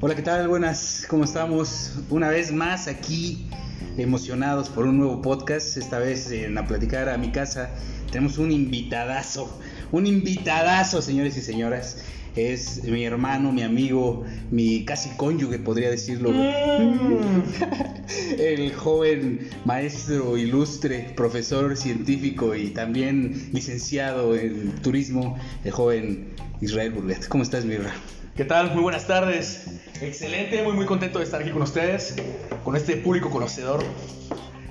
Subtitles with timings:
[0.00, 0.48] Hola, ¿qué tal?
[0.48, 2.00] Buenas, ¿cómo estamos?
[2.10, 3.48] Una vez más aquí,
[3.96, 7.70] emocionados por un nuevo podcast, esta vez en a platicar a mi casa.
[8.10, 9.60] Tenemos un invitadazo,
[9.92, 11.98] un invitadazo, señores y señoras.
[12.34, 16.32] Es mi hermano, mi amigo, mi casi cónyuge, podría decirlo.
[18.38, 26.28] El joven maestro ilustre, profesor científico y también licenciado en turismo, el joven
[26.62, 27.28] Israel Burguet.
[27.28, 27.92] ¿Cómo estás, Mirra?
[28.34, 28.72] ¿Qué tal?
[28.72, 29.66] Muy buenas tardes.
[30.00, 32.16] Excelente, muy muy contento de estar aquí con ustedes,
[32.64, 33.84] con este público conocedor.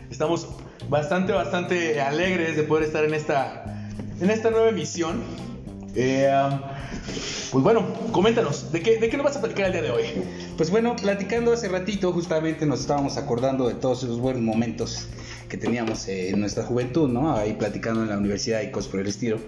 [0.09, 0.49] Estamos
[0.89, 3.63] bastante, bastante alegres de poder estar en esta,
[4.19, 5.21] en esta nueva emisión.
[5.95, 6.59] Eh, um,
[7.51, 10.03] pues bueno, coméntanos, ¿de qué, ¿de qué nos vas a platicar el día de hoy?
[10.57, 15.07] Pues bueno, platicando hace ratito, justamente nos estábamos acordando de todos esos buenos momentos
[15.49, 17.35] que teníamos en nuestra juventud, ¿no?
[17.35, 19.39] Ahí platicando en la universidad y cosas por el estilo.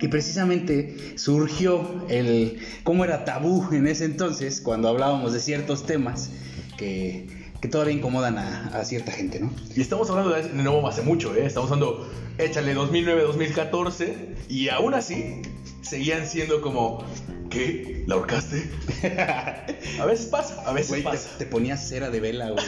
[0.00, 6.30] Y precisamente surgió el cómo era tabú en ese entonces cuando hablábamos de ciertos temas
[6.76, 9.50] que, que todavía incomodan a, a cierta gente, ¿no?
[9.74, 11.46] Y estamos hablando de nuevo hace mucho, ¿eh?
[11.46, 14.14] Estamos hablando, échale 2009-2014,
[14.48, 15.42] y aún así
[15.80, 17.04] seguían siendo como,
[17.50, 18.02] ¿qué?
[18.08, 18.68] ¿La ahorcaste?
[20.00, 21.38] a veces pasa, a veces Güey, te, pasa.
[21.38, 22.64] te ponías cera de vela, güey.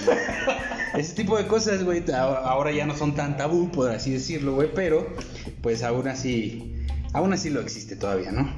[0.97, 4.71] Ese tipo de cosas, güey, ahora ya no son tan tabú, por así decirlo, güey,
[4.73, 5.09] pero
[5.61, 6.74] pues aún así,
[7.15, 8.53] aún así lo existe todavía, ¿no?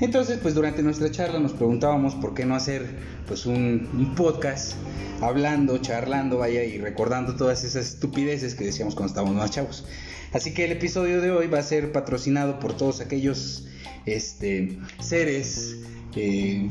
[0.00, 2.84] Entonces, pues durante nuestra charla nos preguntábamos por qué no hacer
[3.26, 4.74] pues un, podcast
[5.22, 9.86] hablando, charlando, vaya, y recordando todas esas estupideces que decíamos cuando estábamos más chavos.
[10.32, 13.68] Así que el episodio de hoy va a ser patrocinado por todos aquellos
[14.06, 15.76] este, seres
[16.16, 16.68] eh,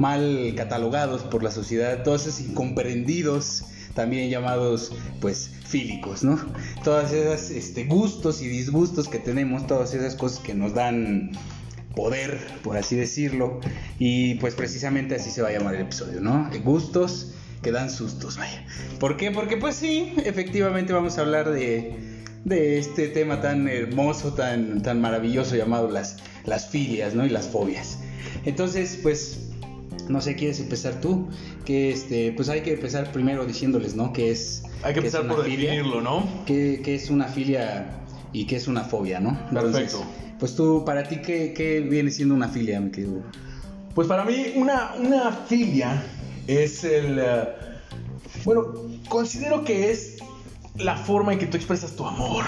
[0.00, 3.64] mal catalogados por la sociedad, todos esos incomprendidos,
[3.94, 6.38] también llamados pues fílicos, ¿no?
[6.82, 11.32] Todas esas este, gustos y disgustos que tenemos, todas esas cosas que nos dan
[11.94, 13.60] poder, por así decirlo,
[13.98, 16.50] y pues precisamente así se va a llamar el episodio, ¿no?
[16.64, 18.66] Gustos que dan sustos, vaya.
[18.98, 19.30] ¿Por qué?
[19.30, 21.96] Porque pues sí, efectivamente vamos a hablar de,
[22.44, 27.24] de este tema tan hermoso, tan, tan maravilloso llamado las, las filias, ¿no?
[27.24, 27.98] Y las fobias.
[28.44, 29.50] Entonces, pues,
[30.08, 31.28] no sé, ¿quieres empezar tú?
[31.64, 34.12] Que este, pues hay que empezar primero diciéndoles, ¿no?
[34.12, 34.62] Que es...
[34.82, 36.28] Hay que empezar por filia, definirlo, ¿no?
[36.46, 38.00] ¿Qué, qué es una filia
[38.32, 39.38] y qué es una fobia, ¿no?
[39.50, 40.04] Perfecto.
[40.38, 43.22] pues tú, para ti, ¿qué, qué viene siendo una filia, mi querido?
[43.94, 46.02] Pues para mí una, una filia
[46.46, 47.18] es el...
[47.18, 47.48] eh,
[48.44, 48.74] bueno,
[49.08, 50.13] considero que es
[50.76, 52.44] la forma en que tú expresas tu amor.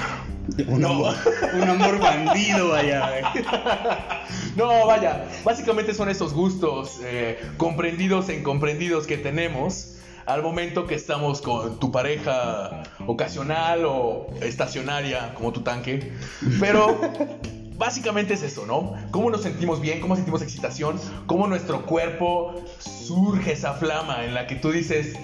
[0.69, 0.89] Un, No.
[0.91, 1.15] amor,
[1.55, 3.33] un amor bandido, vaya.
[4.57, 10.95] No, vaya, básicamente son esos gustos eh, comprendidos e incomprendidos que tenemos al momento que
[10.95, 16.13] estamos con tu pareja ocasional o estacionaria, como tu tanque.
[16.59, 16.99] Pero
[17.79, 18.95] básicamente es eso, ¿no?
[19.13, 24.47] Cómo nos sentimos bien, cómo sentimos excitación, cómo nuestro cuerpo surge esa flama en la
[24.47, 25.15] que tú dices,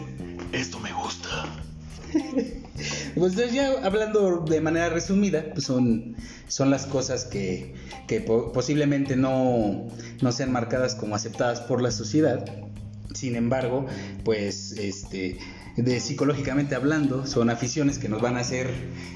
[0.53, 1.29] esto me gusta.
[3.15, 6.17] Pues ya hablando de manera resumida, pues son,
[6.49, 7.75] son las cosas que,
[8.07, 9.89] que po- posiblemente no,
[10.21, 12.45] no sean marcadas como aceptadas por la sociedad.
[13.15, 13.87] Sin embargo,
[14.25, 15.39] pues este
[15.77, 18.71] de psicológicamente hablando, son aficiones que nos van a hacer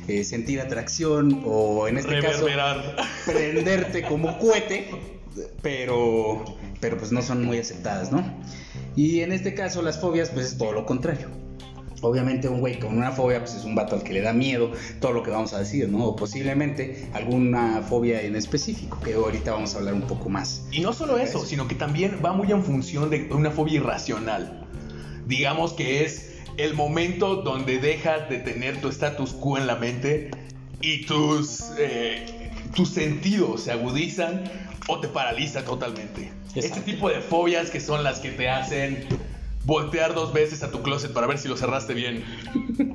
[0.08, 2.44] eh, sentir atracción o en este caso
[3.26, 4.88] prenderte como cohete,
[5.62, 6.44] pero,
[6.80, 8.24] pero pues no son muy aceptadas, ¿no?
[8.94, 11.28] Y en este caso las fobias pues es todo lo contrario.
[12.02, 14.72] Obviamente un güey con una fobia pues es un vato al que le da miedo
[15.00, 16.04] todo lo que vamos a decir, ¿no?
[16.04, 20.66] O posiblemente alguna fobia en específico, que ahorita vamos a hablar un poco más.
[20.70, 24.66] Y no solo eso, sino que también va muy en función de una fobia irracional.
[25.26, 30.30] Digamos que es el momento donde dejas de tener tu status quo en la mente
[30.80, 34.44] y tus, eh, tus sentidos se agudizan
[34.88, 36.30] o te paralizan totalmente.
[36.54, 39.06] Este tipo de fobias que son las que te hacen
[39.66, 42.24] voltear dos veces a tu closet para ver si lo cerraste bien.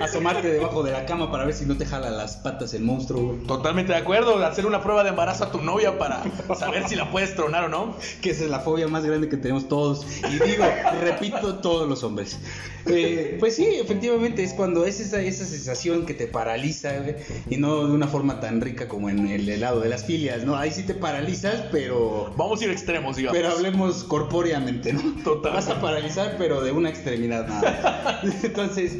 [0.00, 3.22] Asomarte debajo de la cama para ver si no te jala las patas el monstruo.
[3.34, 3.46] güey.
[3.46, 6.22] Totalmente de acuerdo, hacer una prueba de embarazo a tu novia para
[6.58, 7.96] saber si la puedes tronar o no.
[8.20, 10.06] Que esa es la fobia más grande que tenemos todos.
[10.28, 10.64] Y digo,
[11.00, 12.38] repito, todos los hombres.
[12.86, 17.16] Eh, pues sí, efectivamente es cuando es esa, esa sensación que te paraliza güey,
[17.48, 20.56] y no de una forma tan rica como en el helado de las filias, ¿no?
[20.56, 23.38] Ahí sí te paralizas, pero Vamos a ir extremos, digamos.
[23.38, 25.02] pero hablemos corpóreamente, ¿no?
[25.24, 25.69] Total.
[25.70, 28.20] A paralizar, pero de una extremidad nada.
[28.42, 28.96] Entonces,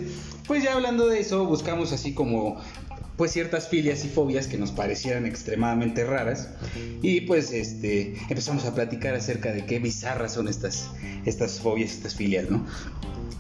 [0.46, 2.60] pues ya hablando de eso, buscamos así como
[3.16, 6.48] pues ciertas filias y fobias que nos parecieran extremadamente raras
[7.02, 10.88] y pues este empezamos a platicar acerca de qué bizarras son estas
[11.26, 12.64] estas fobias, estas filias, ¿no?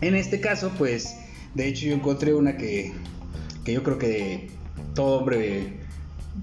[0.02, 1.16] En este caso, pues
[1.54, 2.92] de hecho yo encontré una que
[3.64, 4.50] que yo creo que
[4.94, 5.78] todo hombre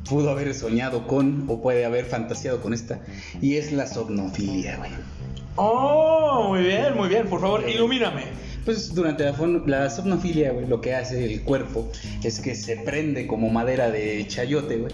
[0.10, 3.02] pudo haber soñado con o puede haber fantaseado con esta
[3.40, 4.92] y es la somnofilia, güey.
[5.58, 7.28] Oh, muy bien, muy bien.
[7.28, 8.26] Por favor, ilumíname.
[8.64, 9.34] Pues durante la,
[9.66, 11.90] la somnofilia, güey, lo que hace el cuerpo
[12.24, 14.94] es que se prende como madera de chayote, güey.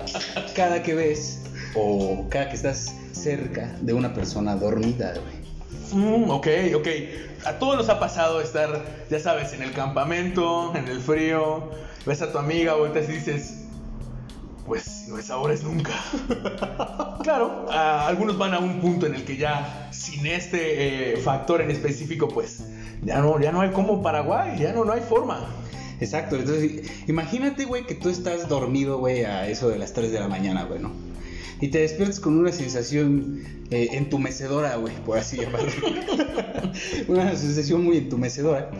[0.56, 1.42] Cada que ves
[1.74, 5.40] o cada que estás cerca de una persona dormida, güey.
[5.92, 6.88] Mm, ok, ok.
[7.44, 11.70] A todos nos ha pasado estar, ya sabes, en el campamento, en el frío,
[12.06, 13.59] ves a tu amiga, volteas y dices,
[14.70, 15.90] pues si no es ahora es nunca.
[17.24, 21.60] claro, a- algunos van a un punto en el que ya sin este eh, factor
[21.60, 22.62] en específico, pues
[23.02, 25.44] ya no, ya no hay como Paraguay, ya no, no hay forma.
[26.00, 30.20] Exacto, entonces imagínate, güey, que tú estás dormido, güey, a eso de las 3 de
[30.20, 30.92] la mañana, güey, ¿no?
[31.60, 33.40] Y te despiertas con una sensación
[33.72, 35.68] eh, entumecedora, güey, por así llamarlo.
[37.08, 38.70] una sensación muy entumecedora.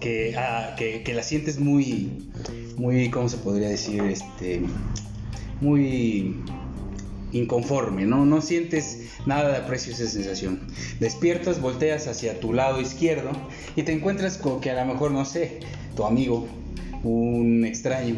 [0.00, 2.30] Que, ah, que, que la sientes muy,
[2.78, 4.02] muy, ¿cómo se podría decir?
[4.04, 4.62] Este,
[5.60, 6.36] muy
[7.32, 8.24] inconforme, ¿no?
[8.24, 10.60] No sientes nada de aprecio esa sensación.
[11.00, 13.30] Despiertas, volteas hacia tu lado izquierdo
[13.76, 15.60] y te encuentras con que a lo mejor, no sé,
[15.96, 16.46] tu amigo,
[17.02, 18.16] un extraño,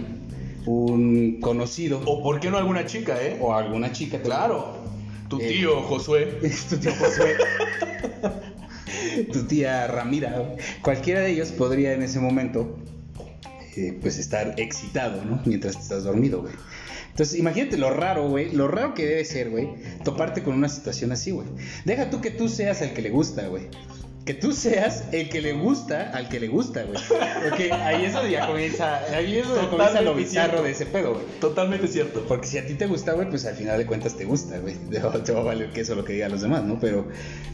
[0.66, 3.38] un conocido O por qué no alguna chica, ¿eh?
[3.40, 4.20] o alguna chica.
[4.20, 4.76] Claro,
[5.28, 6.38] tu Eh, tío Josué.
[6.68, 7.36] tu tío Josué,
[9.32, 12.78] tu tía Ramira, cualquiera de ellos podría en ese momento
[14.00, 15.40] pues estar excitado, ¿no?
[15.44, 16.54] Mientras estás dormido, güey.
[17.10, 19.68] Entonces, imagínate lo raro, güey, lo raro que debe ser, güey,
[20.04, 21.48] toparte con una situación así, güey.
[21.84, 23.64] Deja tú que tú seas el que le gusta, güey.
[24.30, 27.00] Que tú seas el que le gusta al que le gusta, güey.
[27.42, 31.14] Porque ahí es donde ya comienza, ahí es donde comienza lo bizarro de ese pedo,
[31.14, 31.24] güey.
[31.40, 32.24] Totalmente cierto.
[32.28, 34.76] Porque si a ti te gusta, güey, pues al final de cuentas te gusta, güey.
[35.24, 36.78] Te va, a valer que eso lo que digan los demás, ¿no?
[36.78, 37.08] Pero,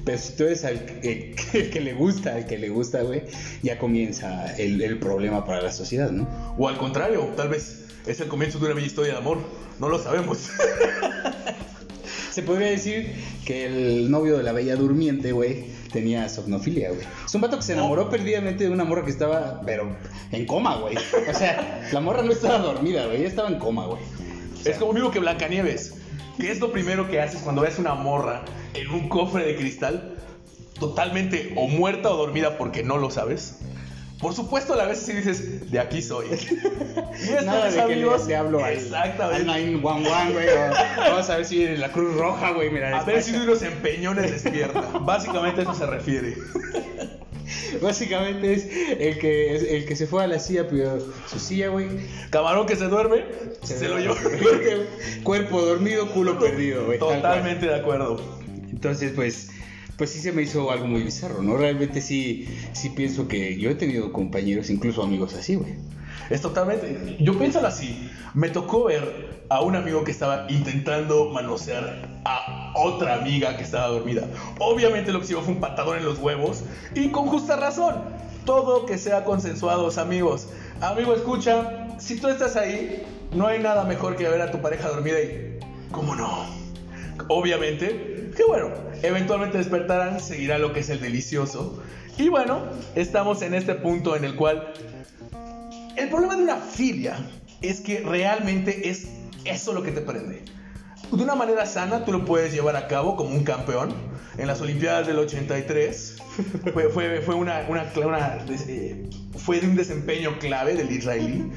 [0.04, 3.22] pero si tú eres el, el- el que le gusta, al que le gusta, güey,
[3.62, 6.28] ya comienza el, el problema para la sociedad, ¿no?
[6.58, 9.38] O al contrario, tal vez es el comienzo de una bella historia de amor.
[9.80, 10.40] No lo sabemos.
[12.30, 13.12] Se podría decir
[13.46, 15.64] que el novio de la bella durmiente, güey,
[15.96, 17.06] tenía somnofilia, güey.
[17.24, 19.96] Es un vato que se enamoró perdidamente de una morra que estaba, pero
[20.30, 20.94] en coma, güey.
[20.96, 24.02] O sea, la morra no estaba dormida, güey, ella estaba en coma, güey.
[24.66, 25.94] Es como mismo que Blancanieves.
[26.38, 28.44] ¿Qué es lo primero que haces cuando ves una morra
[28.74, 30.16] en un cofre de cristal
[30.78, 33.60] totalmente o muerta o dormida porque no lo sabes?
[34.20, 36.26] Por supuesto, a la vez sí dices, de aquí soy.
[37.44, 39.42] Nada de que le, amigos, le hablo Exactamente.
[39.42, 40.46] al 911, güey.
[40.96, 42.70] Vamos a ver si viene la Cruz Roja, güey.
[42.70, 44.80] Mira, A ver si unos empeñones despierta.
[45.00, 46.34] Básicamente a eso se refiere.
[47.82, 48.66] Básicamente es
[48.98, 51.88] el que, es el que se fue a la silla, pero su silla, güey.
[52.30, 53.24] Camarón que se duerme,
[53.62, 54.16] se, lo llevó.
[55.24, 56.98] Cuerpo dormido, culo perdido, güey.
[56.98, 58.20] Totalmente de acuerdo.
[58.70, 59.50] Entonces, pues,
[59.96, 61.56] pues sí se me hizo algo muy bizarro, ¿no?
[61.56, 65.74] Realmente sí, sí pienso que yo he tenido compañeros, incluso amigos así, güey.
[66.30, 67.16] Es totalmente.
[67.20, 68.10] Yo pienso así.
[68.34, 73.88] Me tocó ver a un amigo que estaba intentando manosear a otra amiga que estaba
[73.88, 74.26] dormida.
[74.58, 76.64] Obviamente lo que hicieron fue un patadón en los huevos.
[76.94, 77.94] Y con justa razón.
[78.44, 80.48] Todo que sea consensuado, amigos.
[80.80, 81.88] Amigo, escucha.
[81.98, 83.02] Si tú estás ahí,
[83.32, 85.58] no hay nada mejor que ver a tu pareja dormida y.
[85.90, 86.46] ¿Cómo no?
[87.28, 88.30] Obviamente.
[88.36, 88.70] Que bueno,
[89.06, 91.82] eventualmente despertarán, seguirá lo que es el delicioso.
[92.18, 92.62] Y bueno,
[92.94, 94.72] estamos en este punto en el cual
[95.96, 97.16] el problema de una filia
[97.62, 99.08] es que realmente es
[99.44, 100.42] eso lo que te prende.
[101.12, 103.94] De una manera sana tú lo puedes llevar a cabo como un campeón.
[104.38, 106.16] En las Olimpiadas del 83
[106.74, 111.50] fue, fue, fue una, una- una- eh, fue de un desempeño clave del israelí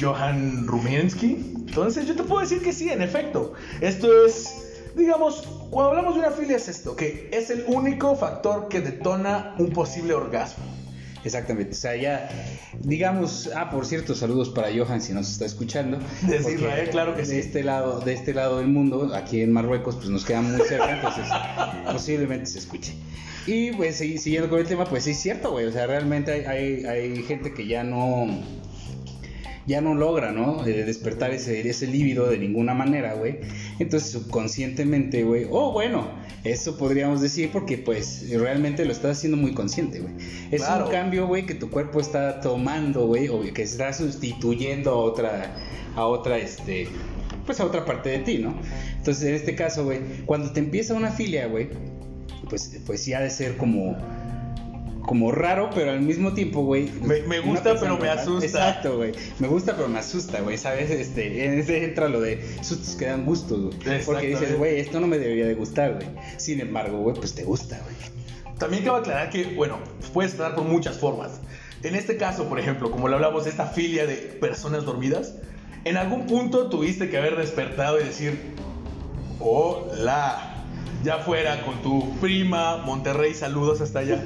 [0.00, 1.54] Johan Rumiensky.
[1.68, 3.52] Entonces yo te puedo decir que sí, en efecto.
[3.80, 8.68] Esto es, digamos, cuando hablamos de una filia es esto, que es el único factor
[8.68, 10.64] que detona un posible orgasmo.
[11.24, 12.30] Exactamente, o sea, ya,
[12.80, 15.98] digamos, ah, por cierto, saludos para Johan si nos está escuchando.
[16.22, 17.32] Desde Israel, claro que sí.
[17.32, 20.60] De este lado, de este lado del mundo, aquí en Marruecos, pues nos queda muy
[20.66, 21.26] cerca, entonces
[21.92, 22.94] posiblemente se escuche.
[23.46, 26.32] Y pues sí, siguiendo con el tema, pues sí es cierto, güey, o sea, realmente
[26.32, 28.26] hay, hay, hay gente que ya no,
[29.68, 30.66] ya no logra, ¿no?
[30.66, 33.38] Eh, despertar ese, ese líbido de ninguna manera, güey.
[33.78, 36.08] Entonces, subconscientemente, güey, oh, bueno,
[36.42, 40.14] eso podríamos decir porque, pues, realmente lo estás haciendo muy consciente, güey.
[40.50, 40.86] Es Claro.
[40.86, 45.54] un cambio, güey, que tu cuerpo está tomando, güey, o que está sustituyendo a otra,
[45.94, 46.88] a otra, este,
[47.44, 48.54] pues a otra parte de ti, ¿no?
[48.96, 51.68] Entonces, en este caso, güey, cuando te empieza una filia, güey,
[52.48, 53.96] pues, pues sí ha de ser como
[55.08, 56.90] como raro, pero al mismo tiempo, güey.
[57.02, 58.44] Me- me gusta, pero me asusta.
[58.44, 59.12] Exacto, güey.
[59.38, 60.58] Me gusta, pero me asusta, güey.
[60.58, 60.90] ¿Sabes?
[60.90, 63.72] Este, en ese entra lo de sustos que dan gusto, güey.
[64.04, 66.06] Porque dices, güey, esto no me debería de gustar, güey.
[66.36, 67.96] Sin embargo, güey, pues te gusta, güey.
[68.58, 69.78] También cabe aclarar que, bueno,
[70.12, 71.40] puedes tratar por muchas formas.
[71.82, 75.34] En este caso, por ejemplo, como lo hablamos de esta filia de personas dormidas,
[75.84, 78.36] En algún punto tuviste que haber despertado y decir,
[79.40, 80.57] hola,
[81.02, 84.24] ya fuera con tu prima, Monterrey, saludos hasta allá,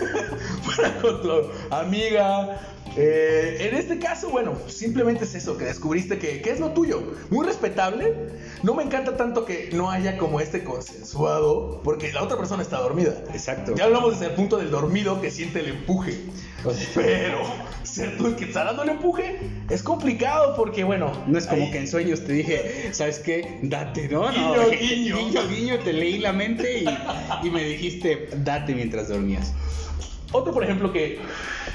[0.62, 1.30] fuera con tu
[1.70, 2.60] amiga.
[2.96, 7.02] Eh, en este caso, bueno, simplemente es eso, que descubriste que, que es lo tuyo.
[7.30, 8.14] Muy respetable.
[8.62, 12.78] No me encanta tanto que no haya como este consensuado, porque la otra persona está
[12.78, 13.12] dormida.
[13.34, 13.74] Exacto.
[13.74, 16.20] Ya hablamos desde el punto del dormido que siente el empuje.
[16.94, 17.38] Pero
[17.82, 21.10] ser tú el que está dando el empuje es complicado porque, bueno.
[21.26, 23.58] No es como ahí- que en sueños te dije, ¿sabes qué?
[23.62, 24.28] Date, ¿no?
[24.30, 25.16] Guiño, no, guiño.
[25.16, 29.52] guiño, guiño, te leí la mente y, y me dijiste, date mientras dormías.
[30.30, 31.18] Otro, por ejemplo, que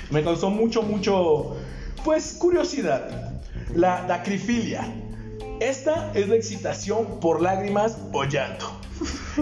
[0.10, 1.58] me causó mucho, mucho,
[2.06, 3.34] pues, curiosidad.
[3.76, 4.88] La dacrifilia.
[5.60, 8.80] Esta es la excitación por lágrimas o llanto.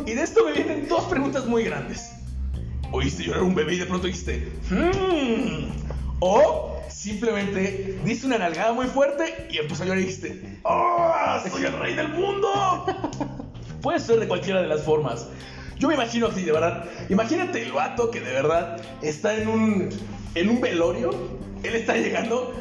[0.05, 2.12] Y de esto me vienen dos preguntas muy grandes.
[2.91, 5.69] ¿Oíste llorar un bebé y de pronto dijiste, "Hmm"?
[6.19, 11.65] O simplemente diste una nalgada muy fuerte y empezó a llorar y dijiste, ¡Oh, soy
[11.65, 12.86] el rey del mundo!
[13.81, 15.27] Puede ser de cualquiera de las formas.
[15.77, 16.86] Yo me imagino así, de verdad.
[17.10, 19.89] Imagínate el vato que de verdad está en un,
[20.34, 21.10] en un velorio.
[21.63, 22.53] Él está llegando.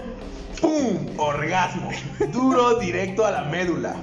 [0.65, 1.07] ¡Pum!
[1.19, 1.91] Orgasmo.
[2.33, 3.97] Duro, directo a la médula.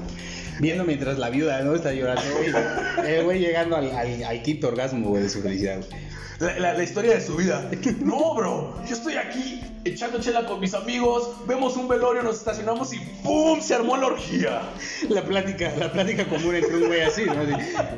[0.60, 1.74] Viendo mientras la viuda, ¿no?
[1.74, 2.52] Está llorando, güey.
[3.08, 5.78] El güey llegando al, al, al quinto orgasmo, güey, de su felicidad.
[5.78, 6.11] güey.
[6.42, 7.70] La, la- la historia de su vida.
[8.02, 8.76] No, bro.
[8.88, 11.30] Yo estoy aquí echando chela con mis amigos.
[11.48, 13.62] Vemos un velorio, nos estacionamos y ¡pum!
[13.62, 14.62] Se armó la orgía.
[15.10, 17.36] La plática, la plática común entre un güey así, ¿no?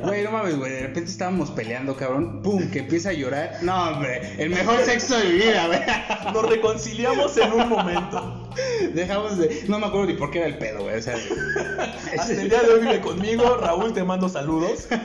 [0.06, 2.42] Güey, no mames, güey, de repente estábamos peleando, cabrón.
[2.42, 3.58] Pum, que empieza a llorar.
[3.62, 5.80] No, hombre, el mejor sexo de mi vida, güey.
[6.34, 8.50] Nos reconciliamos en un momento.
[8.92, 9.64] Dejamos de.
[9.68, 10.98] No me acuerdo ni por qué era el pedo, güey.
[10.98, 11.16] O sea.
[12.18, 13.56] Hasta el día de hoy vive conmigo.
[13.56, 14.86] Raúl, te mando saludos.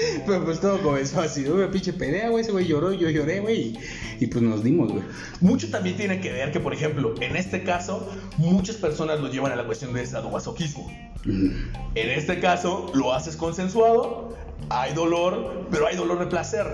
[0.26, 1.46] Pero pues todo comenzó así.
[1.46, 2.42] Una pinche pelea, güey.
[2.42, 3.60] Ese güey lloró, yo lloré, güey.
[3.60, 3.78] Y,
[4.20, 5.04] y pues nos dimos, güey.
[5.40, 9.52] Mucho también tiene que ver que, por ejemplo, en este caso, muchas personas lo llevan
[9.52, 10.90] a la cuestión de sadomasoquismo.
[11.24, 11.50] Mm.
[11.94, 14.36] En este caso, lo haces consensuado,
[14.68, 16.66] hay dolor, pero hay dolor de placer.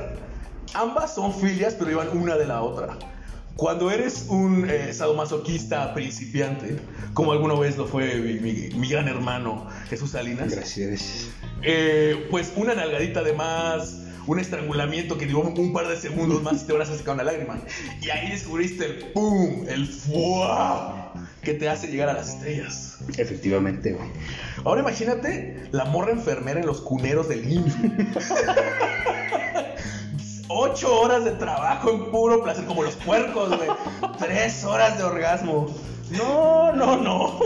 [0.75, 2.99] Ambas son filias, pero llevan una de la otra.
[3.57, 6.77] Cuando eres un eh, sadomasoquista principiante,
[7.15, 11.29] como alguna vez lo fue mi, mi- mi gran hermano Jesús Salinas, Gracias.
[11.63, 16.63] eh, pues una nalgadita de más, un estrangulamiento que duró un par de segundos más
[16.63, 17.59] y te van a sacar una lágrima.
[18.03, 22.99] Y ahí descubriste el pum, el fuá que te hace llegar a las estrellas.
[23.17, 24.09] Efectivamente, güey.
[24.65, 27.73] Ahora imagínate la morra enfermera en los cuneros del niño.
[30.59, 33.69] Ocho horas de trabajo en puro placer, como los puercos, güey.
[34.19, 35.67] Tres horas de orgasmo.
[36.11, 37.39] No, no, no.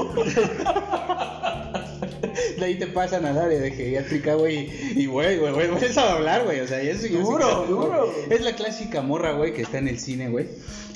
[2.61, 4.71] De ahí te pasan al área de geriátrica, güey.
[4.95, 6.61] Y, güey, güey, güey, vuelves a hablar, güey.
[6.61, 8.15] O sea, ya Duro, duro.
[8.29, 10.47] Es la clásica morra, güey, que está en el cine, güey.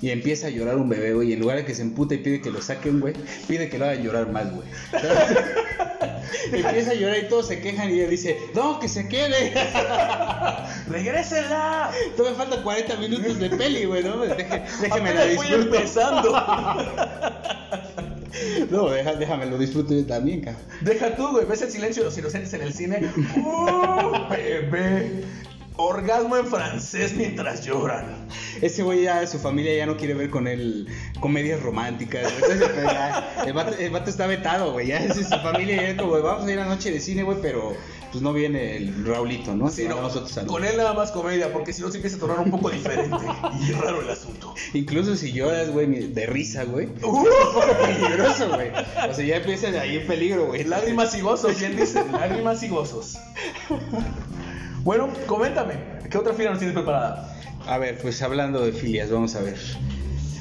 [0.03, 1.31] Y empieza a llorar un bebé, güey.
[1.31, 3.15] Y en lugar de que se emputa y pide que lo saquen, güey,
[3.49, 4.69] pide que lo hagan llorar más, güey.
[6.53, 9.55] empieza a llorar y todos se quejan y ella dice, no, que se quede.
[10.89, 11.91] ¡Regrésela!
[12.17, 14.19] Todavía faltan 40 minutos de peli, güey, ¿no?
[14.19, 15.55] Déjeme la disfruto.
[15.55, 16.33] empezando.
[18.71, 20.63] No, deja- déjame lo disfruto yo también, cabrón.
[20.81, 21.45] Deja tú, güey.
[21.47, 23.01] ¿Ves el silencio de los inocentes en el cine?
[23.37, 25.25] ¡Uh, bebé!
[25.77, 28.29] Orgasmo en francés mientras lloran.
[28.63, 30.87] Ese güey ya, su familia ya no quiere ver con él
[31.19, 32.53] comedias románticas, güey.
[32.53, 34.87] Entonces, pues, ya, el, vato, el vato está vetado, güey.
[34.89, 37.39] Ya es su familia ya es como, vamos a ir a noche de cine, güey,
[37.43, 37.77] pero
[38.15, 39.69] pues no viene el Raulito, ¿no?
[39.69, 42.17] Sí, no, van nosotros a- con él nada más comedia, porque si no se empieza
[42.17, 43.17] a tornar un poco diferente
[43.69, 44.55] y raro el asunto.
[44.73, 46.87] Incluso si lloras, güey, de risa, güey.
[47.03, 47.09] ¡Uh!
[47.09, 48.71] Un poco peligroso, güey.
[49.11, 50.63] O sea, ya empiezas ahí en peligro, güey.
[50.63, 52.05] Lágrimas y gozos, ¿quién dice?
[52.13, 53.19] Lágrimas y gozos.
[54.85, 55.75] Bueno, coméntame,
[56.09, 57.37] ¿qué otra fila nos tienes preparada?
[57.67, 59.57] A ver, pues hablando de filias, vamos a ver.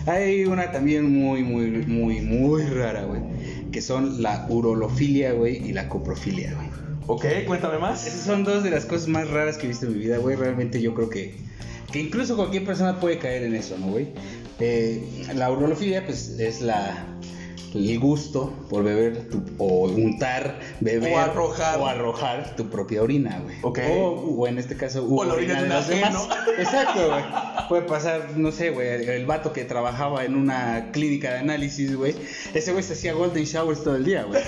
[0.06, 3.22] Hay una también muy, muy, muy, muy rara, güey.
[3.72, 6.83] Que son la urolofilia, güey, y la coprofilia, güey.
[7.07, 8.07] Ok, cuéntame más.
[8.07, 10.36] Esas son dos de las cosas más raras que he visto en mi vida, güey.
[10.36, 11.36] Realmente yo creo que,
[11.91, 14.07] que incluso cualquier persona puede caer en eso, ¿no, güey?
[14.60, 15.03] Eh,
[15.36, 17.05] la urolofilia, pues, es la
[17.74, 21.80] el gusto por beber tu- o untar, beber O arrojar.
[21.80, 23.58] o arrojar tu propia orina, güey.
[23.62, 23.80] Ok.
[23.92, 26.27] O, o en este caso, O la orina de los ajeno.
[26.58, 27.24] Exacto, güey.
[27.70, 31.96] Puede pasar, no sé, güey, el, el vato que trabajaba en una clínica de análisis,
[31.96, 32.15] güey.
[32.53, 34.42] Ese güey se hacía golden showers todo el día, güey.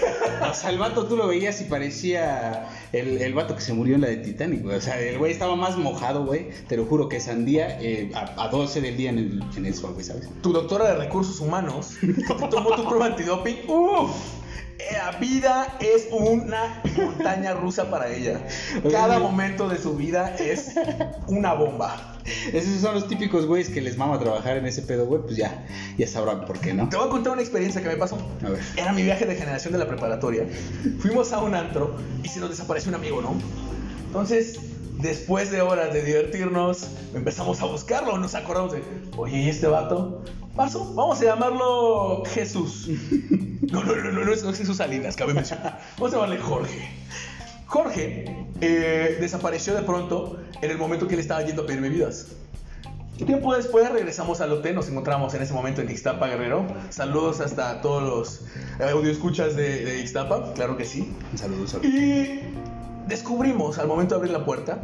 [0.50, 2.67] O sea, el vato tú lo veías y parecía
[2.99, 4.77] el, el vato que se murió en la de Titanic, güey.
[4.77, 6.49] O sea, el güey estaba más mojado, güey.
[6.67, 9.73] Te lo juro que sandía eh, a, a 12 del día en el, en el
[9.73, 10.29] sol, güey, ¿sabes?
[10.41, 14.11] Tu doctora de recursos humanos te tomó tu prueba antidoping, uff,
[14.91, 18.46] La vida es una montaña rusa para ella.
[18.91, 20.74] Cada momento de su vida es
[21.27, 22.17] una bomba.
[22.51, 25.22] Esos son los típicos güeyes que les mama trabajar en ese pedo, güey.
[25.22, 25.65] Pues ya,
[25.98, 26.89] ya sabrán por qué, ¿no?
[26.89, 28.17] Te voy a contar una experiencia que me pasó.
[28.44, 28.60] A ver.
[28.75, 30.46] Era mi viaje de generación de la preparatoria.
[31.00, 33.36] Fuimos a un antro y se nos desapareció un amigo, ¿no?
[34.08, 34.60] Entonces,
[34.99, 38.17] después de horas de divertirnos, empezamos a buscarlo.
[38.17, 38.83] Nos acordamos de,
[39.17, 40.23] oye, ¿y este vato?
[40.55, 42.89] Paso, vamos a llamarlo Jesús.
[43.71, 45.81] No, no, no, no, no es, Jesús Salinas, cabe mencionar.
[45.97, 46.87] Vamos a llamarle Jorge.
[47.65, 52.27] Jorge eh, desapareció de pronto en el momento que él estaba yendo a pedir bebidas.
[53.17, 56.67] Tiempo después regresamos al hotel, nos encontramos en ese momento en Ixtapa, Guerrero.
[56.89, 58.41] Saludos hasta todos los
[58.79, 61.11] eh, audioscuchas de, de Ixtapa, claro que sí.
[61.31, 61.87] Un saludo, un saludo.
[61.89, 62.41] Y
[63.07, 64.81] descubrimos al momento de abrir la puerta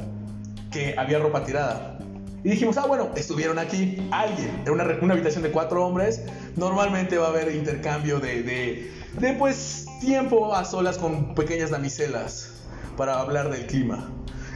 [0.71, 1.97] que había ropa tirada.
[2.43, 4.61] Y dijimos, ah, bueno, estuvieron aquí alguien.
[4.63, 6.23] Era una, una habitación de cuatro hombres.
[6.55, 12.63] Normalmente va a haber intercambio de, de, de, pues, tiempo a solas con pequeñas damiselas
[12.97, 14.09] para hablar del clima.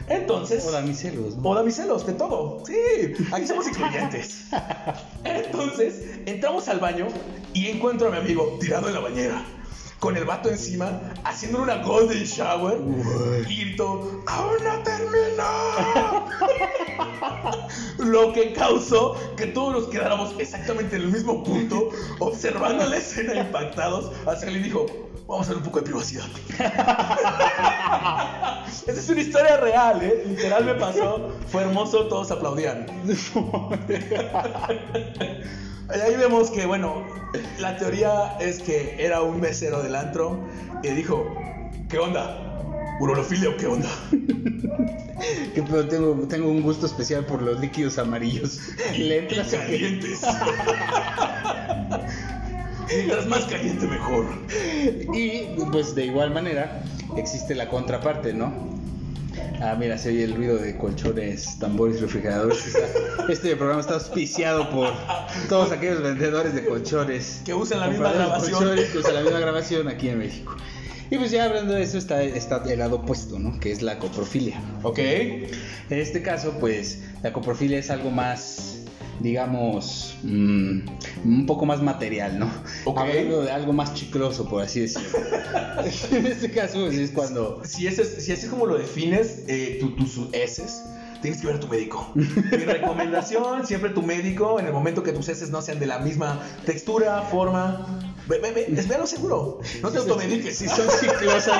[0.08, 0.64] Entonces...
[0.66, 1.48] O damiselos, ¿no?
[1.48, 2.64] O damiselos, de todo.
[2.66, 2.74] Sí,
[3.32, 4.46] aquí somos incluyentes.
[5.24, 7.06] Entonces, entramos al baño
[7.54, 9.44] y encuentro a mi amigo tirado en la bañera.
[9.98, 12.78] Con el vato encima, haciéndole una golden shower.
[13.48, 15.46] Y grito, ¡Aún no termina!
[17.98, 21.88] Lo que causó que todos nos quedáramos exactamente en el mismo punto,
[22.18, 24.12] observando la escena impactados.
[24.26, 24.86] Hasta que le dijo,
[25.26, 26.26] vamos a ver un poco de privacidad.
[28.86, 30.22] Esa es una historia real, ¿eh?
[30.26, 31.32] Literal me pasó.
[31.50, 32.86] Fue hermoso, todos aplaudían.
[35.94, 37.04] Y ahí vemos que, bueno,
[37.58, 40.40] la teoría es que era un mesero del antro
[40.82, 41.34] y dijo,
[41.88, 42.42] ¿qué onda?
[43.00, 43.88] ¿Urolofilia o qué onda?
[45.54, 48.60] Que pero tengo, tengo un gusto especial por los líquidos amarillos.
[48.98, 50.20] Le entras a Calientes.
[52.88, 54.26] Mientras más caliente, mejor.
[55.12, 55.40] Y
[55.72, 56.82] pues de igual manera
[57.16, 58.52] existe la contraparte, ¿no?
[59.60, 62.66] Ah, mira, se oye el ruido de colchones, tambores, refrigeradores.
[62.66, 64.92] Está- Este programa está auspiciado por
[65.48, 67.40] todos aquellos vendedores de colchones.
[67.44, 68.76] Que usan la misma grabación.
[68.92, 70.54] que usan la misma grabación aquí en México.
[71.10, 73.58] Y pues ya hablando de eso está, está el lado opuesto, ¿no?
[73.60, 74.60] Que es la coprofilia.
[74.82, 74.98] ¿Ok?
[74.98, 75.48] En
[75.90, 78.78] este caso, pues la coprofilia es algo más,
[79.20, 80.78] digamos, mm,
[81.24, 82.50] un poco más material, ¿no?
[82.84, 82.98] Ok.
[82.98, 85.08] Hablando de algo más chicloso, por así decirlo.
[86.12, 87.62] en este caso, pues, es cuando...
[87.64, 90.82] Si ese es, si ese es como lo defines, eh, tu- tus heces,
[91.20, 92.10] tienes que ver a tu médico.
[92.14, 92.24] Mi
[92.64, 96.40] recomendación, siempre tu médico, en el momento que tus heces no sean de la misma
[96.64, 97.86] textura, forma,
[98.28, 99.60] ve, ve, ve, es véalo seguro.
[99.82, 100.56] No te automediques.
[100.56, 101.58] Si son chiclosas,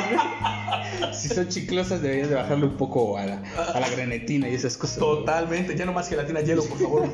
[1.13, 3.43] Si son chiclosas, deberías de bajarle un poco a la,
[3.75, 4.99] a la grenetina y esas cosas.
[4.99, 7.09] Totalmente, ya no más gelatina, hielo, por favor.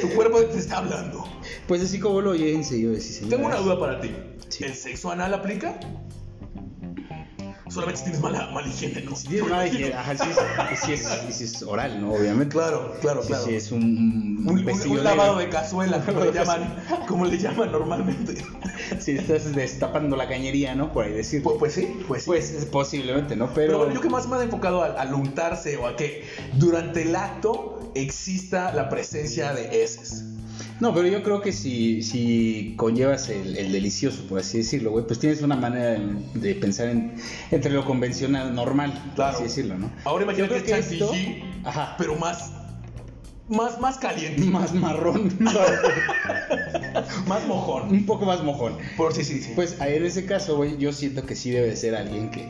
[0.00, 1.24] Tu cuerpo te está hablando.
[1.66, 3.30] Pues así como lo oyen, señores y señoras.
[3.30, 4.10] Tengo una duda para ti.
[4.48, 4.64] Sí.
[4.64, 5.78] ¿El sexo anal aplica?
[7.72, 9.16] Solamente si tienes mala, mala higiene, ¿no?
[9.16, 12.12] Si tienes mala higiene, ajá, sí, es, sí es, sí es oral, ¿no?
[12.12, 12.52] Obviamente.
[12.54, 13.44] Claro, claro, Sí, claro.
[13.44, 16.76] sí, es un, Un, un- besillo un lavado de cazuela, como le llaman,
[17.08, 18.34] como le llaman normalmente.
[19.00, 20.92] Si estás destapando la cañería, ¿no?
[20.92, 21.56] Por ahí decirlo.
[21.58, 22.26] Pues, pues sí, pues sí.
[22.26, 23.46] Pues es posiblemente, ¿no?
[23.54, 27.02] Pero Pero, yo que más me he enfocado al, al untarse o a que durante
[27.02, 30.24] el acto exista la presencia de heces.
[30.82, 35.06] No, pero yo creo que si, si conllevas el, el delicioso, por así decirlo, güey,
[35.06, 36.00] pues tienes una manera de,
[36.34, 37.14] de pensar en,
[37.52, 39.34] entre lo convencional, normal, por Claro.
[39.34, 39.90] así decirlo, ¿no?
[40.04, 41.12] Ahora imagínate creo que esto-
[41.64, 41.94] Ajá.
[41.98, 42.50] pero más,
[43.48, 45.30] más, más caliente, Más marrón,
[47.26, 47.88] más mojón.
[47.90, 48.76] un poco más mojón.
[48.96, 49.52] Por sí, sí, sí.
[49.54, 52.42] Pues en ese caso, güey, yo siento que sí debe de ser alguien que,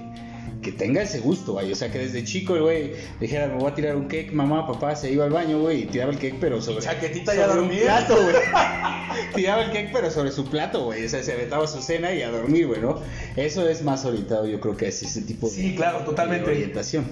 [0.63, 1.71] que tenga ese gusto, güey.
[1.73, 4.95] O sea, que desde chico, güey, dijera, me voy a tirar un cake, mamá, papá,
[4.97, 8.35] se iba al baño, güey, y tiraba el cake, pero sobre, Chaquetita un plato, güey.
[9.35, 11.05] tiraba el cake, pero sobre su plato, güey.
[11.05, 13.01] O sea, se aventaba su cena y a dormir, güey, ¿no?
[13.37, 16.51] Eso es más orientado, yo creo que es ese tipo de, Sí, claro, de totalmente.
[16.51, 17.05] orientación.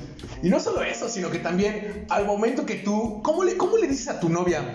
[0.43, 3.89] Y no solo eso, sino que también al momento que tú, ¿cómo le, cómo le
[3.89, 4.75] dices a tu novia?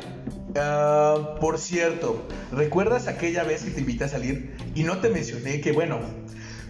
[0.58, 5.60] "Ah, por cierto, ¿recuerdas aquella vez que te invité a salir y no te mencioné
[5.62, 6.00] que, bueno,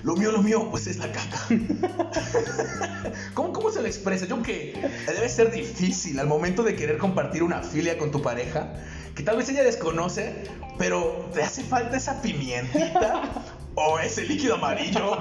[0.05, 1.47] lo mío, lo mío, pues es la caca?
[3.33, 4.27] ¿Cómo, ¿Cómo se lo expresa?
[4.27, 8.71] Yo que debe ser difícil al momento de querer compartir una filia con tu pareja,
[9.15, 10.43] que tal vez ella desconoce,
[10.77, 13.23] pero te hace falta esa pimientita.
[13.77, 15.11] O ese líquido amarillo,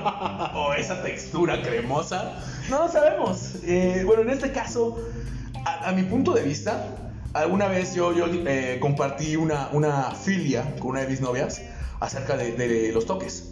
[0.55, 2.39] o esa textura cremosa.
[2.71, 3.57] No lo sabemos.
[3.65, 4.97] Eh, bueno, en este caso,
[5.65, 6.87] a, a mi punto de vista,
[7.33, 11.63] alguna vez yo, yo eh, compartí una, una filia con una de mis novias
[11.99, 13.51] acerca de, de los toques.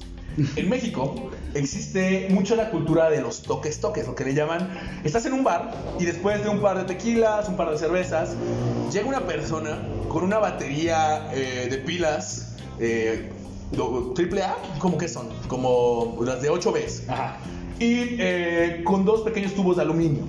[0.56, 4.70] En México existe mucho la cultura de los toques toques, lo que le llaman,
[5.04, 8.34] estás en un bar y después de un par de tequilas, un par de cervezas,
[8.92, 13.30] llega una persona con una batería eh, de pilas eh,
[14.14, 15.28] triple A, ¿cómo que son?
[15.48, 17.08] Como las de 8 Bs.
[17.08, 17.38] Ajá.
[17.78, 20.24] Y eh, con dos pequeños tubos de aluminio.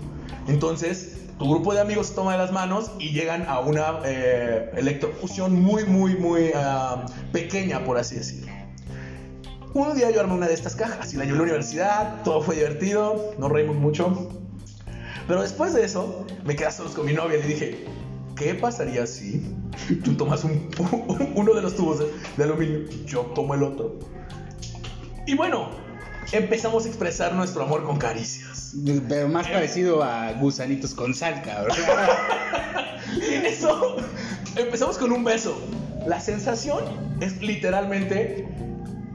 [0.47, 4.71] Entonces, tu grupo de amigos se toma de las manos y llegan a una eh,
[4.75, 8.51] electrofusión muy, muy, muy ah, pequeña, por así decirlo.
[9.73, 12.41] Un día yo armé una de estas cajas y la llevé a la universidad, todo
[12.41, 14.29] fue divertido, nos reímos mucho.
[15.27, 17.85] Pero después de eso, me quedé solos con mi novia y le dije,
[18.35, 19.41] ¿qué pasaría si
[20.03, 20.69] tú tomas un-
[21.35, 22.05] uno de los tubos de,
[22.37, 23.97] de aluminio y yo tomo el otro?
[25.25, 25.69] Y bueno,
[26.31, 28.75] empezamos a expresar nuestro amor con caricias.
[29.09, 31.75] Pero más parecido a gusanitos con sal, cabrón.
[33.31, 33.95] En eso
[34.55, 35.57] empezamos con un beso.
[36.05, 36.83] La sensación
[37.21, 38.45] es literalmente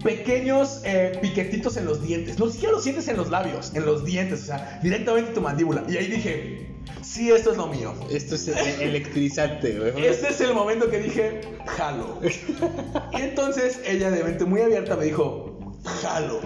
[0.03, 2.39] pequeños eh, piquetitos en los dientes.
[2.39, 5.41] No siquiera los sientes en los labios, en los dientes, o sea, directamente en tu
[5.41, 5.85] mandíbula.
[5.89, 6.69] Y ahí dije,
[7.03, 7.95] sí, esto es lo mío.
[8.11, 10.07] Esto es e- electrizante, güey.
[10.07, 12.21] Este es el momento que dije, jalo.
[13.13, 15.59] Y entonces ella de mente muy abierta me dijo,
[16.03, 16.41] jalo.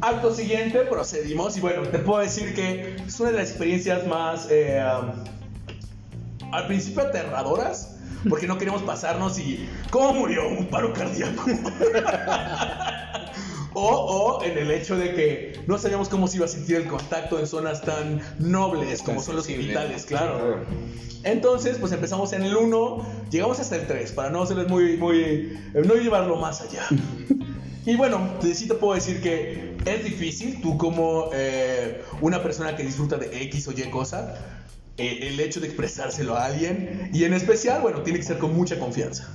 [0.00, 4.46] Acto siguiente procedimos y bueno, te puedo decir que es una de las experiencias más,
[4.50, 7.97] eh, um, al principio aterradoras,
[8.28, 10.48] porque no queríamos pasarnos y ¿cómo murió?
[10.48, 11.44] Un paro cardíaco.
[13.74, 16.88] O, o en el hecho de que no sabíamos cómo se iba a sentir el
[16.88, 20.64] contacto en zonas tan nobles como son los genitales, claro.
[21.22, 25.20] Entonces, pues empezamos en el 1, llegamos hasta el 3, para no hacerles muy, muy,
[25.20, 26.86] eh, no llevarlo más allá.
[27.86, 32.82] Y bueno, sí te puedo decir que es difícil, tú como eh, una persona que
[32.82, 34.34] disfruta de X o Y cosa,
[34.98, 38.78] el hecho de expresárselo a alguien, y en especial, bueno, tiene que ser con mucha
[38.78, 39.28] confianza.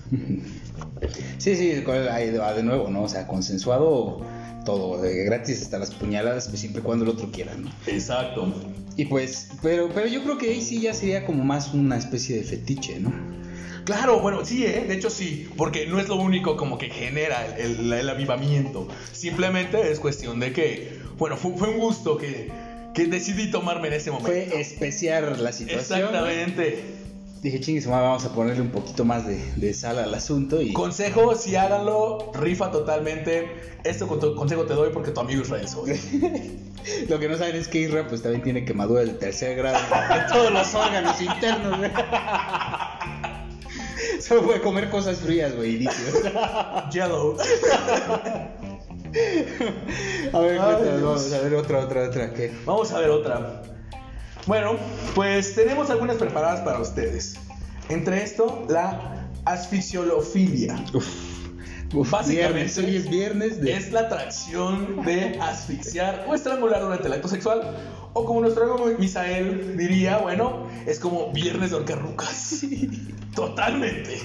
[1.38, 3.04] Sí, sí, con- ahí va de nuevo, ¿no?
[3.04, 4.22] O sea, consensuado
[4.66, 7.70] todo, de gratis hasta las puñaladas, pues siempre y cuando el otro quiera, ¿no?
[7.88, 8.54] Exacto.
[8.96, 12.38] Y pues, pero, pero yo creo que ahí sí ya sería como más una especie
[12.38, 13.12] de fetiche, ¿no?
[13.86, 14.86] Claro, bueno, sí, ¿eh?
[14.88, 18.88] de hecho sí, porque no es lo único como que genera el, el- el avivamiento.
[19.12, 22.50] Simplemente es cuestión de que, bueno, fue, fue un gusto que,
[22.94, 24.32] que decidí tomarme en ese momento.
[24.32, 26.00] Fue especiar la situación.
[26.00, 26.84] Exactamente.
[27.42, 30.72] Dije, chingues, vamos a ponerle un poquito más de, de sal al asunto y...
[30.72, 33.50] Consejo, si háganlo, rifa totalmente.
[33.84, 36.00] Este con- consejo te doy porque tu amigo Israel soy.
[37.10, 40.28] Lo que no saben es que Isra pues también tiene quemadura de tercer grado en
[40.28, 41.92] todos los órganos internos, güey.
[44.22, 46.24] Solo puede comer cosas frías, güey, líquidos.
[46.94, 47.38] Yellow.
[50.34, 52.34] A ver, Ay, vamos a ver otra, otra, otra.
[52.34, 52.52] ¿qué?
[52.66, 53.62] Vamos a ver otra.
[54.48, 54.78] Bueno,
[55.16, 57.36] pues tenemos algunas preparadas para ustedes.
[57.90, 60.84] Entre esto, la asfixiolofilia.
[60.94, 61.34] Uf.
[61.94, 63.74] Uf, Básicamente, viernes, hoy es viernes de...
[63.74, 67.78] Es la atracción de asfixiar o estrangular durante el acto sexual.
[68.14, 72.62] O como nuestro amigo Misael diría, bueno, es como viernes de horcarrucas.
[73.36, 74.20] Totalmente.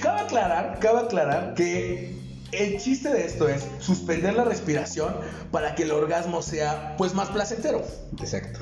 [0.00, 2.17] Cabe aclarar, cabe aclarar que
[2.52, 5.14] el chiste de esto es suspender la respiración
[5.50, 7.82] para que el orgasmo sea pues más placentero.
[8.20, 8.60] Exacto.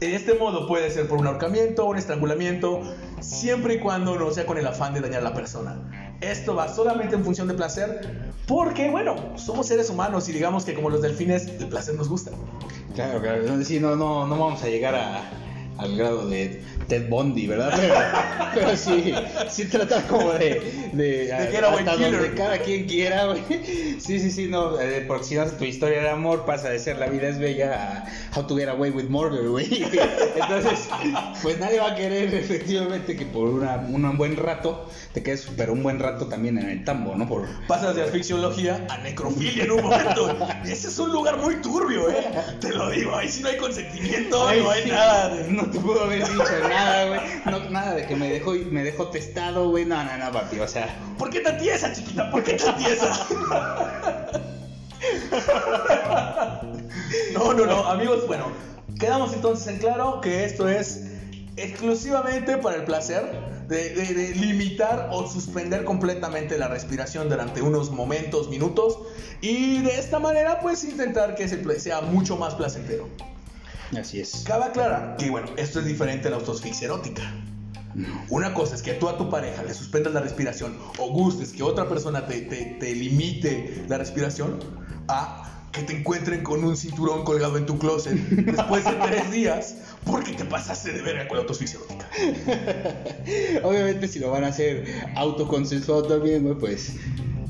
[0.00, 2.80] De este modo puede ser por un ahorcamiento, un estrangulamiento,
[3.20, 6.16] siempre y cuando no sea con el afán de dañar a la persona.
[6.22, 10.72] Esto va solamente en función de placer, porque bueno, somos seres humanos y digamos que
[10.72, 12.30] como los delfines, el placer nos gusta.
[12.94, 13.62] Claro, claro.
[13.62, 15.22] Sí, no, no, no vamos a llegar a,
[15.80, 17.72] al grado de Ted Bundy, ¿verdad?
[17.76, 17.94] Pero,
[18.54, 19.14] pero sí,
[19.48, 20.90] sí tratar como de...
[20.92, 22.12] De, Getaway hasta Killer.
[22.12, 23.42] donde cada quien quiera, güey.
[24.00, 24.80] Sí, sí, sí, no.
[24.80, 28.04] eh, porque si no, tu historia de amor pasa de ser La vida es bella
[28.32, 29.84] a How to get away with murder, güey.
[30.36, 30.88] Entonces,
[31.42, 35.72] pues nadie va a querer efectivamente que por una, un buen rato te quedes, pero
[35.72, 37.28] un buen rato también en el tambo, ¿no?
[37.28, 40.36] Por, Pasas de asfixiología a necrofilia en un momento.
[40.64, 42.26] Y ese es un lugar muy turbio, ¿eh?
[42.60, 45.28] Te lo digo, ahí sí no hay consentimiento, Ay, no hay sí, nada.
[45.34, 47.20] de- No haber dicho nada, güey.
[47.46, 49.84] No, nada de que me dejó, me dejó testado, güey.
[49.84, 50.58] No, no, no, papi.
[50.60, 52.30] O sea, ¿Por qué tan tiesa, chiquita?
[52.30, 53.26] ¿Por qué tan tiesa?
[57.34, 58.46] No, no, no, amigos, bueno,
[58.98, 61.04] quedamos entonces en claro que esto es
[61.56, 68.98] exclusivamente para el placer de, limitar o suspender completamente la respiración durante unos momentos, minutos,
[69.40, 73.08] y de esta manera pues intentar que sea mucho más placentero.
[73.98, 74.42] Así es.
[74.46, 77.22] Cabe aclarar que bueno, esto es diferente a la autoasfixia erótica.
[78.28, 81.62] Una cosa es que tú a tu pareja le suspendas la respiración o gustes que
[81.64, 84.58] otra persona te, te- te limite la respiración
[85.08, 89.76] a que te encuentren con un cinturón colgado en tu closet después de tres días
[90.04, 92.08] porque te pasaste de verga con la autoasfixia erótica.
[93.64, 94.84] Obviamente, si lo van a hacer
[95.16, 96.94] autoconsensuado también, pues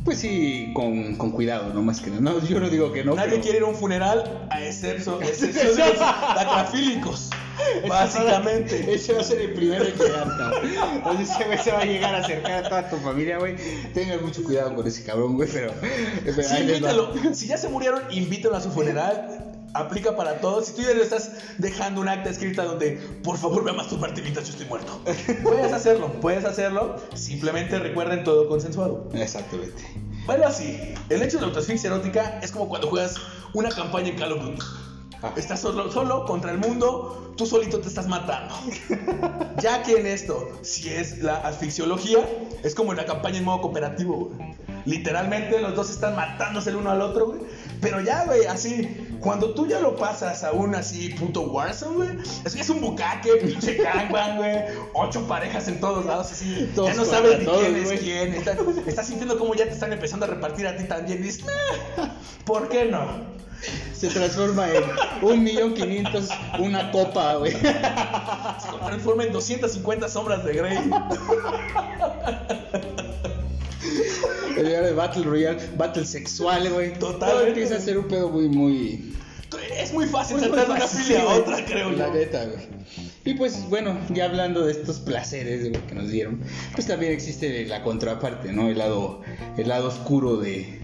[0.04, 2.22] Pues sí, con, con cuidado, no más que nada.
[2.22, 3.14] No, yo no digo que no.
[3.14, 7.30] Nadie pero- quiere ir a un funeral a excepción, excepción de los atrafílicos.
[7.88, 8.94] Básicamente.
[8.94, 10.62] Ese va a ser el primero en llegar, cabrón.
[11.04, 13.56] O sea, ese güey se va a llegar a acercar a toda tu familia, güey.
[13.92, 15.72] Tengan mucho cuidado con ese cabrón, güey, pero.
[16.24, 17.12] pero Sí, invítalo.
[17.34, 19.52] Si ya se murieron, invítalo a su funeral.
[19.74, 20.66] Aplica para todos.
[20.66, 24.20] Si tú ya le estás dejando un acta escrita donde, por favor, ve a masturbarte
[24.22, 25.00] mientras yo estoy muerto.
[25.42, 26.96] Puedes hacerlo, puedes hacerlo.
[27.14, 29.08] Simplemente recuerden todo consensuado.
[29.14, 29.82] Exactamente.
[30.26, 33.16] Bueno, así, el hecho de la autoasfixia erótica es como cuando juegas
[33.54, 34.62] una campaña en Call of Duty.
[35.22, 35.32] Ah.
[35.36, 38.54] Estás solo, solo contra el mundo, tú solito te estás matando.
[39.60, 42.26] ya que en esto, si es la asfixiología,
[42.62, 44.54] es como en la campaña en modo cooperativo, güey.
[44.84, 47.40] Literalmente los dos están matándose el uno al otro, güey.
[47.80, 52.08] Pero ya, güey, así, cuando tú ya lo pasas a un así puto Warzone, güey,
[52.44, 54.56] es, es un bucaque, pinche gangbang, güey.
[54.94, 56.70] Ocho parejas en todos lados, así.
[56.74, 58.34] Todos ya no sabes ni todos, quién es quién.
[58.34, 61.20] Estás, estás sintiendo como ya te están empezando a repartir a ti también.
[61.20, 61.44] Y dices,
[61.98, 62.10] "Ah,
[62.44, 63.40] ¿por qué no?
[63.92, 64.82] Se transforma en
[65.20, 67.52] un millón quinientos, una copa, güey.
[67.52, 70.78] Se transforma en 250 sombras de Grey.
[74.60, 76.92] El día de Battle Royale, Battle sexual, güey.
[76.92, 77.26] Totalmente.
[77.26, 79.14] Todo empieza a ser un pedo muy, muy.
[79.74, 82.14] Es muy fácil muy saltar de una fácil, filia a otra, creo La yo.
[82.14, 82.68] neta, güey.
[83.24, 86.40] Y pues bueno, ya hablando de estos placeres güey, que nos dieron,
[86.74, 88.68] pues también existe la contraparte, ¿no?
[88.68, 89.22] El lado,
[89.56, 90.80] el lado oscuro de,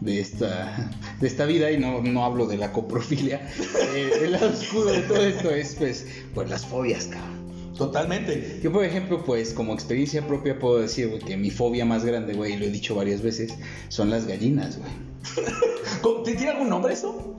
[0.00, 3.40] de, esta, de esta vida, y no, no hablo de la coprofilia.
[3.94, 7.45] Eh, el lado oscuro de todo esto es, pues, pues las fobias, cabrón.
[7.76, 8.60] Totalmente.
[8.62, 12.34] Yo, por ejemplo, pues como experiencia propia puedo decir, güey, que mi fobia más grande,
[12.34, 13.54] güey, y lo he dicho varias veces,
[13.88, 14.90] son las gallinas, güey.
[16.02, 17.34] ¿Cómo- ¿te- ¿Tiene algún nombre eso?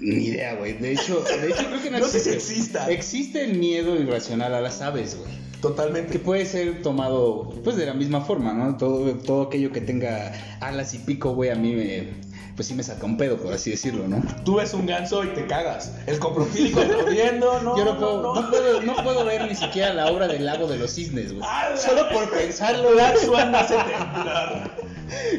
[0.00, 0.72] Ni idea, güey.
[0.78, 2.90] De hecho, de hecho creo que no, No sé si exista.
[2.90, 5.30] Existe el miedo irracional a las aves, güey.
[5.52, 6.18] Que Totalmente.
[6.18, 8.76] puede ser tomado, pues, de la misma forma, ¿no?
[8.76, 12.08] Todo, todo aquello que tenga alas y pico, güey, a mí me,
[12.54, 14.22] pues sí me saca un pedo, por así decirlo, ¿no?
[14.44, 15.92] Tú ves un ganso y te cagas.
[16.06, 17.76] El coprofílico aplaudiendo, no.
[17.76, 20.66] Yo no puedo, no, no puedo, no puedo ver ni siquiera la obra del lago
[20.66, 21.44] de los cisnes, güey.
[21.48, 21.76] ¡Hala!
[21.76, 24.70] Solo por pensarlo, La suana hace temblar.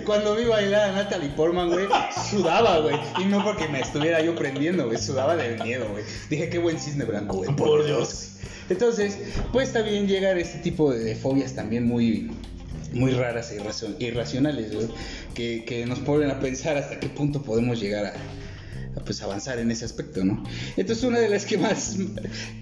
[0.05, 1.87] Cuando vi bailar a Natalie Portman, güey,
[2.29, 2.95] sudaba, güey.
[3.19, 6.03] Y no porque me estuviera yo prendiendo, güey, sudaba de miedo, güey.
[6.29, 7.55] Dije, qué buen cisne blanco, güey.
[7.55, 8.29] Por Dios.
[8.69, 9.17] Entonces,
[9.51, 12.31] pues también llegar este tipo de, de fobias también muy,
[12.93, 14.87] muy raras e irracio- irracionales, güey.
[15.33, 18.13] Que, que nos ponen a pensar hasta qué punto podemos llegar a,
[18.99, 20.43] a, pues avanzar en ese aspecto, ¿no?
[20.77, 21.97] Entonces una de las que más,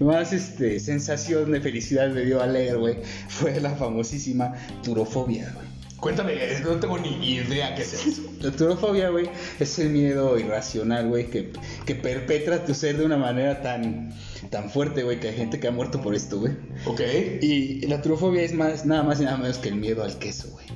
[0.00, 2.96] más este, sensación de felicidad me dio a leer, güey,
[3.28, 5.66] fue la famosísima turofobia, güey.
[6.02, 8.22] Cuéntame, eh, no tengo ni idea qué es eso.
[8.40, 11.52] La turofobia, güey, es el miedo irracional, güey, que,
[11.86, 14.12] que perpetra tu ser de una manera tan,
[14.52, 16.52] tan fuerte, güey, que hay gente que ha muerto por esto, güey.
[16.84, 17.00] Ok.
[17.40, 20.50] Y la turofobia es más, nada más y nada menos que el miedo al queso,
[20.50, 20.66] güey.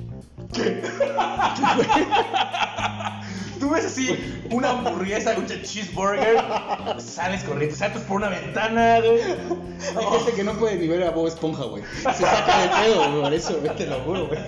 [3.59, 4.17] Tú ves así
[4.51, 6.37] una hamburguesa, un cheeseburger,
[6.97, 9.21] sales corriendo, saltas por una ventana, güey.
[9.95, 11.83] Hay gente que no puede ni ver a Bob Esponja, güey.
[12.01, 14.39] Se saca de pedo, güey, por eso, güey, te lo juro, güey.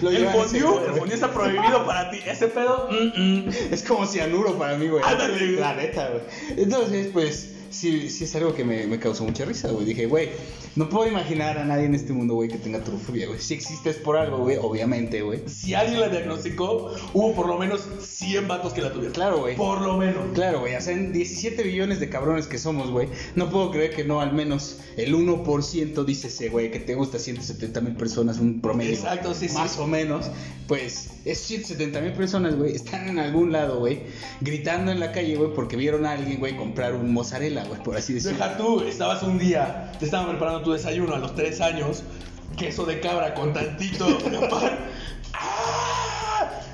[0.00, 2.20] Lo El fondue, el está prohibido para ti.
[2.26, 3.48] Ese pedo, mm, mm.
[3.70, 5.02] Es como cianuro para mí, güey.
[5.04, 5.56] Ándale, güey.
[5.56, 6.22] La neta, güey.
[6.58, 9.84] Entonces, pues, sí, sí es algo que me, me causó mucha risa, güey.
[9.86, 10.30] Dije, güey,
[10.76, 13.40] no puedo imaginar a nadie en este mundo, güey, que tenga turofobia, güey.
[13.40, 15.42] Si existes por algo, güey, obviamente, güey.
[15.48, 19.14] Si alguien la diagnosticó, hubo por lo menos 100 vatos que la tuvieron.
[19.14, 19.56] Claro, güey.
[19.56, 20.34] Por lo menos.
[20.34, 23.94] Claro, güey, o sea, en 17 billones de cabrones que somos, güey, no puedo creer
[23.94, 28.38] que no al menos el 1% dice ese, güey, que te gusta 170 mil personas,
[28.38, 28.92] un promedio.
[28.92, 29.54] Exacto, sí, sí.
[29.54, 30.26] Más o menos,
[30.68, 34.02] pues, esos 170 mil personas, güey, están en algún lado, güey,
[34.42, 37.96] gritando en la calle, güey, porque vieron a alguien, güey, comprar un mozzarella, güey, por
[37.96, 38.36] así decirlo.
[38.36, 42.02] Deja tú, estabas un día, te estaban preparando tu desayuno a los 3 años,
[42.58, 44.04] queso de cabra con tantito.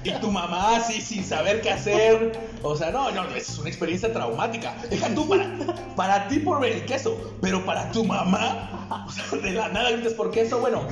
[0.04, 2.32] Y tu mamá así sin saber qué hacer.
[2.62, 4.74] O sea, no, no, es una experiencia traumática.
[4.90, 5.46] Deja tú para,
[5.96, 9.90] para ti por ver el queso, pero para tu mamá, o sea, de la nada
[9.92, 10.58] gritas por queso.
[10.60, 10.82] Bueno,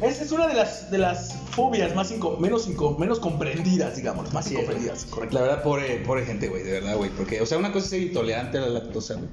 [0.00, 4.32] esa es una de las, de las fobias más inco- menos, inco- menos comprendidas, digamos,
[4.32, 5.04] más incomprendidas.
[5.06, 5.34] Correcto.
[5.36, 7.10] La verdad, pobre, pobre gente, güey, de verdad, güey.
[7.10, 9.28] Porque, o sea, una cosa es ser intolerante a la lactosa, güey.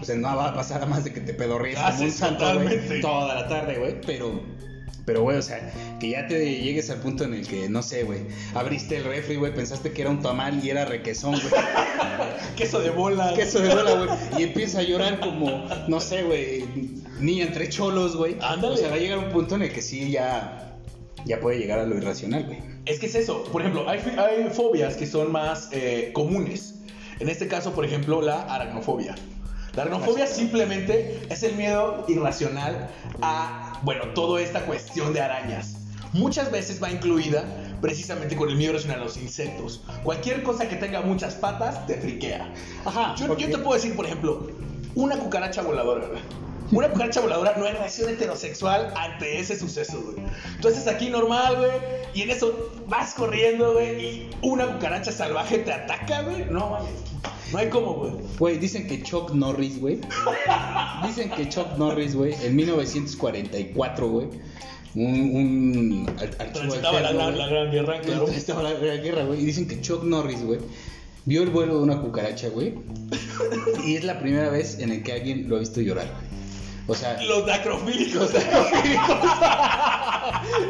[0.00, 3.00] O sea, no va a pasar a más de que te pedorrees Ah, sí, totalmente.
[3.00, 4.00] toda la tarde, güey.
[4.02, 4.40] Pero,
[5.06, 8.02] pero, güey, o sea, que ya te llegues al punto en el que, no sé,
[8.02, 8.22] güey,
[8.54, 11.62] abriste el refri, güey, pensaste que era un tamal y era requesón, güey.
[12.56, 13.32] Queso de bola.
[13.34, 14.18] Queso de bola, güey.
[14.36, 16.64] Y empieza a llorar como, no sé, güey,
[17.20, 18.36] ni entre cholos, güey.
[18.40, 18.74] Ándale.
[18.74, 20.76] O sea, va a llegar un punto en el que sí ya,
[21.24, 22.58] ya puede llegar a lo irracional, güey.
[22.84, 23.44] Es que es eso.
[23.44, 26.74] Por ejemplo, hay, hay fobias que son más eh, comunes.
[27.20, 29.14] En este caso, por ejemplo, la aracnofobia.
[29.76, 32.88] La aracnofobia simplemente es el miedo irracional
[33.20, 35.76] a, bueno, toda esta cuestión de arañas.
[36.12, 37.44] Muchas veces va incluida
[37.80, 39.84] precisamente con el miedo irracional a los insectos.
[40.02, 42.52] Cualquier cosa que tenga muchas patas te friquea.
[42.84, 43.14] Ajá.
[43.16, 44.48] Yo, porque- yo te puedo decir, por ejemplo,
[44.94, 46.06] una cucaracha voladora.
[46.72, 50.16] Una cucaracha voladora no hay reacción heterosexual ante ese suceso, güey.
[50.56, 51.70] Entonces aquí normal, güey,
[52.14, 56.44] y en eso vas corriendo, güey, y una cucaracha salvaje te ataca, güey.
[56.50, 56.90] No, mames.
[57.52, 58.12] No hay cómo, güey.
[58.38, 60.00] Güey, dicen que Chuck Norris, güey.
[61.06, 64.26] Dicen que Chuck Norris, güey, en 1944, güey.
[64.94, 65.04] Un.
[65.36, 68.28] un archivo Transitaba la, la- la gran guerra, claro.
[68.28, 69.40] Estaba la, la guerra, güey.
[69.40, 70.58] Y dicen que Chuck Norris, güey,
[71.26, 72.74] vio el vuelo de una cucaracha, güey.
[73.84, 76.26] Y es la primera vez en el que alguien lo ha visto llorar, güey.
[76.88, 78.30] O sea, Los necrofílicos.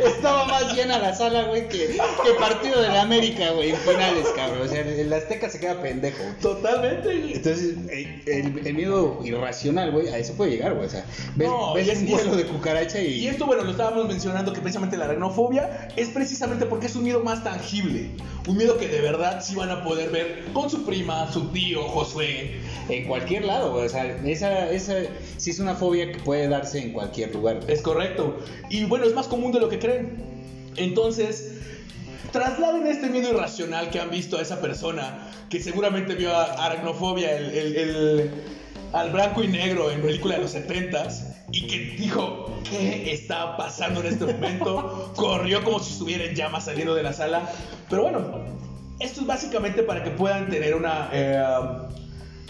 [0.07, 4.27] estaba más llena la sala, güey, que, que partido de la América, güey, en finales,
[4.35, 4.63] cabrón.
[4.63, 6.23] O sea, el Azteca se queda pendejo.
[6.23, 6.35] güey.
[6.41, 7.33] Totalmente, güey.
[7.35, 10.87] Entonces, eh, el, el miedo irracional, güey, a eso puede llegar, güey.
[10.87, 13.25] O sea, ves, No, ves y es- un y vuelo de cucaracha y.
[13.27, 17.05] Y esto, bueno, lo estábamos mencionando que precisamente la aracnofobia es precisamente porque es un
[17.05, 18.11] miedo más tangible.
[18.47, 21.83] Un miedo que de verdad sí van a poder ver con su prima, su tío,
[21.89, 22.61] Josué.
[22.89, 23.87] En cualquier lado, güey.
[23.87, 24.95] O sea, esa, esa
[25.37, 27.61] sí es una fobia que puede darse en cualquier lugar.
[27.69, 28.39] Es correcto.
[28.71, 30.17] Y bueno, es más común de lo que creen.
[30.77, 31.59] Entonces,
[32.33, 37.37] trasladen este miedo irracional que han visto a esa persona que seguramente vio a aracnofobia,
[37.37, 38.31] el, el- el-
[38.93, 44.01] al blanco y negro en película de los 70s y que dijo, ¿qué está pasando
[44.01, 45.13] en este momento?
[45.17, 47.43] Corrió como si estuviera en llamas saliendo de la sala.
[47.91, 48.21] Pero bueno,
[49.01, 51.09] esto es básicamente para que puedan tener una...
[51.13, 51.43] eh,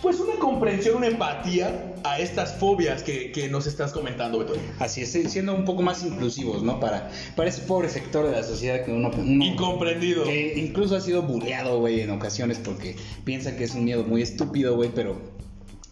[0.02, 4.54] pues una comprensión, una empatía a estas fobias que, que nos estás comentando, Beto.
[4.78, 6.78] Así es, siendo un poco más inclusivos, ¿no?
[6.80, 9.10] Para, para ese pobre sector de la sociedad que uno.
[9.16, 10.24] uno Incomprendido.
[10.24, 14.22] que incluso ha sido buleado, güey, en ocasiones porque piensa que es un miedo muy
[14.22, 15.20] estúpido, güey, pero.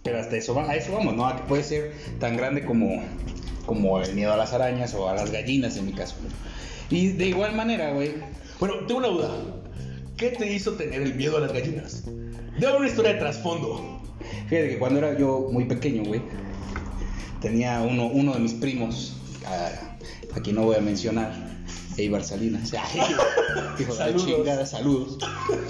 [0.03, 1.27] Pero hasta eso, va- a eso vamos, ¿no?
[1.27, 3.03] A que puede ser tan grande como,
[3.65, 6.17] como el miedo a las arañas o a las gallinas, en mi caso.
[6.91, 8.13] Y de igual manera, güey,
[8.61, 9.31] Bueno, tengo una duda.
[10.17, 12.05] ¿Qué te hizo tener el miedo a las gallinas?
[12.59, 14.03] Haber una historia de trasfondo.
[14.49, 16.23] Fíjate que cuando era yo muy pequeño, güey,
[17.41, 21.55] tenía uno, uno de mis primos, a, a quien no voy a mencionar,
[21.97, 22.73] Eibar Salinas.
[23.79, 24.27] Hijo de Saludos.
[24.27, 25.19] chingada, saludos.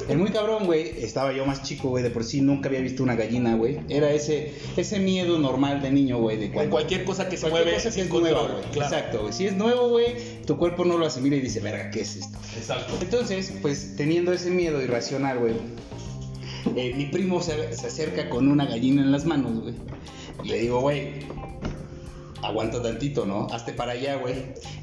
[0.08, 3.02] El muy cabrón, güey, estaba yo más chico, güey, de por sí nunca había visto
[3.02, 3.80] una gallina, güey.
[3.88, 6.70] Era ese, ese miedo normal de niño, güey, de cuando...
[6.70, 8.62] cualquier cosa que se cualquier mueve cosa que es nueva, güey.
[8.72, 8.94] claro.
[8.94, 9.32] Exacto, güey.
[9.32, 12.38] Si es nuevo, güey, tu cuerpo no lo asimila y dice, verga, ¿qué es esto?
[12.56, 12.94] Exacto.
[13.00, 15.54] Entonces, pues teniendo ese miedo irracional, güey,
[16.76, 19.74] eh, mi primo se, se acerca con una gallina en las manos, güey.
[20.44, 21.12] Y le digo, güey,
[22.42, 23.46] aguanta tantito, ¿no?
[23.50, 24.34] Hazte para allá, güey.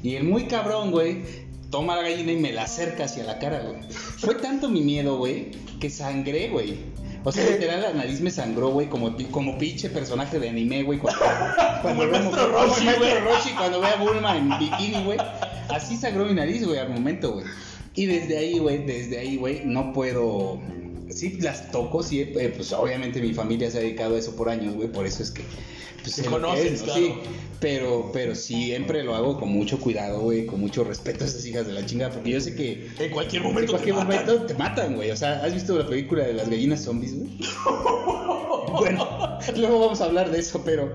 [0.02, 1.22] Y el muy cabrón, güey,
[1.70, 3.82] toma la gallina y me la acerca hacia la cara, güey.
[3.90, 6.76] Fue tanto mi miedo, güey, que sangré, güey.
[7.24, 10.98] O sea, literal, la nariz me sangró, güey, como, como pinche personaje de anime, güey.
[10.98, 11.20] Cuando,
[11.82, 13.18] cuando el vemos- maestro como Roshi, el güey.
[13.20, 15.18] Roshi cuando ve a Bulma en bikini, güey.
[15.68, 17.46] Así sangró mi nariz, güey, al momento, güey.
[17.94, 20.60] Y desde ahí, güey, desde ahí, güey, no puedo.
[21.14, 24.48] Sí, las toco, sí, eh, pues obviamente mi familia se ha dedicado a eso por
[24.48, 25.42] años, güey, por eso es que.
[26.02, 26.86] Pues, conoces, es, ¿no?
[26.86, 27.00] claro.
[27.00, 27.14] Sí,
[27.60, 31.66] pero, pero siempre lo hago con mucho cuidado, güey, con mucho respeto a esas hijas
[31.66, 32.88] de la chingada, porque yo sé que.
[32.98, 33.72] En cualquier En momento.
[33.72, 34.26] cualquier te matan.
[34.26, 35.10] momento te matan, güey.
[35.12, 37.30] O sea, ¿has visto la película de las gallinas zombies, güey?
[38.72, 40.92] bueno, luego vamos a hablar de eso, pero.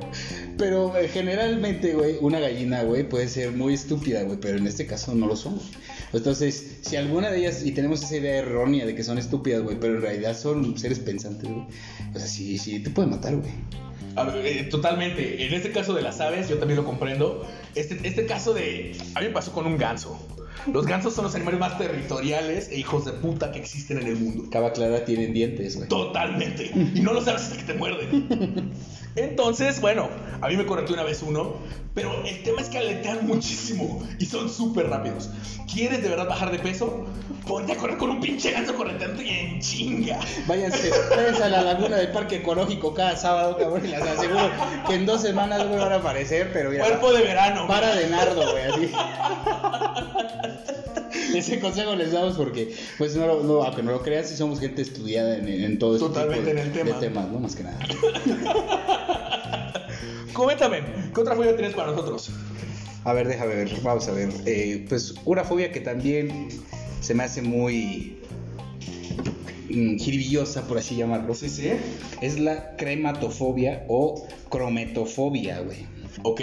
[0.57, 4.87] Pero eh, generalmente, güey, una gallina, güey, puede ser muy estúpida, güey, pero en este
[4.87, 5.59] caso no lo son.
[6.13, 9.77] Entonces, si alguna de ellas, y tenemos esa idea errónea de que son estúpidas, güey,
[9.79, 11.65] pero en realidad son seres pensantes, güey.
[12.13, 13.51] O sea, sí, sí, te pueden matar, güey.
[14.15, 15.45] A ver, eh, totalmente.
[15.45, 17.45] En este caso de las aves, yo también lo comprendo.
[17.75, 18.97] Este, este caso de.
[19.13, 20.19] A mí me pasó con un ganso.
[20.73, 24.15] Los gansos son los animales más territoriales e hijos de puta que existen en el
[24.15, 24.45] mundo.
[24.51, 25.87] Cava Clara tienen dientes, güey.
[25.87, 26.71] Totalmente.
[26.95, 28.71] Y no lo sabes hasta que te muerden.
[29.17, 30.07] Entonces, bueno,
[30.41, 31.55] a mí me correteó una vez uno,
[31.93, 35.29] pero el tema es que aletean muchísimo y son súper rápidos.
[35.71, 37.05] ¿Quieres de verdad bajar de peso?
[37.47, 40.19] Ponte a correr con un pinche ganso correteante y en chinga.
[40.47, 44.49] Váyanse, váyanse a la laguna del parque ecológico cada sábado, cabrón, y les aseguro
[44.87, 47.67] que en dos semanas, güey, van a aparecer, pero mira, Cuerpo de verano.
[47.67, 48.91] para de nardo, güey, así.
[51.35, 54.59] Ese consejo les damos porque, pues, no, lo- no, aunque no lo creas, sí somos
[54.59, 56.99] gente estudiada en, en todo este Totalmente tipo de, en el tema.
[56.99, 57.39] de temas, ¿no?
[57.39, 57.77] Más que nada.
[60.33, 60.81] Coméntame,
[61.13, 62.29] ¿qué otra fobia tienes para nosotros?
[63.03, 64.29] A ver, déjame ver, vamos a ver.
[64.45, 66.49] Eh, pues, una fobia que también
[67.01, 68.17] se me hace muy
[69.69, 71.71] mm, jiribillosa, por así llamarlo, Sí, sí.
[72.21, 75.85] es la crematofobia o crometofobia, güey.
[76.23, 76.41] Ok.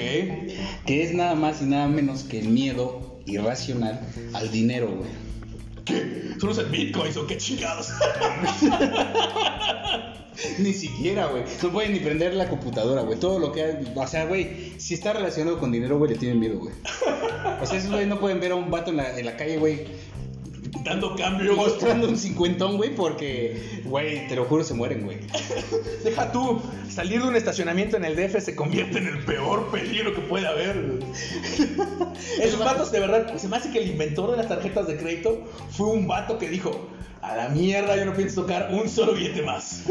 [0.86, 4.00] Que es nada más y nada menos que el miedo irracional
[4.32, 5.10] al dinero, güey.
[6.40, 7.88] ¿Son los bitcoins o qué chingados?
[10.58, 11.44] Ni siquiera, güey.
[11.62, 13.18] No pueden ni prender la computadora, güey.
[13.18, 13.92] Todo lo que hay.
[13.94, 16.74] O sea, güey, si está relacionado con dinero, güey, le tienen miedo, güey.
[17.60, 19.58] O sea, esos güey no pueden ver a un vato en la, en la calle,
[19.58, 19.86] güey.
[20.82, 21.56] Dando cambio.
[21.56, 25.18] Mostrando un cincuentón, güey, porque, güey, te lo juro, se mueren, güey.
[26.04, 30.14] Deja tú, salir de un estacionamiento en el DF se convierte en el peor peligro
[30.14, 30.82] que puede haber.
[30.82, 31.04] güey.
[32.40, 35.44] Esos vatos, de verdad, se me hace que el inventor de las tarjetas de crédito
[35.70, 36.88] fue un vato que dijo,
[37.24, 39.84] a la mierda, yo no pienso tocar un solo billete más.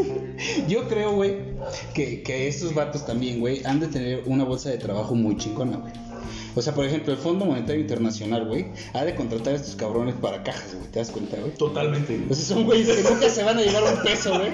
[0.68, 1.38] Yo creo, güey,
[1.96, 5.78] que, que estos vatos también, güey, han de tener una bolsa de trabajo muy chingona,
[5.78, 5.94] güey.
[6.56, 10.16] O sea, por ejemplo, el Fondo Monetario Internacional, güey, ha de contratar a estos cabrones
[10.16, 10.92] para cajas, güey.
[10.92, 11.52] ¿Te das cuenta, güey?
[11.54, 12.22] Totalmente.
[12.30, 14.52] O sea, son güeyes que nunca se van a llevar un peso, güey.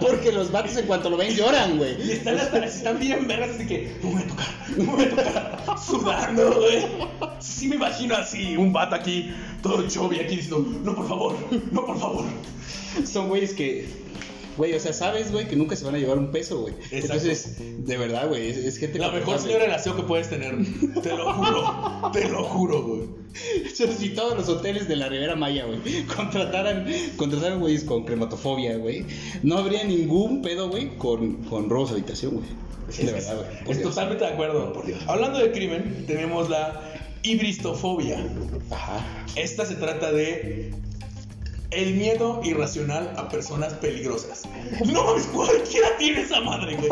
[0.00, 1.96] Porque los vatos en cuanto lo ven lloran, güey.
[2.02, 5.10] Y están hasta están bien vergas, así que no voy a tocar, no voy a
[5.10, 6.86] tocar, sudando, güey.
[7.40, 11.36] Sí me imagino así, un vato aquí, todo chovi aquí diciendo, no por favor,
[11.70, 12.24] no por favor.
[13.04, 13.86] Son güeyes que,
[14.56, 16.74] güey, o sea, sabes, güey, que nunca se van a llevar un peso, güey.
[16.90, 20.56] Entonces, de verdad, güey, es, es gente La mejor señora aseo que puedes tener,
[21.02, 23.20] te lo juro, te lo juro, güey.
[23.98, 25.78] Si todos los hoteles de la Ribera Maya, güey,
[26.16, 26.86] contrataran,
[27.16, 29.06] contrataran güeyes con crematofobia, güey,
[29.42, 32.48] no habría ningún pedo, güey, con, con robos de habitación, güey.
[33.06, 33.78] De verdad, güey.
[33.78, 34.72] Es totalmente de acuerdo.
[34.72, 35.00] Por Dios.
[35.06, 36.80] Hablando de crimen, tenemos la
[37.22, 38.18] ibristofobia.
[38.70, 39.24] Ajá.
[39.36, 40.72] Esta se trata de
[41.70, 44.42] el miedo irracional a personas peligrosas.
[44.86, 46.88] No mames, cualquiera tiene esa madre, güey.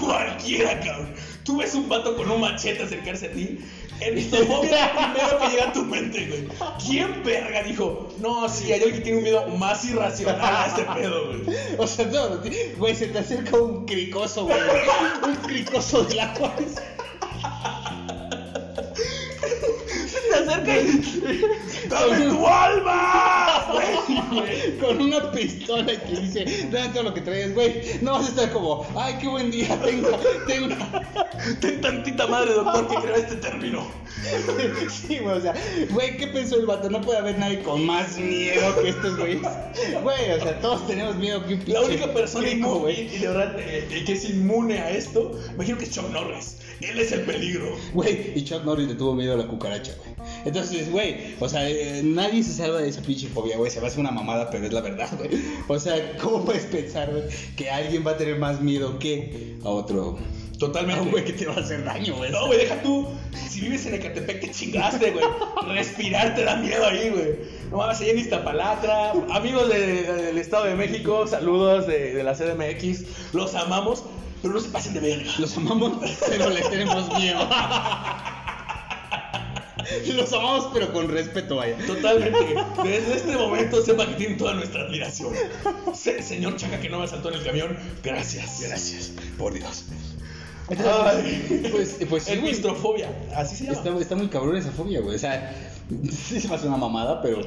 [0.00, 1.14] Cualquiera, cabrón.
[1.44, 3.58] Tú ves un vato con un machete acercarse a ti.
[4.06, 6.48] Ibristofobia es lo primero que llega a tu mente, güey.
[6.86, 8.08] ¿Quién verga dijo?
[8.20, 11.56] No, sí, hay alguien que tiene un miedo más irracional a este pedo, güey.
[11.78, 12.40] O sea, no,
[12.78, 14.58] güey, se te acerca un cricoso, güey.
[15.26, 16.52] Un cricoso de la cual.
[20.30, 21.88] Se acerca y.
[21.88, 23.66] ¡Dame tu alma!
[24.30, 24.78] güey!
[24.78, 27.82] Con una pistola te dice, dame todo lo que traes, güey.
[28.02, 30.10] No vas a estar como, ay, qué buen día, tengo,
[30.46, 30.74] tengo.
[31.60, 33.86] Ten tantita madre, doctor, que creó este término.
[34.90, 35.54] Sí, güey, o sea,
[35.90, 36.90] güey, ¿qué pensó el vato?
[36.90, 39.40] No puede haber nadie con más miedo que estos güeyes.
[40.02, 43.56] Güey, o sea, todos tenemos miedo que un La única persona inmune y de verdad
[43.58, 46.56] eh, que es inmune a esto, imagino que es Chuck Norris.
[46.80, 47.76] Él es el peligro.
[47.92, 50.10] Güey, y Chuck Norris le tuvo miedo a la cucaracha, güey.
[50.44, 53.70] Entonces, güey, o sea, eh, nadie se salva de esa pinche fobia, güey.
[53.70, 55.30] Se va a hacer una mamada, pero es la verdad, güey.
[55.68, 57.24] O sea, ¿cómo puedes pensar, güey,
[57.56, 60.18] que alguien va a tener más miedo que a otro?
[60.58, 61.00] Totalmente.
[61.02, 62.30] un güey que te va a hacer daño, güey.
[62.30, 63.06] No, güey, deja tú.
[63.48, 65.24] Si vives en Ecatepec, te chingaste, güey.
[65.68, 67.28] Respirar te da miedo ahí, güey.
[67.70, 69.12] No mames, allá en Iztapalatra.
[69.30, 73.04] Amigos de- de- del Estado de México, saludos de, de la CDMX.
[73.32, 74.02] Los amamos,
[74.42, 75.30] pero no se pasen de verga.
[75.38, 75.92] Los amamos,
[76.28, 77.48] pero les tenemos miedo.
[80.14, 81.76] Los amamos, pero con respeto, vaya.
[81.86, 82.54] Totalmente.
[82.84, 85.32] Desde este momento sepa que tienen toda nuestra admiración.
[85.94, 88.60] Se- señor Chaca que no me saltó en el camión, gracias.
[88.60, 89.86] Gracias, por Dios.
[90.68, 91.68] Ay.
[91.72, 92.52] Pues, pues sí, Es güey.
[92.52, 93.78] bistrofobia, así se llama.
[93.78, 95.16] Está, está muy cabrón esa fobia, güey.
[95.16, 95.52] O sea,
[96.10, 97.42] sí se me hace una mamada, pero,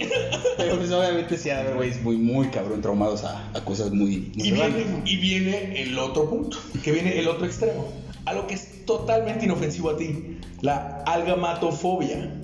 [0.58, 4.48] pero pues obviamente sí haber güeyes muy, muy cabrón traumados a, a cosas muy, muy
[4.48, 7.88] Y viene, y viene el otro punto, que viene el otro extremo.
[8.26, 12.40] Algo que es totalmente inofensivo a ti, la algamatofobia.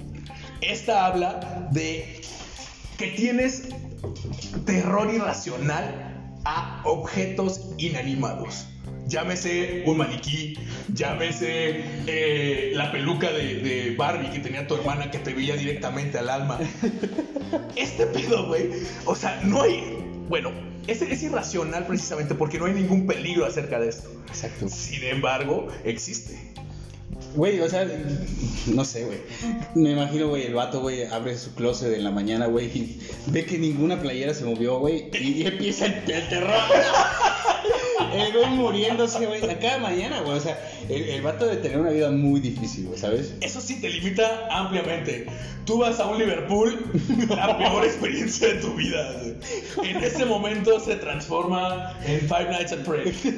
[0.62, 2.22] Esta habla de
[2.97, 3.70] que tienes
[4.66, 8.68] terror irracional a objetos inanimados.
[9.10, 10.55] Llámese un maniquí,
[10.93, 16.20] llámese eh, la peluca de, de Barbie que tenía tu hermana que te veía directamente
[16.20, 16.60] al alma.
[17.76, 18.70] Este pedo, güey,
[19.05, 19.97] o sea, no hay.
[20.28, 20.51] Bueno,
[20.86, 24.10] es, es irracional precisamente porque no hay ningún peligro acerca de esto.
[24.28, 24.70] Exacto.
[24.70, 26.49] Sin embargo, existe.
[27.36, 27.88] Güey, o sea,
[28.67, 29.19] no sé, güey.
[29.75, 33.45] Me imagino, güey, el vato, güey, abre su closet en la mañana, güey, y ve
[33.45, 36.53] que ninguna playera se movió, güey, y, empieza el, el terror.
[38.13, 40.38] El güey muriéndose, güey, a cada mañana, güey.
[40.38, 40.57] O sea,
[40.89, 43.34] el, el vato debe tener una vida muy difícil, güey, ¿sabes?
[43.41, 45.27] Eso sí te limita ampliamente.
[45.65, 46.80] Tú vas a un Liverpool,
[47.30, 49.13] la peor experiencia de tu vida.
[49.13, 49.91] güey.
[49.91, 53.23] En ese momento se transforma en Five Nights at Freddy's.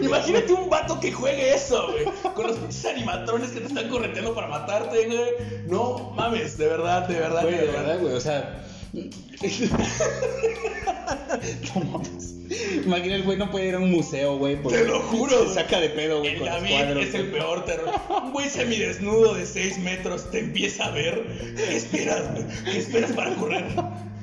[0.00, 2.04] Imagínate un vato que juegue eso, güey.
[2.34, 5.66] Con los pinches animatrones que te están correteando para matarte, güey.
[5.68, 7.98] No mames, de verdad, de verdad, Güey, de verdad.
[8.00, 8.64] güey, o sea.
[11.74, 12.34] no mames.
[12.84, 14.56] Imagina el güey no puede ir a un museo, güey.
[14.62, 17.04] Te lo juro, Se saca de pedo, güey, El con los David cuadros.
[17.04, 17.90] es el peor terror.
[18.24, 21.26] Un güey semidesnudo de 6 metros te empieza a ver.
[21.56, 22.44] ¿Qué esperas, güey?
[22.64, 23.64] ¿Qué esperas para correr?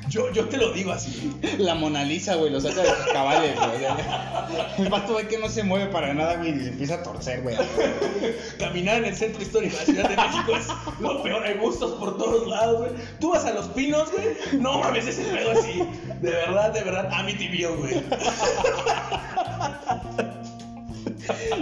[0.09, 1.33] Yo, yo te lo digo así.
[1.57, 3.69] La Mona Lisa, güey, lo saca de sus cabales, güey.
[3.69, 7.03] o sea, el vato, güey, que no se mueve para nada, güey, y empieza a
[7.03, 7.55] torcer, güey.
[8.59, 10.67] Caminar en el centro histórico de la Ciudad de México es
[10.99, 11.43] lo peor.
[11.43, 12.91] Hay bustos por todos lados, güey.
[13.19, 14.25] Tú vas a los pinos, güey.
[14.59, 15.83] No mames, ese pedo así.
[16.21, 18.03] De verdad, de verdad, Amityville, güey.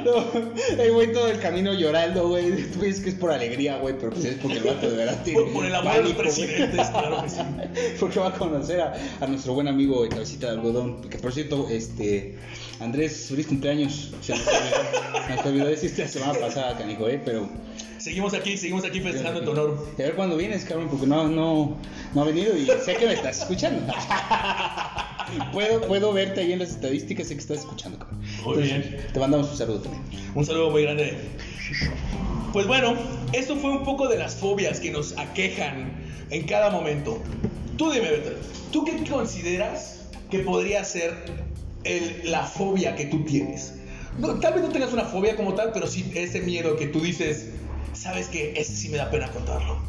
[0.03, 2.63] No, el güey todo el camino llorando, güey.
[2.71, 5.21] Tú ves que es por alegría, güey, pero pues es porque el vato de verdad
[5.23, 5.41] tiene.
[5.41, 6.27] Por, por el amor los pánico, güey.
[6.27, 7.37] presidentes, claro que sí.
[7.99, 11.01] Porque va a conocer a, a nuestro buen amigo de cabecita de algodón.
[11.09, 12.35] Que por cierto, este.
[12.79, 14.11] Andrés, feliz cumpleaños.
[14.21, 17.47] Se nos olvidó, nos olvidó decirte la semana pasada, canijo, eh, pero.
[18.03, 19.87] Seguimos aquí, seguimos aquí festejando en tu honor.
[19.97, 21.77] Y a ver cuándo vienes, cabrón, porque no, no,
[22.13, 23.81] no ha venido y sé que me estás escuchando.
[25.53, 28.19] puedo, puedo verte ahí en las estadísticas, sé que estás escuchando, cabrón.
[28.43, 28.97] Muy bien.
[29.13, 30.03] Te mandamos un saludo también.
[30.35, 31.17] Un saludo muy grande.
[32.51, 32.93] Pues bueno,
[33.31, 35.93] esto fue un poco de las fobias que nos aquejan
[36.29, 37.21] en cada momento.
[37.77, 38.31] Tú dime, Beto,
[38.73, 41.13] ¿tú qué consideras que podría ser
[41.85, 43.75] el- la fobia que tú tienes?
[44.17, 46.99] No, tal vez no tengas una fobia como tal, pero sí ese miedo que tú
[46.99, 47.47] dices,
[48.03, 49.81] sabes que ese sí me da pena contarlo.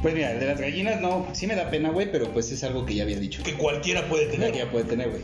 [0.00, 2.62] Pues mira, el de las gallinas no, sí me da pena, güey, pero pues es
[2.62, 3.42] algo que ya había dicho.
[3.42, 4.54] Que cualquiera puede tener.
[4.54, 5.22] Ya puede tener, güey.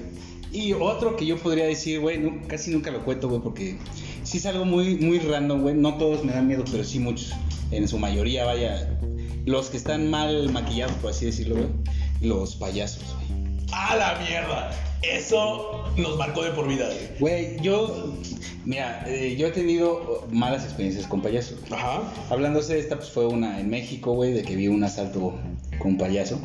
[0.52, 3.78] Y otro que yo podría decir, güey, casi nunca lo cuento, güey, porque
[4.24, 5.74] sí es algo muy, muy random, güey.
[5.74, 7.32] No todos me dan miedo, pero sí muchos.
[7.70, 8.98] En su mayoría, vaya.
[9.46, 11.68] Los que están mal maquillados, por así decirlo, güey.
[12.20, 13.68] Los payasos, güey.
[13.72, 14.70] ¡A la mierda!
[15.12, 16.88] Eso nos marcó de por vida.
[17.20, 17.60] güey.
[17.60, 18.14] Yo.
[18.64, 21.58] Mira, eh, yo he tenido malas experiencias con payasos.
[21.70, 22.02] Ajá.
[22.30, 25.38] Hablándose de esta, pues fue una en México, güey, de que vi un asalto
[25.78, 26.40] con un payaso.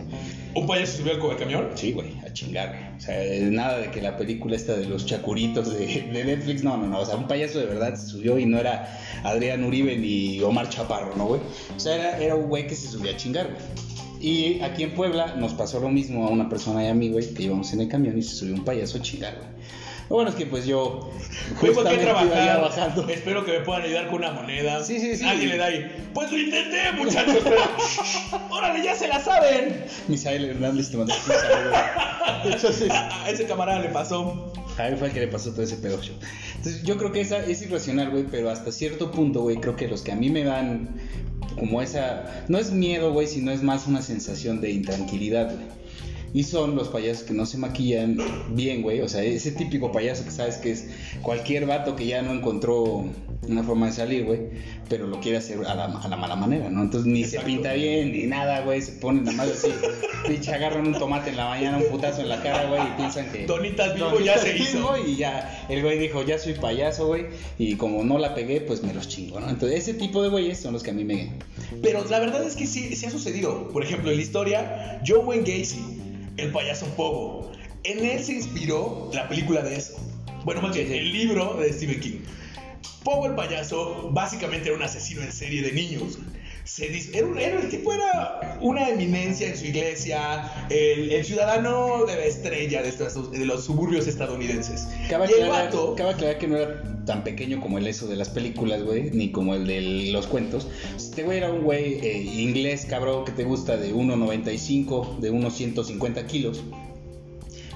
[0.54, 1.70] ¿Un payaso subió al camión?
[1.76, 2.98] Sí, güey, a chingar, güey.
[2.98, 6.62] O sea, eh, nada de que la película esta de los chacuritos de, de Netflix,
[6.62, 7.00] no, no, no.
[7.00, 10.68] O sea, un payaso de verdad se subió y no era Adrián Uribe ni Omar
[10.68, 11.42] Chaparro, ¿no, güey?
[11.74, 13.90] O sea, era, era un güey que se subía a chingar, güey.
[14.20, 17.34] Y aquí en Puebla nos pasó lo mismo a una persona y a mí, güey,
[17.34, 19.48] que íbamos en el camión y se subió un payaso a chingar, güey.
[20.10, 21.12] Lo bueno es que pues yo...
[21.62, 22.94] Iba ya trabajar.
[23.10, 24.84] Espero que me puedan ayudar con una moneda.
[24.84, 25.24] Sí, sí, sí.
[25.24, 26.10] Alguien le da ahí.
[26.16, 27.62] Pues lo intenté, muchachos, pero.
[28.50, 29.86] ¡Órale, ya se la saben!
[30.08, 31.74] Misael Hernández te mandó un saludo.
[32.46, 34.52] Entonces, A ese camarada le pasó.
[34.80, 36.02] A él fue el que le pasó todo ese pedo.
[36.02, 36.16] show.
[36.60, 39.88] Entonces, yo creo que esa es irracional, güey, pero hasta cierto punto, güey, creo que
[39.88, 40.90] los que a mí me dan
[41.58, 42.44] como esa.
[42.50, 45.68] No es miedo, güey, sino es más una sensación de intranquilidad, güey.
[46.34, 48.18] Y son los payasos que no se maquillan
[48.52, 49.00] bien, güey.
[49.00, 50.88] O sea, ese típico payaso que sabes que es
[51.22, 53.06] cualquier vato que ya no encontró
[53.48, 54.40] una forma de salir, güey.
[54.90, 56.82] Pero lo quiere hacer a la, a la mala manera, ¿no?
[56.84, 57.48] Entonces ni Exacto.
[57.48, 58.82] se pinta bien, ni nada, güey.
[58.82, 59.70] Se ponen nada más así.
[60.28, 62.82] Pinche agarran un tomate en la mañana, un putazo en la cara, güey.
[62.82, 63.46] Y piensan que.
[63.46, 64.98] Donitas vivo ya se hizo.
[64.98, 67.28] Y ya el güey dijo, ya soy payaso, güey,
[67.58, 69.50] y como no la pegué, pues me los chingo, ¿no?
[69.50, 71.32] Entonces, ese tipo de güeyes son los que a mí me...
[71.82, 73.70] Pero la verdad es que sí, sí ha sucedido.
[73.70, 75.80] Por ejemplo, en la historia, Joe Wayne Gacy,
[76.38, 77.52] el payaso Pogo,
[77.84, 79.96] en él se inspiró la película de eso.
[80.44, 82.20] Bueno, más bien, el libro de Stephen King.
[83.04, 86.18] Pogo el payaso básicamente era un asesino en serie de niños.
[86.66, 86.86] Se
[87.18, 92.16] era, un- era- el tipo era una eminencia en su iglesia, el, el ciudadano de
[92.16, 94.88] la estrella de, estos- de los suburbios estadounidenses.
[95.10, 98.06] Cabe y el aclarar, vato, cabe aclarar que no era tan pequeño como el eso
[98.08, 100.68] de las películas, güey, ni como el de los cuentos.
[100.96, 105.56] Este güey era un güey eh, inglés, cabrón, que te gusta de 1,95, de unos
[105.56, 106.62] 150 kilos.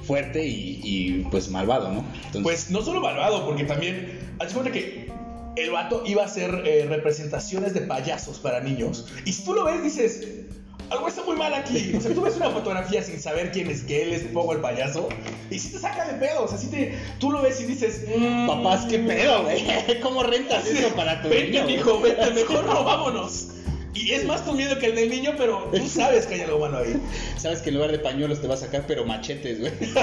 [0.04, 2.00] Fuerte y, y, pues malvado, ¿no?
[2.16, 4.20] Entonces, Pues no solo malvado, porque también.
[4.40, 5.10] Haz cuenta que
[5.56, 9.08] el vato iba a hacer eh, representaciones de payasos para niños.
[9.26, 10.28] Y si tú lo ves, dices.
[10.90, 11.96] Algo está muy mal aquí.
[11.96, 14.60] O sea, tú ves una fotografía sin saber quién es, que él es Pogo el
[14.60, 15.10] payaso.
[15.50, 16.44] Y si te saca de pedo.
[16.44, 18.06] O sea, si te, tú lo ves y dices.
[18.16, 19.64] mm, papás, qué pedo, güey.
[20.02, 23.48] ¿Cómo rentas eso para tu Vente, niño, mijo, vente, mejor no, vámonos.
[23.96, 26.60] Y es más tu miedo que el del niño, pero tú sabes que hay algo
[26.60, 27.00] malo ahí.
[27.38, 29.72] Sabes que en lugar de pañuelos te va a sacar, pero machetes, güey.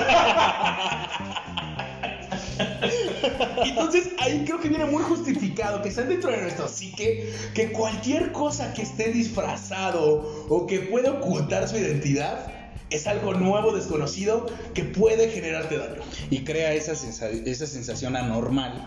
[3.65, 8.33] Entonces ahí creo que viene muy justificado que está dentro de nuestro psique que cualquier
[8.33, 12.53] cosa que esté disfrazado o que pueda ocultar su identidad
[12.91, 16.03] es algo nuevo, desconocido, que puede generarte daño.
[16.29, 18.83] Y crea esa, sensa- esa sensación anormal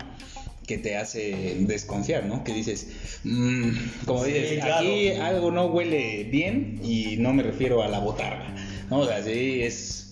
[0.66, 2.44] que te hace desconfiar, ¿no?
[2.44, 2.86] Que dices,
[3.24, 3.70] mm,
[4.04, 4.76] como Sí, dices, claro.
[4.86, 8.54] aquí algo no huele bien y no me refiero a la botarga,
[8.90, 9.00] ¿no?
[9.00, 10.03] O sea, sí, es,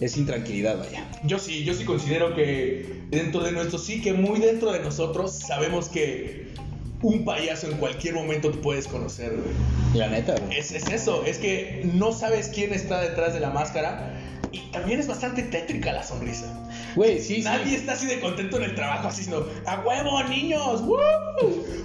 [0.00, 1.06] es intranquilidad, vaya.
[1.24, 5.88] Yo sí, yo sí considero que dentro de nuestro psique, muy dentro de nosotros, sabemos
[5.88, 6.54] que
[7.02, 9.54] un payaso en cualquier momento te puedes conocer, güey.
[9.94, 10.58] La neta, güey.
[10.58, 14.12] Es, es eso, es que no sabes quién está detrás de la máscara
[14.52, 16.46] y también es bastante tétrica la sonrisa.
[16.94, 17.42] Güey, sí, sí.
[17.42, 20.80] Nadie está así de contento en el trabajo, así sino, ¡a huevo, niños!
[20.82, 20.96] ¡Woo!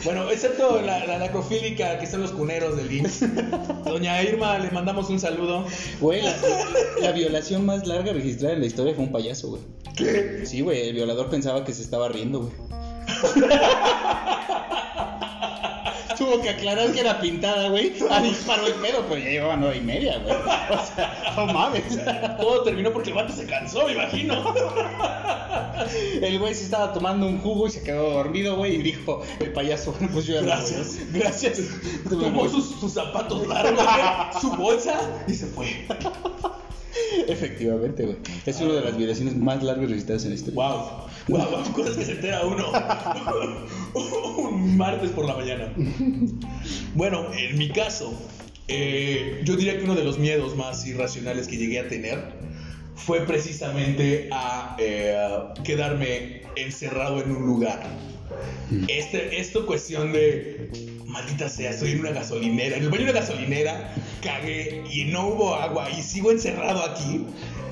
[0.04, 3.26] Bueno, excepto la, la necrofílica que son los cuneros del IMSS.
[3.86, 5.66] Doña Irma, le mandamos un saludo.
[6.00, 6.36] Güey, la,
[7.02, 9.62] la violación más larga registrada en la historia fue un payaso, güey.
[9.96, 10.46] ¿Qué?
[10.46, 12.54] Sí, güey, el violador pensaba que se estaba riendo, güey.
[16.32, 17.94] Tuvo que aclarar que era pintada, güey.
[18.10, 20.34] Ah, disparó el pedo, pero ya llevaba nueve y media, güey.
[20.34, 21.84] O sea, no mames.
[22.40, 24.54] Todo terminó porque el vato se cansó, me imagino.
[26.22, 29.52] El güey se estaba tomando un jugo y se quedó dormido, güey, y dijo el
[29.52, 30.56] payaso, bueno, pues yo ya voy, ¿no?
[30.56, 31.60] Gracias, gracias.
[32.10, 35.86] Tomó sus, sus zapatos largos, güey, su bolsa y se fue.
[37.28, 38.18] Efectivamente, güey.
[38.46, 42.14] Es una de las violaciones más largas registradas en este Wow, wow, cosas que se
[42.14, 42.72] entera uno
[44.38, 45.74] un martes por la mañana.
[46.96, 48.14] Bueno, en mi caso,
[48.68, 52.20] eh, yo diría que uno de los miedos más irracionales que llegué a tener
[52.96, 55.18] fue precisamente a eh,
[55.64, 57.82] quedarme encerrado en un lugar.
[58.88, 60.70] Este, esto cuestión de,
[61.12, 63.94] maldita sea, estoy en una gasolinera, en el baño de una gasolinera,
[64.24, 67.26] cagué y no hubo agua y sigo encerrado aquí.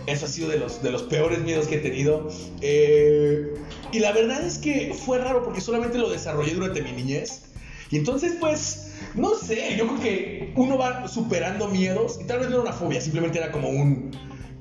[0.06, 2.30] Eso ha sido de los, de los peores miedos que he tenido.
[2.62, 3.54] Eh,
[3.92, 7.44] y la verdad es que fue raro porque solamente lo desarrollé durante mi niñez.
[7.92, 12.50] Y entonces, pues, no sé, yo creo que uno va superando miedos y tal vez
[12.50, 14.12] no era una fobia, simplemente era como un,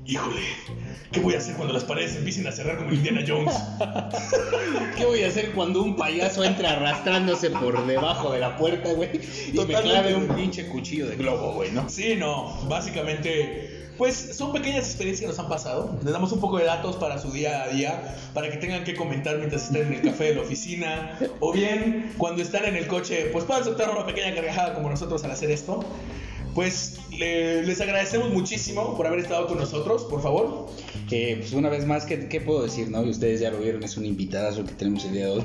[0.05, 0.41] híjole,
[1.11, 3.53] ¿qué voy a hacer cuando las paredes empiecen a cerrar como Indiana Jones?
[4.97, 9.09] ¿Qué voy a hacer cuando un payaso entre arrastrándose por debajo de la puerta, güey?
[9.13, 11.89] Y me Totalmente, clave un pinche cuchillo de globo, güey, ¿no?
[11.89, 15.97] Sí, no, básicamente, pues son pequeñas experiencias que nos han pasado.
[16.03, 18.95] Les damos un poco de datos para su día a día, para que tengan que
[18.95, 22.87] comentar mientras están en el café de la oficina, o bien cuando están en el
[22.87, 25.83] coche, pues puedan soltar una pequeña carcajada como nosotros al hacer esto.
[26.55, 30.67] Pues le- les agradecemos muchísimo por haber estado con nosotros, por favor.
[31.09, 33.03] Que, pues una vez más, ¿qué, qué puedo decir, no?
[33.03, 35.43] Y ustedes ya lo vieron, es un invitadazo que tenemos el día de hoy.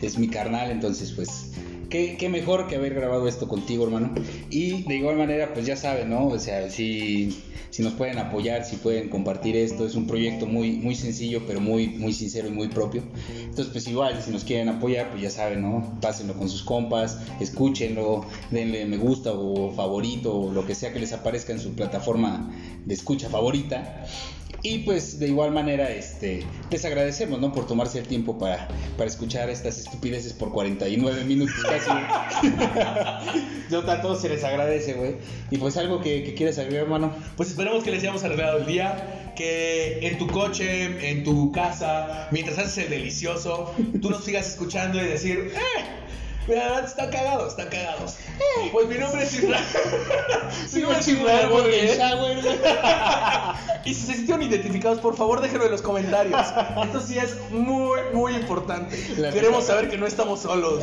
[0.00, 1.52] Es mi carnal, entonces, pues,
[1.90, 4.14] qué, qué mejor que haber grabado esto contigo, hermano.
[4.50, 6.28] Y de igual manera, pues ya saben, ¿no?
[6.28, 7.42] O sea, si,
[7.72, 11.60] si nos pueden apoyar, si pueden compartir esto, es un proyecto muy, muy sencillo, pero
[11.60, 13.02] muy, muy sincero y muy propio.
[13.38, 15.98] Entonces, pues igual, si nos quieren apoyar, pues ya saben, ¿no?
[16.00, 20.98] Pásenlo con sus compas, escúchenlo, denle me gusta o favorito o lo que sea que
[20.98, 22.50] les aparezca en su plataforma
[22.84, 24.06] de escucha favorita.
[24.64, 27.52] Y pues de igual manera, este, les agradecemos, ¿no?
[27.52, 31.90] Por tomarse el tiempo para, para escuchar estas estupideces por 49 minutos casi.
[33.70, 35.16] Yo a todos se les agradece, güey.
[35.50, 37.12] Y pues algo que, que quieres agregar, hermano.
[37.36, 42.28] Pues esperemos que les hayamos arreglado el día, que en tu coche, en tu casa,
[42.30, 46.02] mientras haces el delicioso, tú nos sigas escuchando y decir, ¡eh!
[46.48, 48.16] Están cagados, están cagados.
[48.72, 49.64] Pues mi nombre es Israel.
[51.06, 51.98] Israel Borges.
[53.84, 56.40] Y si se sintieron identificados, por favor déjenlo en los comentarios.
[56.84, 58.96] Esto sí es muy, muy importante.
[59.16, 60.80] La Queremos saber que no estamos solos.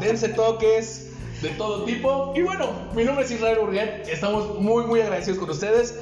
[0.00, 1.08] Dense toques
[1.42, 2.32] de todo tipo.
[2.34, 4.02] Y bueno, mi nombre es Israel Urriel.
[4.08, 5.94] Estamos muy, muy agradecidos con ustedes.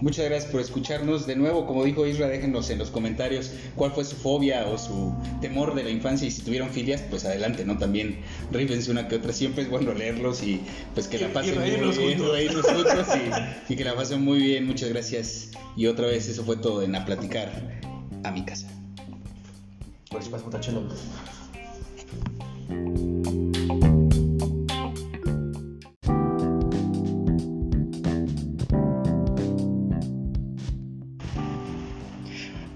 [0.00, 1.26] Muchas gracias por escucharnos.
[1.26, 5.14] De nuevo, como dijo Isra, déjenos en los comentarios cuál fue su fobia o su
[5.40, 7.76] temor de la infancia y si tuvieron filias, pues adelante, ¿no?
[7.76, 8.20] También
[8.50, 9.32] rífense una que otra.
[9.32, 10.60] Siempre es bueno leerlos y
[10.94, 12.66] pues que Y- la y pasen muy reírnos bien, juntos.
[12.66, 13.06] juntos
[13.68, 14.66] y, y que la pasen muy bien.
[14.66, 15.50] Muchas gracias.
[15.76, 17.78] Y otra vez, eso fue todo en A Platicar
[18.24, 18.68] a mi casa.
[20.10, 20.50] Por si pasa un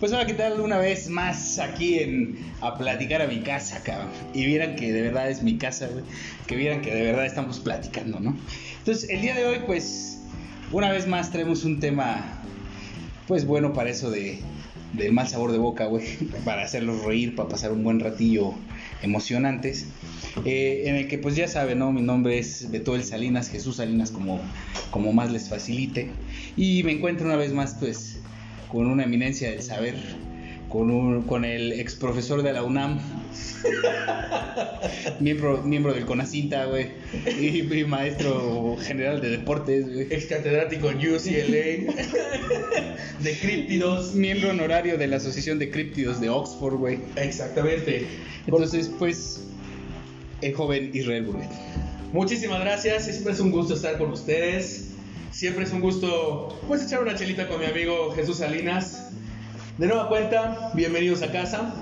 [0.00, 0.60] Pues hola, ¿qué tal?
[0.60, 4.08] Una vez más aquí en A Platicar a mi casa, cabrón.
[4.34, 6.04] Y vieran que de verdad es mi casa, güey.
[6.48, 8.36] Que vieran que de verdad estamos platicando, ¿no?
[8.78, 10.18] Entonces, el día de hoy, pues,
[10.72, 12.42] una vez más traemos un tema,
[13.28, 14.40] pues bueno, para eso de,
[14.94, 16.04] del mal sabor de boca, güey.
[16.44, 18.52] Para hacerlos reír, para pasar un buen ratillo
[19.00, 19.86] emocionantes.
[20.44, 21.92] Eh, en el que, pues ya saben, ¿no?
[21.92, 24.40] Mi nombre es Beto el Salinas, Jesús Salinas, como,
[24.90, 26.10] como más les facilite.
[26.56, 28.18] Y me encuentro una vez más, pues,
[28.74, 29.94] con una eminencia del saber,
[30.68, 32.98] con, un, con el ex profesor de la UNAM,
[35.20, 36.88] miembro, miembro del CONACINTA, güey,
[37.40, 40.08] y, y maestro general de deportes, güey.
[40.10, 41.94] Ex catedrático en UCLA.
[43.22, 44.16] de críptidos.
[44.16, 46.98] Miembro honorario de la Asociación de Críptidos de Oxford, güey.
[47.14, 48.08] Exactamente.
[48.44, 49.44] Entonces, pues,
[50.40, 51.50] el joven Israel Burguet.
[52.12, 53.04] Muchísimas gracias.
[53.04, 54.93] Siempre es un gusto estar con ustedes.
[55.30, 59.10] Siempre es un gusto, pues, echar una chelita con mi amigo Jesús Salinas.
[59.78, 61.74] De nueva cuenta, bienvenidos a casa.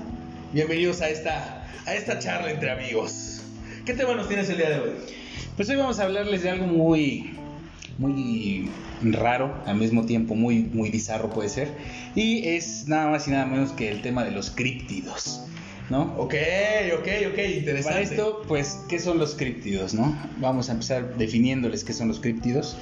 [0.53, 3.41] Bienvenidos a esta, a esta charla entre amigos.
[3.85, 4.91] ¿Qué tema nos tienes el día de hoy?
[5.55, 7.35] Pues hoy vamos a hablarles de algo muy,
[7.97, 8.71] muy
[9.03, 11.69] raro, al mismo tiempo muy, muy bizarro puede ser.
[12.15, 15.41] Y es nada más y nada menos que el tema de los críptidos,
[15.89, 16.15] ¿no?
[16.17, 16.33] Ok,
[16.97, 17.83] ok, ok, interesante.
[17.83, 20.17] Para esto, pues, ¿qué son los críptidos, no?
[20.37, 22.77] Vamos a empezar definiéndoles qué son los críptidos.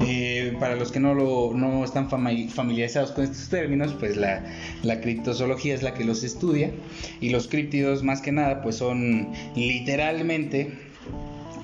[0.00, 4.44] Eh, para los que no, lo, no están fami- familiarizados con estos términos, pues la,
[4.82, 6.72] la criptozoología es la que los estudia.
[7.20, 10.72] Y los críptidos, más que nada, pues son literalmente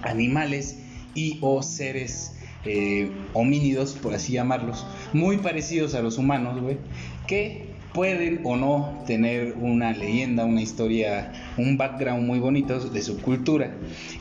[0.03, 0.79] animales
[1.15, 6.79] y o seres eh, homínidos, por así llamarlos, muy parecidos a los humanos, güey,
[7.27, 13.19] que pueden o no tener una leyenda, una historia, un background muy bonito de su
[13.21, 13.73] cultura.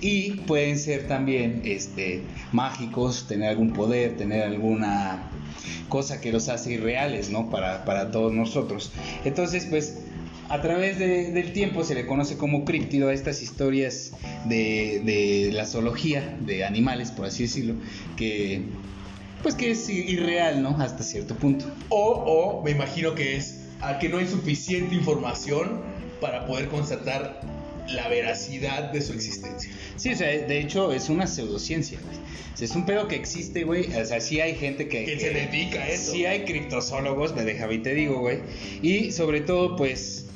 [0.02, 5.30] Y pueden ser también este, mágicos, tener algún poder, tener alguna
[5.88, 7.50] cosa que los hace irreales, ¿no?
[7.50, 8.92] Para, para todos nosotros.
[9.24, 10.00] Entonces, pues
[10.50, 14.14] a través del tiempo se le conoce como críptido a estas historias
[14.46, 17.76] de, de, la zoología de animales, por así decirlo,
[18.18, 18.64] que
[19.44, 20.76] pues que es irreal, ¿no?
[20.80, 21.66] Hasta cierto punto.
[21.90, 25.82] O, o me imagino que es a que no hay suficiente información
[26.22, 27.42] para poder constatar
[27.88, 29.72] la veracidad de su existencia.
[29.96, 32.18] Sí, o sea, de hecho es una pseudociencia, güey.
[32.60, 33.94] es un pedo que existe, güey.
[33.96, 35.06] O sea, sí hay gente que...
[35.06, 36.12] Que, se dedica a eso.
[36.12, 38.42] Sí hay criptozoólogos, me deja y te digo, güey.
[38.82, 40.29] Y sobre todo, pues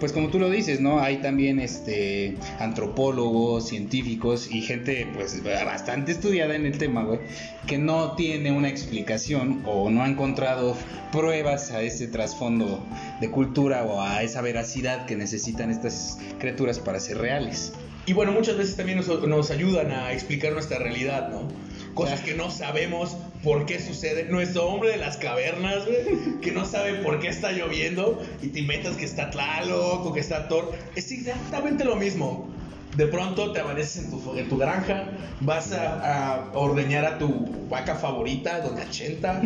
[0.00, 1.00] pues como tú lo dices, ¿no?
[1.00, 7.20] Hay también este antropólogos, científicos y gente pues bastante estudiada en el tema, güey,
[7.66, 10.74] que no tiene una explicación o no ha encontrado
[11.12, 12.84] pruebas a ese trasfondo
[13.20, 17.72] de cultura o a esa veracidad que necesitan estas criaturas para ser reales.
[18.06, 21.48] Y bueno, muchas veces también nos, nos ayudan a explicar nuestra realidad, ¿no?
[21.94, 24.30] Cosas que no sabemos por qué suceden.
[24.30, 28.60] Nuestro hombre de las cavernas, güey, que no sabe por qué está lloviendo y te
[28.60, 30.72] inventas que está Tlaloc o que está Thor.
[30.96, 32.48] Es exactamente lo mismo.
[32.96, 35.10] De pronto te amaneces en tu, en tu granja,
[35.40, 39.40] vas a, a, ordeñar a tu vaca favorita, Doña Chenta,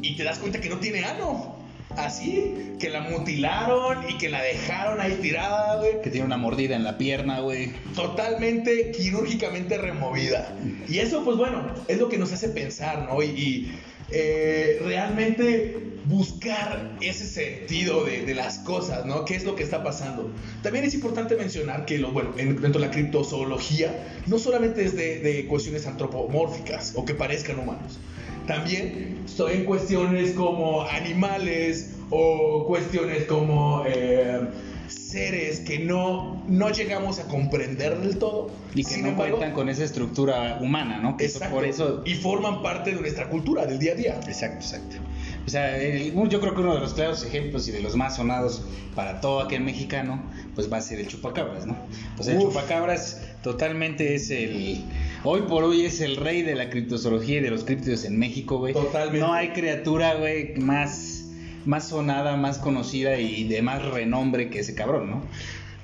[0.00, 1.57] y te das cuenta que no tiene ano
[1.96, 6.00] así, que la mutilaron y que la dejaron ahí tirada, güey.
[6.02, 7.72] Que tiene una mordida en la pierna, güey.
[7.94, 10.54] Totalmente quirúrgicamente removida.
[10.88, 13.22] Y eso, pues bueno, es lo que nos hace pensar, ¿no?
[13.22, 13.72] Y,
[14.10, 15.76] eh, realmente
[16.06, 19.26] buscar ese sentido de, las cosas, ¿no?
[19.26, 20.32] ¿Qué es lo que está pasando?
[20.62, 23.92] También es importante mencionar que, lo, bueno, dentro de la criptozoología,
[24.26, 27.98] no solamente es de, de cuestiones antropomórficas o que parezcan humanos
[28.48, 34.40] también estoy en cuestiones como animales o cuestiones como eh,
[34.88, 38.50] seres que no, no llegamos a comprender del todo.
[38.74, 41.16] Y que no cuentan con esa estructura humana, ¿no?
[41.20, 41.54] exacto.
[41.54, 42.02] Por eso...
[42.06, 44.20] Y forman parte de nuestra cultura, del día a día.
[44.26, 44.96] Exacto, exacto.
[45.46, 48.62] O sea, yo creo que uno de los claros ejemplos y de los más sonados
[48.94, 50.22] para todo aquel mexicano,
[50.54, 51.76] pues va a ser el chupacabras, ¿no?
[52.18, 54.84] O sea, el chupacabras totalmente es el
[55.24, 58.58] Hoy por hoy es el rey de la criptozoología y de los criptidos en México,
[58.58, 58.72] güey.
[58.72, 59.18] Totalmente.
[59.18, 61.24] No hay criatura, güey, más,
[61.64, 65.22] más sonada, más conocida y de más renombre que ese cabrón, ¿no?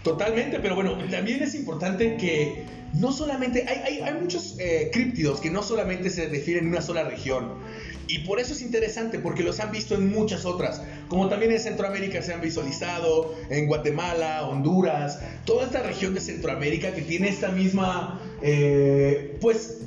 [0.04, 5.50] Totalmente, pero bueno, también es importante que no solamente hay, hay, muchos eh, críptidos que
[5.50, 7.54] no solamente se definen en una sola región.
[8.08, 11.60] Y por eso es interesante, porque los han visto en muchas otras, como también en
[11.60, 17.48] Centroamérica se han visualizado, en Guatemala, Honduras, toda esta región de Centroamérica que tiene esta
[17.48, 19.78] misma, eh, pues,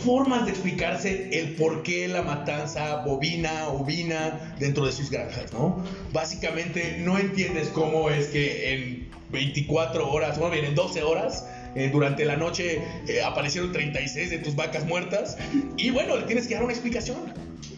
[0.00, 5.84] formas de explicarse el por qué la matanza bovina, ovina dentro de sus granjas, ¿no?
[6.12, 11.90] Básicamente no entiendes cómo es que en 24 horas, bueno, bien, en 12 horas, eh,
[11.90, 15.36] durante la noche eh, aparecieron 36 de tus vacas muertas
[15.76, 17.18] y bueno, le tienes que dar una explicación.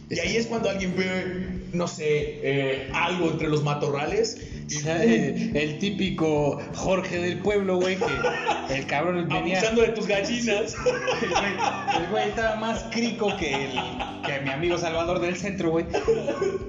[0.08, 4.38] Y ahí es cuando alguien ve, no sé, eh, algo entre los matorrales.
[4.84, 7.96] el típico Jorge del pueblo, güey,
[8.68, 9.58] que el cabrón venía...
[9.58, 10.74] Abusando de tus gallinas.
[11.96, 13.70] El güey estaba más crico que, el,
[14.26, 15.86] que mi amigo Salvador del centro, güey.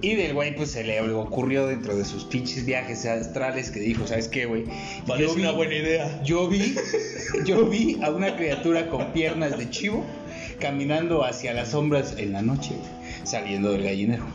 [0.01, 4.05] Y del güey, pues se le ocurrió dentro de sus pinches viajes astrales que dijo,
[4.05, 4.65] ¿sabes qué, güey?
[5.07, 6.21] Parece una buena idea.
[6.23, 6.75] Yo vi,
[7.45, 10.05] yo vi a una criatura con piernas de chivo
[10.59, 12.71] caminando hacia las sombras en la noche,
[13.27, 14.25] saliendo del gallinero.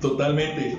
[0.00, 0.76] Totalmente.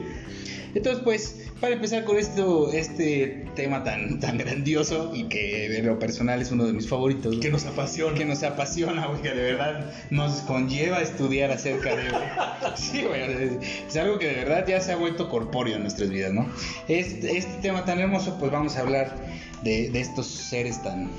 [0.73, 5.97] Entonces, pues, para empezar con esto, este tema tan, tan grandioso y que de lo
[5.97, 7.37] personal es uno de mis favoritos.
[7.37, 8.15] Que nos apasiona.
[8.15, 12.03] Que nos apasiona, güey, que de verdad nos conlleva a estudiar acerca de...
[12.75, 13.57] sí, güey,
[13.87, 16.47] es algo que de verdad ya se ha vuelto corpóreo en nuestras vidas, ¿no?
[16.87, 19.15] Este, este tema tan hermoso, pues vamos a hablar
[19.63, 21.09] de, de estos seres tan,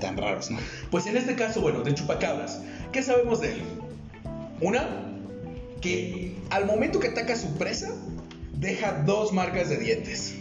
[0.00, 0.58] tan raros, ¿no?
[0.90, 3.62] Pues en este caso, bueno, de chupacabras, ¿qué sabemos de él?
[4.62, 5.13] Una,
[5.84, 7.94] que al momento que ataca a su presa,
[8.54, 10.34] deja dos marcas de dientes.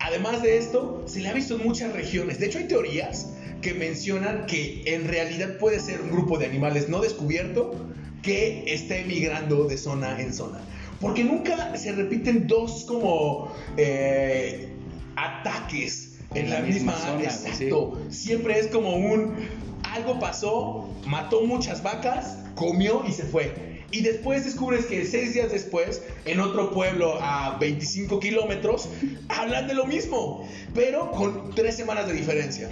[0.00, 2.40] Además de esto, se le ha visto en muchas regiones.
[2.40, 3.28] De hecho, hay teorías
[3.60, 7.74] que mencionan que en realidad puede ser un grupo de animales no descubierto
[8.22, 10.60] que está emigrando de zona en zona.
[10.98, 14.70] Porque nunca se repiten dos como eh,
[15.16, 17.24] ataques en, la, misma, zona.
[17.24, 18.00] Exacto.
[18.08, 19.34] Siempre es como un
[19.82, 23.75] algo pasó, mató muchas vacas, comió y se fue.
[23.90, 28.88] Y después descubres que seis días después, en otro pueblo a 25 kilómetros,
[29.28, 32.70] hablan de lo mismo, pero con tres semanas de diferencia.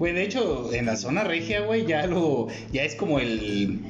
[0.00, 2.48] Güey, de hecho, en la zona regia, güey, ya lo.
[2.72, 3.80] Ya es como el.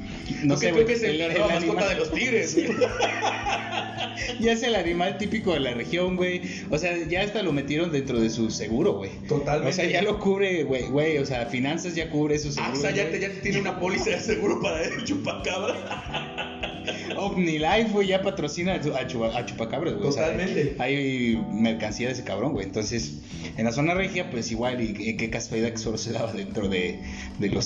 [0.42, 2.56] No sé, que es el, la mascota de los tigres.
[4.40, 6.42] ya es el animal típico de la región, güey.
[6.68, 9.12] O sea, ya hasta lo metieron dentro de su seguro, güey.
[9.28, 9.70] Totalmente.
[9.70, 11.18] O sea, ya lo cubre, güey, güey.
[11.18, 12.72] O sea, finanzas ya cubre su seguro.
[12.74, 16.69] Ah, o sea, ya te, ya tiene una póliza de seguro para el chupacabra.
[17.16, 20.11] OmniLife, güey, ya patrocina a, Chupacabras, güey.
[20.11, 20.76] Totalmente.
[20.78, 22.66] hay mercancía de ese cabrón, güey.
[22.66, 23.20] Entonces,
[23.57, 27.01] en la zona regia, pues igual, y, qué casualidad que solo se daba dentro de,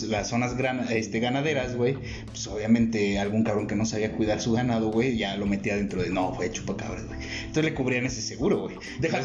[0.09, 0.55] las zonas
[0.91, 1.97] este, ganaderas, güey.
[2.27, 6.03] Pues obviamente algún cabrón que no sabía cuidar su ganado, güey, ya lo metía dentro
[6.03, 7.19] de, no, fue Chupacabras, güey.
[7.41, 8.77] Entonces le cubrían ese seguro, güey.
[9.01, 9.21] Deja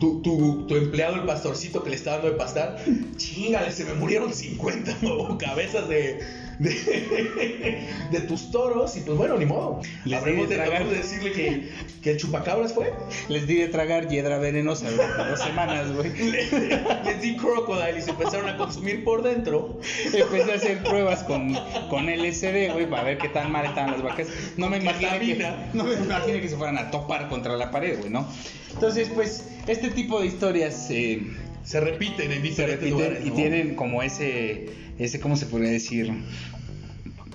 [0.00, 2.78] tú, tu, tu, empleado, el pastorcito que le está dando de pastar,
[3.16, 4.98] chingale, se me murieron 50
[5.38, 6.20] cabezas de
[6.58, 9.80] de, tus toros y pues bueno, ni modo.
[10.04, 10.86] Les Habremos de, tragar...
[10.86, 11.70] de decirle que,
[12.02, 12.92] que, el chupacabras fue.
[13.28, 16.10] Les di de tragar hiedra venenosa durante dos semanas, güey.
[17.04, 19.80] Les, di crocodile y se empezaron a consumir por dentro.
[20.12, 21.54] Empecé a hacer pruebas con,
[21.90, 24.28] con LSD, güey, para ver qué tan mal estaban las vacas.
[24.56, 27.98] No me imaginé que, no me imaginé que se fueran a topar contra la pared,
[27.98, 28.26] güey, ¿no?
[28.72, 30.88] Entonces, pues, este tipo de historias...
[30.90, 31.22] Eh,
[31.64, 36.12] se repiten en diferentes lugares, y tienen como ese ese, ¿cómo se podría decir?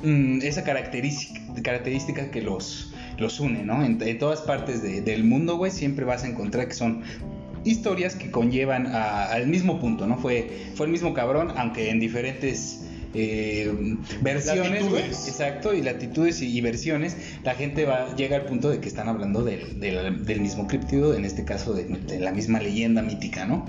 [0.03, 3.83] Mm, esa característica, característica que los, los une, ¿no?
[3.83, 7.03] En, todas partes del mundo, güey, siempre vas a encontrar que son
[7.65, 10.17] historias que conllevan al mismo punto, ¿no?
[10.17, 17.17] Fue, fue el mismo cabrón, aunque en diferentes eh, versiones, exacto, y latitudes y, versiones,
[17.43, 21.25] la gente va, llega al punto de que están hablando del, del, mismo criptido, en
[21.25, 23.65] este caso de, de, la misma leyenda mítica, ¿no?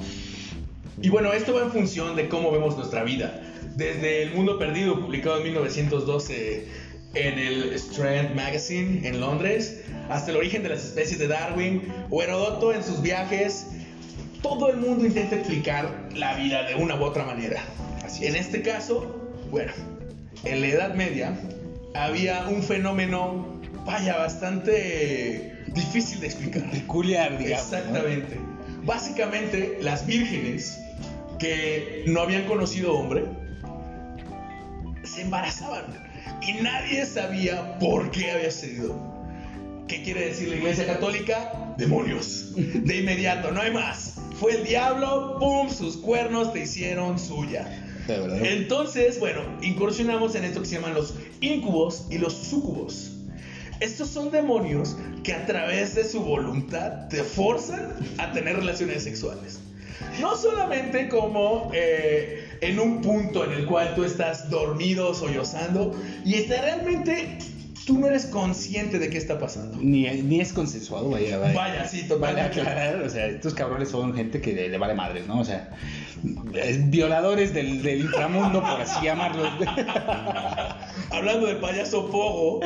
[1.03, 3.41] Y bueno, esto va en función de cómo vemos nuestra vida
[3.77, 6.67] desde El Mundo Perdido, publicado en 1912
[7.15, 12.23] en el Strand Magazine en Londres, hasta el origen de las especies de Darwin, o
[12.23, 13.69] Herodoto en sus viajes,
[14.43, 17.63] todo el mundo intenta explicar la vida de una u otra manera.
[18.05, 19.73] Así en este caso, bueno,
[20.45, 21.39] en la Edad Media
[21.95, 26.71] había un fenómeno, vaya, bastante difícil de explicar.
[26.71, 27.73] Peculiar, digamos.
[27.73, 28.37] Exactamente.
[28.85, 30.79] Básicamente, las vírgenes
[31.41, 33.25] que no habían conocido hombre,
[35.03, 35.87] se embarazaban
[36.47, 39.11] y nadie sabía por qué había sucedido.
[39.89, 41.75] ¿Qué quiere decir la Iglesia Católica?
[41.77, 42.53] Demonios.
[42.55, 44.21] De inmediato, no hay más.
[44.39, 45.69] Fue el diablo, ¡pum!
[45.69, 47.67] Sus cuernos te hicieron suya.
[48.09, 53.13] Entonces, bueno, incursionamos en esto que se llaman los incubos y los sucubos.
[53.81, 59.61] Estos son demonios que a través de su voluntad te forzan a tener relaciones sexuales.
[60.21, 65.93] No solamente como eh, en un punto en el cual tú estás dormido, sollozando,
[66.25, 67.39] y está realmente
[67.87, 69.79] tú no eres consciente de qué está pasando.
[69.81, 71.55] Ni, ni es consensuado, vaya, vaya.
[71.55, 72.61] Vaya, sí, totalmente.
[72.61, 75.41] Vale aclarar, o sea, estos cabrones son gente que le, vale madres, ¿no?
[75.41, 75.71] O sea,
[76.85, 79.49] violadores del, del inframundo, por así llamarlos.
[81.11, 82.61] Hablando del payaso Pogo,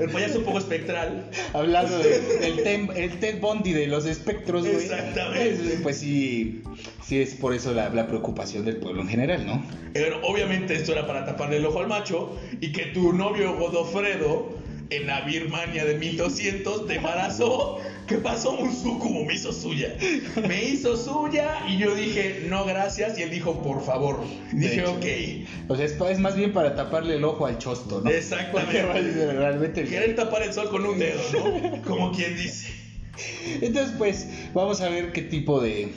[0.00, 1.28] el payaso Pogo espectral.
[1.52, 2.58] Hablando del
[2.96, 4.76] el Ted Bondi de los espectros, güey.
[4.76, 5.80] Exactamente.
[5.82, 6.62] Pues sí,
[7.10, 9.64] sí es por eso la, la preocupación del pueblo en general, ¿no?
[9.92, 14.50] Pero obviamente esto era para taparle el ojo al macho y que tu novio Godofredo
[14.90, 17.78] en la Birmania de 1200 te embarazó.
[18.06, 18.52] ¿Qué pasó?
[18.52, 19.96] Un sucubo me hizo suya.
[20.46, 23.18] Me hizo suya y yo dije, no, gracias.
[23.18, 24.20] Y él dijo, por favor.
[24.52, 25.68] dije, ok.
[25.68, 28.08] O sea, es, más bien para taparle el ojo al chosto, ¿no?
[28.08, 28.82] Exactamente.
[29.32, 29.82] Realmente...
[29.82, 31.82] Quieren tapar el sol con un dedo, ¿no?
[31.88, 32.72] Como quien dice.
[33.60, 35.92] Entonces, pues, vamos a ver qué tipo de,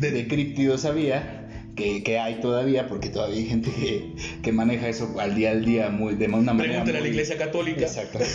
[0.00, 1.38] de, de críptidos había
[2.04, 3.70] que, hay todavía, porque todavía hay gente
[4.42, 6.82] que, maneja eso al día al día muy, de una manera.
[6.82, 7.82] Pregúntale a la iglesia católica.
[7.82, 8.18] Exacto.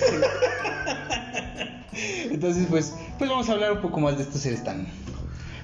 [2.31, 4.87] Entonces, pues, pues vamos a hablar un poco más de estos seres tan,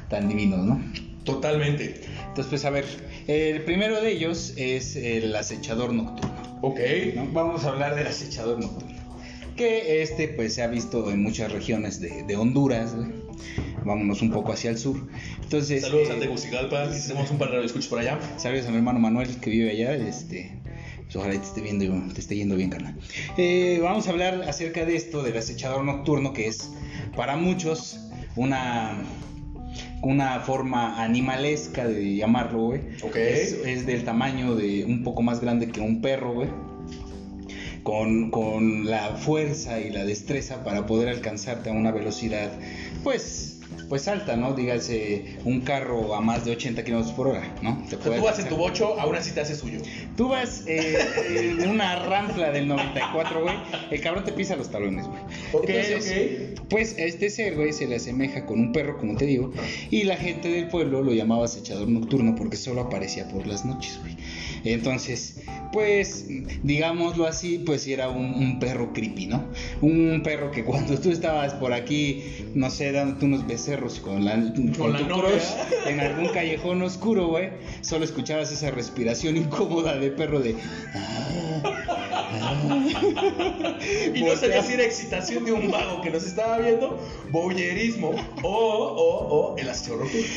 [0.10, 0.82] tan divinos, ¿no?
[1.24, 2.02] Totalmente.
[2.28, 2.86] Entonces, pues a ver,
[3.28, 6.60] el primero de ellos es el acechador nocturno.
[6.62, 6.80] Ok.
[7.34, 9.00] Vamos a hablar del acechador nocturno.
[9.56, 12.96] Que este, pues, se ha visto en muchas regiones de, de Honduras,
[13.86, 15.08] vámonos un poco hacia el sur.
[15.42, 18.20] Entonces, saludos a eh, Tegucigalpa, tenemos un par de escuchas por allá.
[18.38, 20.60] Saludos a mi hermano Manuel que vive allá, este,
[21.04, 22.96] pues ojalá te esté viendo, te esté yendo bien, carnal.
[23.38, 26.72] Eh, vamos a hablar acerca de esto del acechador nocturno, que es
[27.16, 28.00] para muchos
[28.36, 29.04] una
[30.02, 32.82] una forma animalesca de llamarlo, güey.
[33.16, 36.50] Es, es, del tamaño de un poco más grande que un perro, güey.
[37.84, 42.52] Con, con, la fuerza y la destreza para poder alcanzarte a una velocidad,
[43.04, 44.54] pues, pues alta, ¿no?
[44.54, 47.84] Dígase un carro a más de 80 kilómetros por hora, ¿no?
[47.90, 49.80] Te o sea, tú vas en tu bocho, aún así te hace suyo.
[50.16, 51.00] Tú vas eh,
[51.60, 53.56] en una ranfla del 94, güey,
[53.90, 55.20] el cabrón te pisa los talones, güey.
[55.54, 56.68] Ok.
[56.70, 59.52] Pues este ser, güey, se le asemeja con un perro, como te digo,
[59.90, 64.00] y la gente del pueblo lo llamaba acechador nocturno porque solo aparecía por las noches,
[64.02, 64.16] güey.
[64.64, 65.42] Entonces,
[65.72, 66.28] pues,
[66.64, 69.44] digámoslo así, pues era un, perro creepy, ¿no?
[69.82, 72.24] Un perro que cuando tú estabas por aquí,
[72.56, 74.34] no sé, dándote unos becerros con la,
[74.78, 75.16] con, la tu
[75.88, 77.50] en algún callejón oscuro, güey,
[77.82, 80.56] solo escuchabas esa respiración incómoda de perro de...
[84.16, 87.00] y no sabía si era excitación de un vago que nos estaba viendo,
[87.32, 88.12] boyerismo
[88.44, 90.28] o, o, o el acechador nocturno.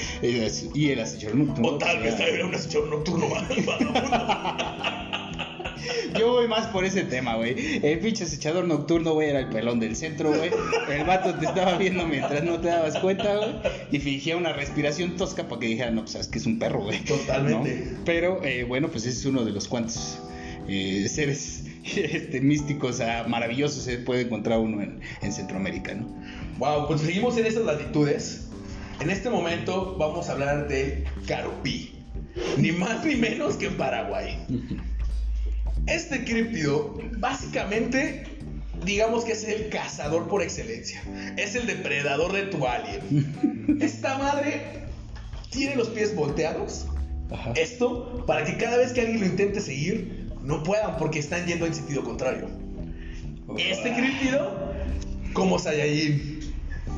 [0.75, 1.69] Y el acechador nocturno.
[1.69, 3.29] O tal vez era un acechador nocturno
[6.19, 7.81] Yo voy más por ese tema, güey.
[7.83, 10.51] El pinche acechador nocturno, güey, era el pelón del centro, güey.
[10.91, 13.51] El vato te estaba viendo mientras no te dabas cuenta, güey.
[13.91, 16.83] Y fingía una respiración tosca para que dijera, no, pues sabes que es un perro,
[16.83, 17.03] güey.
[17.05, 17.97] Totalmente.
[18.05, 20.19] Pero, eh, bueno, pues ese es uno de los cuantos
[20.69, 21.62] eh, seres
[21.97, 26.07] este, místicos ah, maravillosos se puede encontrar uno en, en Centroamérica, ¿no?
[26.59, 28.49] Wow, pues seguimos en estas latitudes.
[29.01, 31.93] En este momento vamos a hablar del carupí.
[32.57, 34.39] Ni más ni menos que en Paraguay.
[35.89, 38.23] Este críptido, básicamente,
[38.85, 41.03] digamos que es el cazador por excelencia.
[41.37, 43.79] Es el depredador de tu alien.
[43.81, 44.63] Esta madre
[45.51, 46.87] tiene los pies volteados.
[47.57, 51.67] Esto para que cada vez que alguien lo intente seguir, no puedan porque están yendo
[51.67, 52.49] en sentido contrario.
[53.57, 54.73] Este críptido,
[55.33, 56.41] como Saiyajin,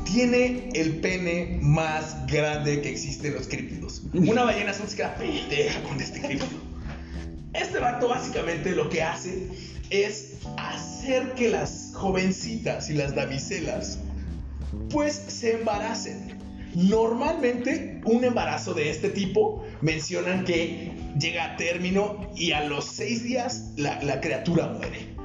[0.05, 4.03] tiene el pene más grande que existe en los críptidos.
[4.13, 6.61] Una ballena azul se queda pendeja con este críptido.
[7.53, 9.49] Este vato básicamente lo que hace
[9.89, 13.99] es hacer que las jovencitas y las damiselas
[14.89, 16.37] pues se embaracen.
[16.75, 23.23] Normalmente un embarazo de este tipo mencionan que llega a término y a los seis
[23.23, 25.15] días la, criatura muere.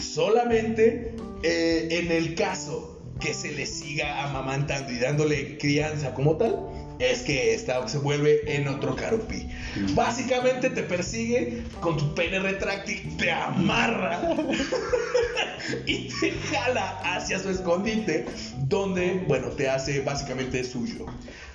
[0.00, 6.56] Solamente eh, en el caso que se le siga amamantando y dándole crianza como tal,
[6.98, 9.48] es que esta se vuelve en otro carupí.
[9.76, 9.94] Mm.
[9.94, 14.20] Básicamente te persigue con tu pene retráctil, te amarra
[15.86, 18.26] y te jala hacia su escondite,
[18.66, 21.06] donde, bueno, te hace básicamente suyo.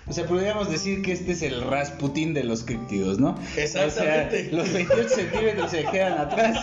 [0.06, 3.40] O sea, podríamos decir que este es el Rasputín de los criptidos, ¿no?
[3.56, 4.48] Exactamente.
[4.48, 6.58] O sea, los 28 centímetros se quedan atrás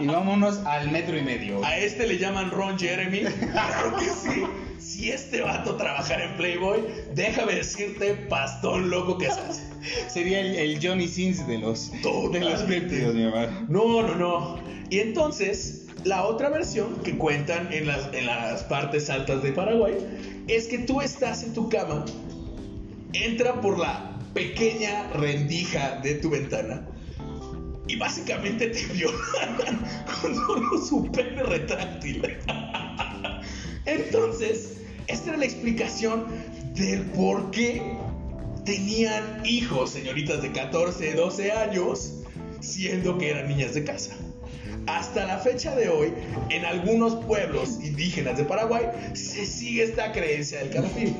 [0.00, 1.62] y vámonos al metro y medio.
[1.64, 3.20] A este le llaman Ron Jeremy.
[3.52, 4.44] Claro que sí.
[4.78, 6.80] Si este vato trabajara en Playboy,
[7.14, 9.62] déjame decirte, pastón loco que hace.
[10.08, 13.66] Sería el, Johnny Sins de los, de los criptidos, mi hermano.
[13.68, 14.60] No, no, no.
[14.88, 19.94] Y entonces, la otra versión que cuentan en las, en las partes altas de Paraguay
[20.46, 22.04] es que tú estás en tu cama
[23.12, 26.86] entra por la pequeña rendija de tu ventana
[27.86, 29.84] y básicamente te violan
[30.20, 32.36] con solo su pene retráctil.
[33.86, 36.26] Entonces, esta era la explicación
[36.74, 37.96] del por qué
[38.64, 42.22] tenían hijos, señoritas de 14, 12 años,
[42.60, 44.14] siendo que eran niñas de casa.
[44.88, 46.14] Hasta la fecha de hoy,
[46.48, 51.14] en algunos pueblos indígenas de Paraguay, se sigue esta creencia del carupí.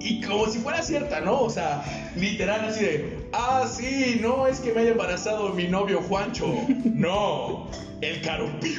[0.00, 1.40] Y como si fuera cierta, ¿no?
[1.40, 1.82] O sea,
[2.16, 6.54] literal así de, ah, sí, no es que me haya embarazado mi novio Juancho.
[6.98, 7.70] No,
[8.00, 8.74] el carupí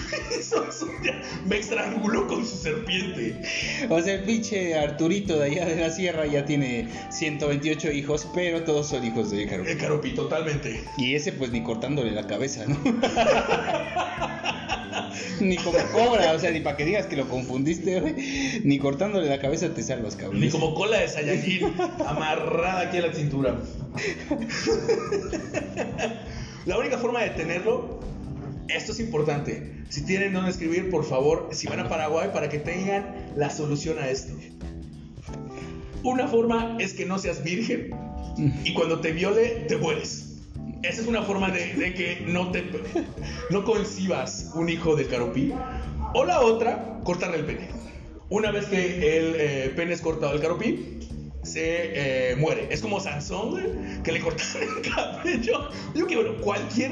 [1.46, 3.42] me estranguló con su serpiente.
[3.90, 8.64] O sea, el pinche Arturito de allá de la sierra ya tiene 128 hijos, pero
[8.64, 9.72] todos son hijos de carupí.
[9.72, 10.84] El carupí, totalmente.
[10.98, 12.78] Y ese pues ni cortándole la cabeza, ¿no?
[15.42, 18.62] ni como cobra, o sea, ni para que digas que lo confundiste, güey.
[18.64, 20.40] Ni cortándole la cabeza te salvas, cabrón.
[20.40, 21.74] Ni como cola de Saiyajin
[22.06, 23.58] amarrada aquí a la cintura.
[26.66, 28.00] la única forma de tenerlo,
[28.68, 29.84] esto es importante.
[29.90, 33.98] Si tienen donde escribir, por favor, si van a Paraguay, para que tengan la solución
[34.00, 34.34] a esto.
[36.04, 37.94] Una forma es que no seas virgen
[38.64, 40.38] y cuando te viole, te mueres.
[40.84, 42.64] Esa es una forma de, que no te
[43.50, 45.52] no concibas un hijo de Caropí.
[46.14, 47.68] O la otra, cortarle el pene.
[48.30, 51.00] Una vez que el eh, pene es cortado del Caropí,
[51.44, 52.68] se eh, muere.
[52.70, 55.70] Es como Sansón, que le cortaron el cabello.
[55.96, 56.92] Yo que bueno, cualquier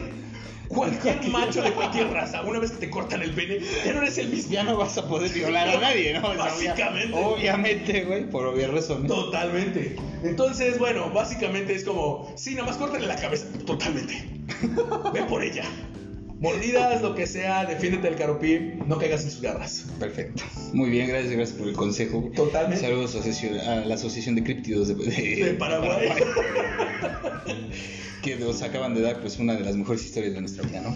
[0.67, 4.17] Cualquier macho de cualquier raza, una vez que te cortan el pene, ya no eres
[4.17, 4.51] el mismo.
[4.51, 6.35] Ya no vas a poder violar a nadie, ¿no?
[6.35, 7.13] Básicamente.
[7.13, 9.07] Obviamente, güey, por obvias razones.
[9.07, 9.95] Totalmente.
[10.23, 13.45] Entonces, bueno, básicamente es como, sí, nada más córtale la cabeza.
[13.65, 14.27] Totalmente.
[15.13, 15.63] Ve por ella.
[16.39, 19.85] Mordidas, lo que sea, defiéndete del caropí, no caigas en sus garras.
[19.99, 20.43] Perfecto.
[20.73, 22.29] Muy bien, gracias, gracias por el consejo.
[22.35, 22.85] Totalmente.
[22.85, 26.09] Saludos a la Asociación de Críptidos de, de, de Paraguay.
[28.21, 30.93] que nos acaban de dar pues una de las mejores historias de nuestra vida, ¿no?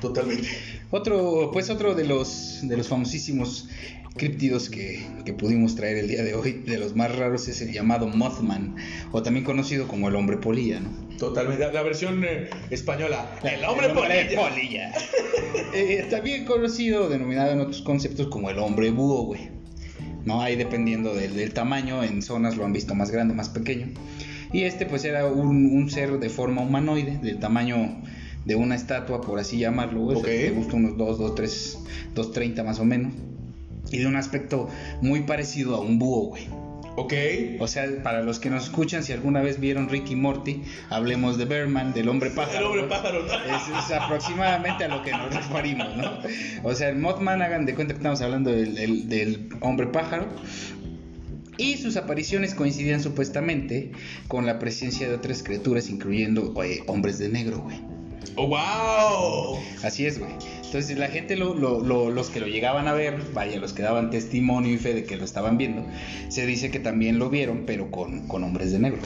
[0.00, 0.48] Totalmente.
[0.92, 3.68] Otro, pues otro de los, de los famosísimos
[4.16, 7.72] críptidos que, que, pudimos traer el día de hoy, de los más raros, es el
[7.72, 8.74] llamado Mothman,
[9.12, 10.90] o también conocido como el hombre polilla, ¿no?
[11.16, 14.48] Totalmente, la versión eh, española, el hombre, el hombre polilla.
[14.48, 14.92] polilla.
[15.74, 19.48] eh, también conocido, denominado en otros conceptos como el hombre búho, güey.
[20.24, 20.42] ¿No?
[20.42, 23.88] Ahí dependiendo del, del, tamaño, en zonas lo han visto más grande, más pequeño.
[24.52, 28.02] Y este pues era un, un ser de forma humanoide, del tamaño
[28.44, 30.18] de una estatua, por así llamarlo, güey.
[30.18, 30.50] Okay.
[30.50, 31.78] Me gusta unos 2, 2, 3,
[32.14, 33.12] 2, 30 más o menos.
[33.90, 34.68] Y de un aspecto
[35.02, 36.48] muy parecido a un búho, güey.
[36.96, 37.14] Ok.
[37.60, 41.44] O sea, para los que nos escuchan, si alguna vez vieron Ricky Morty, hablemos de
[41.44, 42.58] Berman, del hombre pájaro.
[42.58, 43.24] El hombre pájaro.
[43.26, 46.18] Es, es, aproximadamente a lo que nos referimos, ¿no?
[46.62, 50.26] O sea, el Mothman, hagan de cuenta que estamos hablando del, del, del hombre pájaro.
[51.56, 53.92] Y sus apariciones coincidían supuestamente
[54.28, 57.89] con la presencia de otras criaturas, incluyendo oye, hombres de negro, güey.
[58.36, 59.58] ¡Oh, wow!
[59.82, 60.32] Así es, güey.
[60.64, 63.82] Entonces la gente, lo, lo, lo, los que lo llegaban a ver, vaya, los que
[63.82, 65.84] daban testimonio y fe de que lo estaban viendo,
[66.28, 69.00] se dice que también lo vieron, pero con, con hombres de negro.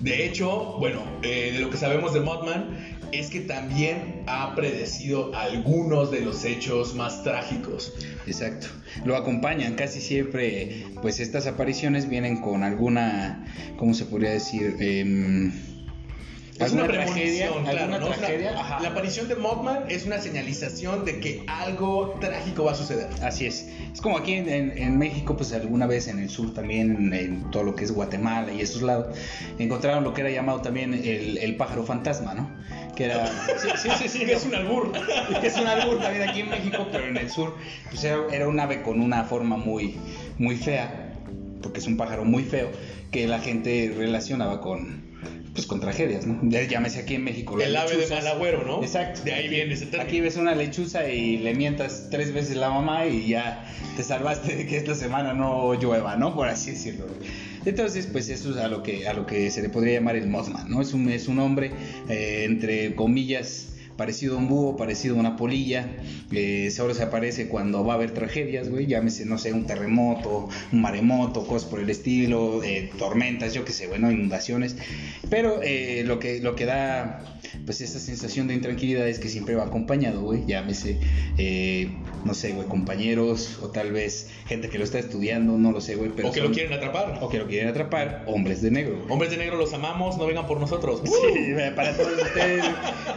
[0.00, 5.34] De hecho, bueno, eh, de lo que sabemos de Mothman es que también ha predecido
[5.34, 7.94] algunos de los hechos más trágicos.
[8.26, 8.66] Exacto.
[9.04, 13.46] Lo acompañan casi siempre, pues estas apariciones vienen con alguna,
[13.78, 14.76] ¿cómo se podría decir?
[14.80, 15.50] Eh,
[16.60, 18.06] es una tragedia, claro, ¿alguna ¿no?
[18.08, 18.52] tragedia?
[18.52, 23.08] La, la, aparición de Mothman es una señalización de que algo trágico va a suceder.
[23.22, 23.66] Así es.
[23.92, 27.14] Es como aquí en, en, en México, pues alguna vez en el sur también, en,
[27.14, 29.16] en, todo lo que es Guatemala y esos lados,
[29.58, 32.50] encontraron lo que era llamado también el, el pájaro fantasma, ¿no?
[32.94, 33.26] Que era...
[33.26, 34.92] Sí, sí, sí, sí que es un albur.
[35.40, 37.56] que es un albur también aquí en México, pero en el sur,
[37.88, 39.96] pues era, era un ave con una forma muy,
[40.38, 41.14] muy fea,
[41.62, 42.70] porque es un pájaro muy feo,
[43.10, 45.09] que la gente relacionaba con
[45.54, 46.38] pues con tragedias, ¿no?
[46.48, 47.60] Llámese aquí en México.
[47.60, 48.82] El ave de Malagüero, ¿no?
[48.82, 49.22] Exacto.
[49.24, 50.04] De ahí viene ese término.
[50.04, 54.54] Aquí ves una lechuza y le mientas tres veces la mamá y ya te salvaste
[54.56, 56.34] de que esta semana no llueva, ¿no?
[56.34, 57.06] Por así decirlo.
[57.64, 60.28] Entonces, pues eso es a lo que, a lo que se le podría llamar el
[60.28, 60.80] Mothman, ¿no?
[60.80, 61.72] Es un, es un hombre,
[62.08, 63.68] eh, entre comillas,
[64.00, 65.86] parecido a un búho, parecido a una polilla.
[66.32, 68.86] Eh, solo se aparece cuando va a haber tragedias, güey.
[68.86, 73.72] Llámese, no sé, un terremoto, un maremoto, cosas por el estilo, eh, tormentas, yo qué
[73.72, 74.74] sé, bueno, inundaciones.
[75.28, 79.54] Pero eh, lo, que, lo que da, pues, esa sensación de intranquilidad es que siempre
[79.54, 80.46] va acompañado, güey.
[80.46, 80.98] Llámese,
[81.36, 81.90] eh,
[82.24, 85.96] no sé, güey, compañeros, o tal vez gente que lo está estudiando, no lo sé,
[85.96, 86.10] güey.
[86.16, 87.18] Pero o que son, lo quieren atrapar.
[87.20, 88.96] O que lo quieren atrapar, hombres de negro.
[88.96, 89.12] Güey.
[89.12, 91.02] Hombres de negro los amamos, no vengan por nosotros.
[91.04, 92.64] Sí, para todos ustedes,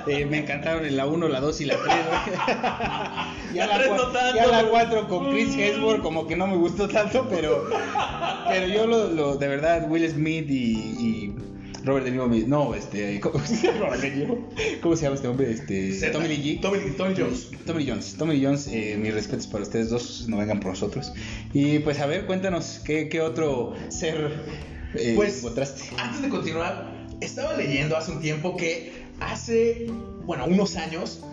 [0.07, 0.39] eh, me
[0.79, 1.87] en la 1, la 2 y la 3.
[3.53, 6.87] ya, la, no tanto, ya la 4 con Chris Hemsworth como que no me gustó
[6.87, 7.69] tanto, pero,
[8.47, 11.35] pero yo lo, lo de verdad, Will Smith y, y
[11.83, 13.39] Robert De Niro, no, este, ¿cómo,
[13.79, 14.49] Robert De Niro,
[14.81, 15.51] ¿cómo se llama este hombre?
[15.51, 17.49] Este, Tommy Lee Tommy, Tommy Jones.
[17.65, 21.11] Tommy Jones, Tommy Jones, eh, mis respetos para ustedes dos, no vengan por nosotros.
[21.53, 24.31] Y pues a ver, cuéntanos, ¿qué, qué otro ser
[24.95, 25.83] eh, pues, encontraste?
[25.97, 29.87] Antes de continuar, estaba leyendo hace un tiempo que hace,
[30.25, 31.23] bueno, unos años,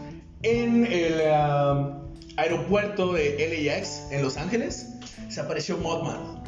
[0.43, 2.01] en el uh,
[2.37, 4.95] aeropuerto de LAX en Los Ángeles,
[5.29, 6.43] se apareció Mothman.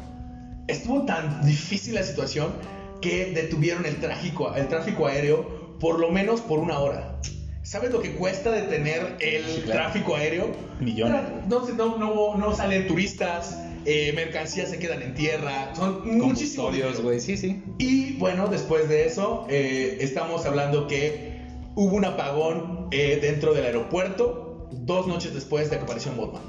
[0.67, 2.53] Estuvo tan difícil la situación
[3.01, 7.19] que detuvieron el tráfico, el tráfico aéreo por lo menos por una hora.
[7.61, 9.81] ¿Sabes lo que cuesta detener el sí, claro.
[9.81, 10.51] tráfico aéreo?
[10.79, 11.21] Millones.
[11.47, 17.01] No, no, no, no salen turistas, eh, mercancías se quedan en tierra, son muchísimos.
[17.01, 17.61] güey, sí, sí.
[17.79, 21.32] Y bueno, después de eso, eh, estamos hablando que
[21.75, 26.41] hubo un apagón eh, dentro del aeropuerto dos noches después de que apareció Mothman.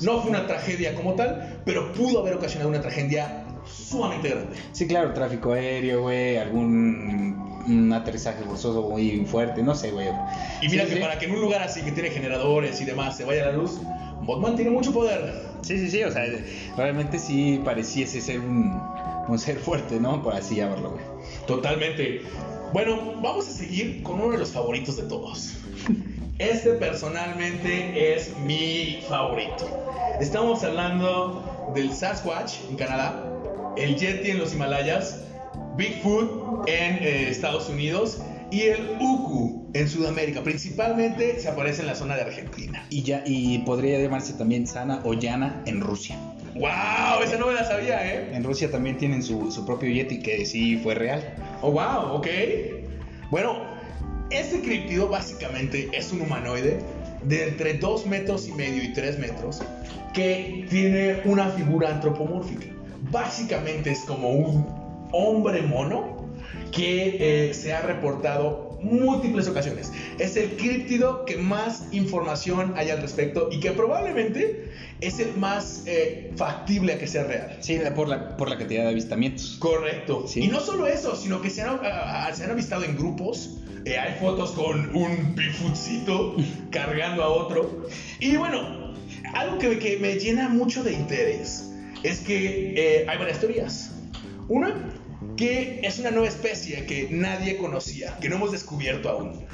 [0.00, 4.56] No fue una tragedia como tal, pero pudo haber ocasionado una tragedia sumamente grande.
[4.72, 10.08] Sí, claro, tráfico aéreo, güey, algún un aterrizaje forzoso muy fuerte, no sé, güey.
[10.62, 11.00] Y mira sí, que sí.
[11.00, 13.80] para que en un lugar así que tiene generadores y demás se vaya la luz,
[14.22, 15.42] Mothman tiene mucho poder.
[15.62, 16.24] Sí, sí, sí, o sea,
[16.76, 18.80] realmente sí pareciese ser un,
[19.26, 20.22] un ser fuerte, ¿no?
[20.22, 21.04] Por así llamarlo, güey.
[21.46, 22.22] Totalmente.
[22.72, 25.54] Bueno, vamos a seguir con uno de los favoritos de todos.
[26.38, 29.66] Este personalmente es mi favorito.
[30.20, 33.24] Estamos hablando del Sasquatch en Canadá,
[33.76, 35.22] el Yeti en los Himalayas,
[35.76, 38.18] Bigfoot en eh, Estados Unidos
[38.50, 40.42] y el Uku en Sudamérica.
[40.42, 42.84] Principalmente se aparece en la zona de Argentina.
[42.90, 46.18] Y, ya, y podría llamarse también Sana o Yana en Rusia.
[46.58, 47.22] ¡Wow!
[47.22, 48.30] Esa no me la sabía, ¿eh?
[48.32, 51.22] En Rusia también tienen su, su propio Yeti que sí fue real.
[51.62, 52.14] ¡Oh, wow!
[52.14, 52.28] Ok.
[53.30, 53.64] Bueno,
[54.30, 56.78] este criptido básicamente es un humanoide
[57.22, 59.62] de entre 2 metros y medio y 3 metros
[60.14, 62.66] que tiene una figura antropomórfica.
[63.10, 64.66] Básicamente es como un
[65.12, 66.26] hombre mono
[66.72, 69.92] que eh, se ha reportado múltiples ocasiones.
[70.18, 74.70] Es el críptido que más información hay al respecto y que probablemente
[75.00, 77.56] es el más eh, factible a que sea real.
[77.60, 79.56] Sí, por la, por la cantidad de avistamientos.
[79.58, 80.24] Correcto.
[80.26, 80.40] Sí.
[80.44, 83.58] Y no solo eso, sino que se han, a- a- se han avistado en grupos.
[83.84, 86.36] Eh, hay fotos con un Bigfootcito
[86.70, 87.86] cargando a otro.
[88.20, 88.94] Y bueno,
[89.34, 91.70] algo que, que me llena mucho de interés
[92.02, 93.92] es que eh, hay varias teorías.
[94.48, 94.74] Una,
[95.36, 99.44] que es una nueva especie que nadie conocía, que no hemos descubierto aún.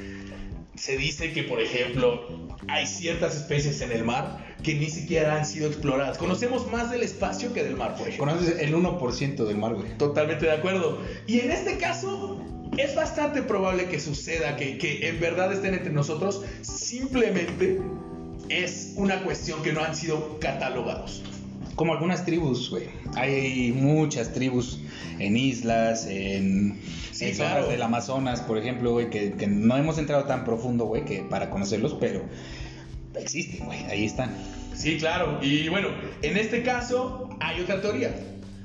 [0.75, 5.45] Se dice que, por ejemplo, hay ciertas especies en el mar que ni siquiera han
[5.45, 6.17] sido exploradas.
[6.17, 8.33] Conocemos más del espacio que del mar, por ejemplo.
[8.33, 9.97] Conoces el 1% del mar, güey.
[9.97, 10.99] Totalmente de acuerdo.
[11.27, 12.41] Y en este caso,
[12.77, 16.43] es bastante probable que suceda, que, que en verdad estén entre nosotros.
[16.61, 17.79] Simplemente
[18.49, 21.23] es una cuestión que no han sido catalogados.
[21.75, 22.85] Como algunas tribus, güey.
[23.15, 24.79] Hay muchas tribus
[25.19, 26.79] en islas, en,
[27.11, 27.55] Sí, claro.
[27.55, 31.21] zonas del Amazonas, por ejemplo, güey, que, que no hemos entrado tan profundo, güey, que
[31.21, 32.23] para conocerlos, pero
[33.15, 33.83] existen, güey.
[33.85, 34.33] Ahí están.
[34.75, 35.39] Sí, claro.
[35.41, 35.89] Y bueno,
[36.21, 38.15] en este caso hay otra teoría.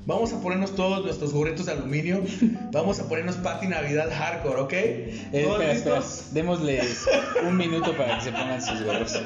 [0.09, 2.23] Vamos a ponernos todos nuestros gorritos de aluminio.
[2.73, 4.73] Vamos a ponernos Patty Navidad Hardcore, ¿ok?
[4.73, 6.03] Eh, ¿Todos espera, espera.
[6.33, 7.07] Démosles
[7.47, 9.21] un minuto para que se pongan sus gorros.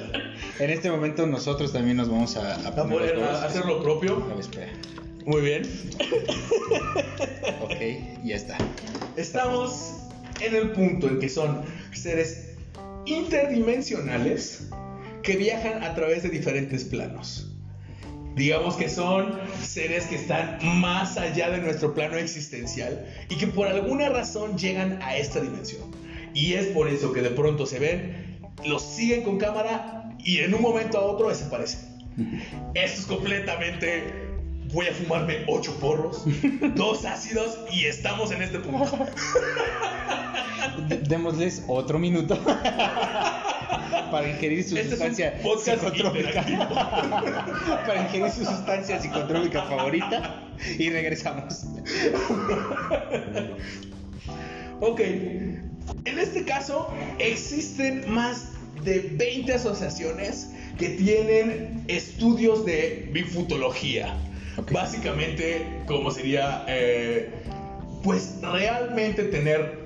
[0.59, 3.43] En este momento nosotros también nos vamos a, a A poner los a gorros.
[3.45, 4.25] hacer lo propio.
[4.25, 4.73] A ver, espera.
[5.25, 5.63] Muy bien.
[7.61, 8.59] Ok, ya está.
[9.17, 9.99] Estamos
[10.41, 12.57] en el punto en que son seres
[13.07, 14.67] interdimensionales
[15.23, 17.52] que viajan a través de diferentes planos.
[18.35, 23.67] Digamos que son seres que están más allá de nuestro plano existencial y que por
[23.67, 25.83] alguna razón llegan a esta dimensión.
[26.35, 30.55] Y es por eso que de pronto se ven, los siguen con cámara y en
[30.55, 31.81] un momento a otro desaparecen.
[32.75, 34.31] Esto es completamente...
[34.73, 36.25] Voy a fumarme ocho porros,
[36.77, 39.07] dos ácidos y estamos en este punto.
[41.07, 42.39] Démosles otro minuto
[44.11, 45.35] para ingerir su Este sustancia
[45.79, 46.43] psicotrópica.
[47.87, 50.49] para ingerir su sustancia psicotrópica favorita
[50.79, 51.65] y regresamos.
[54.81, 58.49] Ok, en este caso existen más
[58.85, 64.17] de 20 asociaciones que tienen estudios de bigfootología.
[64.57, 64.73] Ok.
[64.73, 67.31] Básicamente, como sería, eh,
[68.03, 69.82] pues realmente tener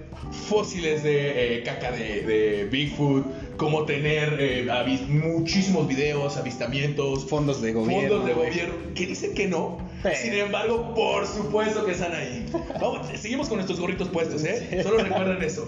[0.48, 3.24] fósiles de eh, caca de, de Bigfoot,
[3.56, 4.66] como tener eh,
[5.08, 8.08] muchísimos videos, avistamientos, Fondos de gobierno.
[8.18, 8.48] fondos de güey.
[8.50, 9.78] gobierno, que dicen que no.
[10.22, 12.46] Sin embargo, por supuesto que están ahí.
[12.80, 14.80] Vamos, seguimos con nuestros gorritos puestos, ¿eh?
[14.82, 15.66] Solo recuerden eso.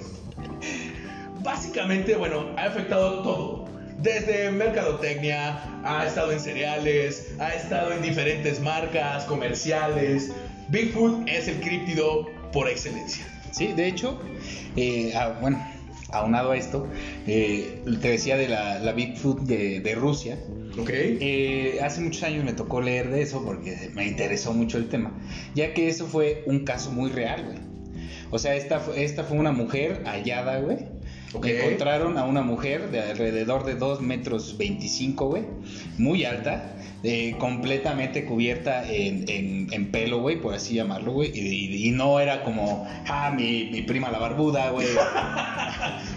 [1.40, 3.64] Básicamente, bueno, ha afectado todo.
[3.98, 10.30] Desde mercadotecnia, ha estado en cereales, ha estado en diferentes marcas, comerciales.
[10.68, 13.24] Bigfoot es el críptido por excelencia.
[13.52, 14.20] Sí, de hecho,
[14.76, 15.64] eh, ah, bueno,
[16.10, 16.86] aunado a esto,
[17.26, 20.38] eh, te decía de la, la Bigfoot de, de Rusia.
[20.78, 20.90] ¿Ok?
[20.92, 25.12] Eh, hace muchos años me tocó leer de eso porque me interesó mucho el tema,
[25.54, 27.58] ya que eso fue un caso muy real, güey.
[28.30, 30.78] O sea, esta, esta fue una mujer hallada, güey.
[31.32, 31.46] Ok.
[31.46, 35.44] Encontraron a una mujer de alrededor de 2 metros 25, güey,
[35.98, 41.30] muy alta, eh, completamente cubierta en, en- en pelo, güey, por así llamarlo, güey.
[41.32, 44.86] Y, y- y no era como, ah, mi, mi prima la barbuda, güey.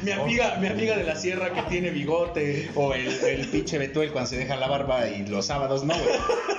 [0.03, 2.70] Mi amiga, mi amiga de la sierra que tiene bigote.
[2.76, 6.16] O el, el pinche Betuel cuando se deja la barba y los sábados, no, güey.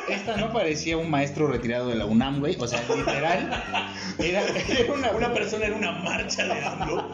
[0.09, 2.57] Esta no parecía un maestro retirado de la UNAM, güey.
[2.61, 3.51] O sea, literal,
[4.21, 7.09] era, era una, Una persona en una marcha de AMLO.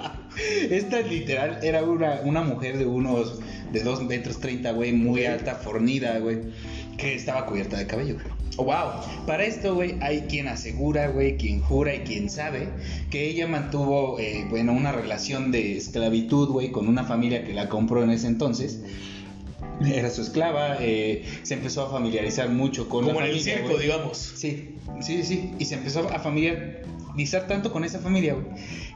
[0.70, 3.40] Esta literal era una, una mujer de unos,
[3.72, 6.40] de 2 metros 30, güey, muy alta, fornida, güey,
[6.98, 8.16] que estaba cubierta de cabello.
[8.58, 9.24] Oh, wow.
[9.26, 12.68] Para esto, güey, hay quien asegura, güey, quien jura y quien sabe
[13.08, 17.68] que ella mantuvo, eh, bueno, una relación de esclavitud, güey, con una familia que la
[17.68, 18.80] compró en ese entonces.
[19.86, 23.58] Era su esclava, eh, se empezó a familiarizar mucho con Como la en el familia,
[23.58, 23.86] circo, güey.
[23.86, 24.18] digamos.
[24.18, 25.52] Sí, sí, sí.
[25.60, 26.18] Y se empezó a
[27.18, 28.46] familiarizar tanto con esa familia, güey,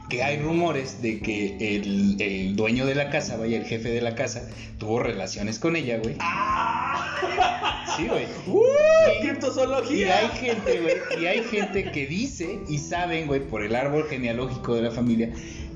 [0.09, 3.99] que hay rumores de que el, el dueño de la casa, vaya, el jefe de
[4.01, 4.47] la casa,
[4.77, 6.15] tuvo relaciones con ella, güey.
[7.97, 8.25] Sí, güey.
[8.47, 8.61] ¡Uh!
[8.61, 10.17] Y- Y ¡Criptozoología!
[10.19, 14.73] hay gente, güey, y hay gente que dice y saben, güey, por el árbol genealógico
[14.75, 15.29] de la familia,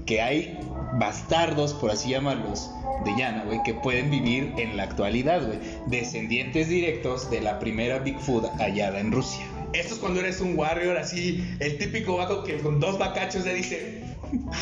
[0.05, 0.57] que hay
[0.97, 2.71] bastardos, por así llamarlos,
[3.03, 5.59] de Yana, güey, que pueden vivir en la actualidad, güey.
[5.87, 9.45] Descendientes directos de la primera Bigfoot hallada en Rusia.
[9.73, 13.53] Esto es cuando eres un warrior así, el típico vaco que con dos bacachos le
[13.53, 14.03] dice,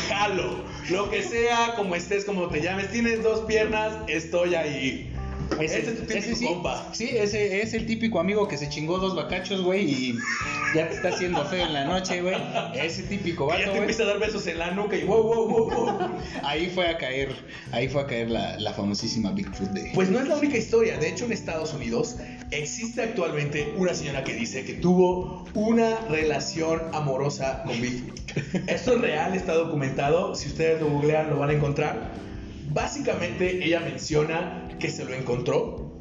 [0.08, 5.12] jalo, lo que sea, como estés, como te llames, tienes dos piernas, estoy ahí.
[5.60, 6.88] Ese, es tu típico ese sí, compa.
[6.92, 10.18] Sí, ese es el típico amigo que se chingó dos bacachos, güey, y
[10.74, 12.34] ya te está haciendo feo en la noche, güey.
[12.74, 15.22] Ese típico Que ya vato, te empieza a dar besos en la nuca y wow,
[15.22, 16.10] wow, wow, wow.
[16.42, 17.34] Ahí fue a caer,
[17.70, 19.92] ahí fue a caer la, la famosísima Bigfoot de...
[19.94, 20.98] Pues no es la única historia.
[20.98, 22.16] De hecho, en Estados Unidos
[22.50, 28.20] existe actualmente una señora que dice que tuvo una relación amorosa con Bigfoot.
[28.66, 30.34] Esto es real, está documentado.
[30.34, 32.12] Si ustedes lo googlean, lo van a encontrar.
[32.72, 35.98] Básicamente, ella menciona que se lo encontró,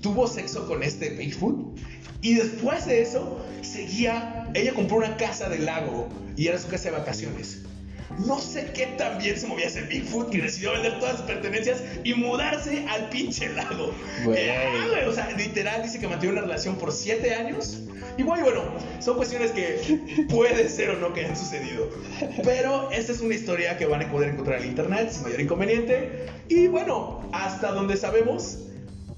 [0.00, 1.78] tuvo sexo con este Bigfoot
[2.20, 4.50] y después de eso seguía.
[4.54, 7.67] Ella compró una casa del lago y era su casa de vacaciones.
[8.26, 11.82] No sé qué tan bien se movía ese Bigfoot que decidió vender todas sus pertenencias
[12.04, 13.92] y mudarse al pinche lago.
[15.06, 17.80] O sea, literal dice que mantuvo una relación por 7 años.
[18.16, 18.62] Igual, bueno,
[18.98, 21.88] son cuestiones que puede ser o no que hayan sucedido.
[22.42, 26.26] Pero esta es una historia que van a poder encontrar en internet sin mayor inconveniente.
[26.48, 28.58] Y bueno, hasta donde sabemos,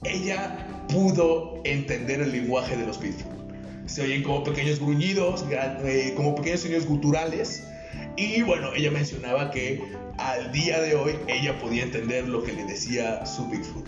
[0.04, 3.32] ella pudo entender el lenguaje de los Bigfoot.
[3.86, 7.64] Se oyen como pequeños gruñidos, eh, como pequeños sonidos guturales.
[8.20, 9.80] Y bueno, ella mencionaba que
[10.18, 13.86] al día de hoy ella podía entender lo que le decía su Bigfoot.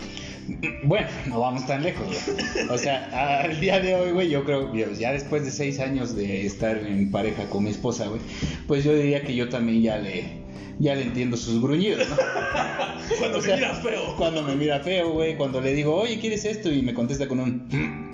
[0.83, 2.67] Bueno, no vamos tan lejos, güey.
[2.69, 6.45] O sea, al día de hoy, güey, yo creo, ya después de seis años de
[6.47, 8.21] estar en pareja con mi esposa, güey,
[8.67, 10.41] pues yo diría que yo también ya le,
[10.79, 12.15] ya le entiendo sus gruñidos, ¿no?
[13.19, 14.15] Cuando O me mira feo.
[14.17, 16.71] Cuando me mira feo, güey, cuando le digo, oye, ¿quieres esto?
[16.71, 17.67] Y me contesta con un...
[17.69, 18.11] "Mm".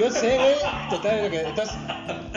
[0.00, 0.54] Yo sé, güey,
[0.90, 1.74] total, entonces,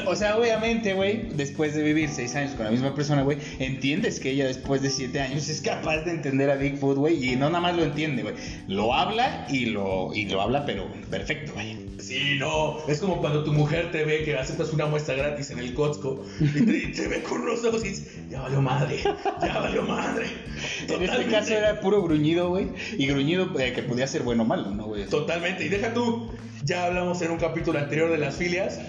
[0.06, 4.20] o sea, obviamente, güey, después de vivir seis años con la misma persona, güey, entiendes
[4.20, 7.50] que ella después de siete años es capaz de entender a Bigfoot, güey, y no
[7.50, 8.36] nada más lo entiende, güey,
[8.68, 11.86] lo habla y lo, y lo habla, pero perfecto, güey.
[12.00, 12.78] Sí, no.
[12.88, 16.24] Es como cuando tu mujer te ve que aceptas una muestra gratis en el Costco
[16.40, 19.00] y te, y te ve con unos ojos y dices, ya valió madre,
[19.42, 20.28] ya valió madre.
[20.88, 22.68] En este caso era puro gruñido, güey,
[22.98, 25.06] y gruñido eh, que podía ser bueno o malo, ¿no, güey?
[25.06, 25.66] Totalmente.
[25.66, 26.32] Y deja tú,
[26.64, 28.80] ya hablamos en un capítulo anterior de las filias.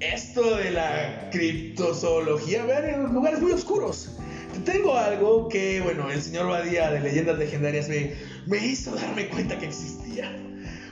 [0.00, 4.16] Esto de la criptozoología, ver en lugares muy oscuros.
[4.64, 8.12] Tengo algo que, bueno, el señor Badía de Leyendas Legendarias me,
[8.46, 10.30] me hizo darme cuenta que existía.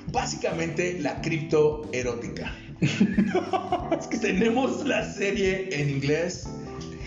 [0.09, 2.53] Básicamente la criptoerótica.
[2.81, 6.49] es que tenemos la serie en inglés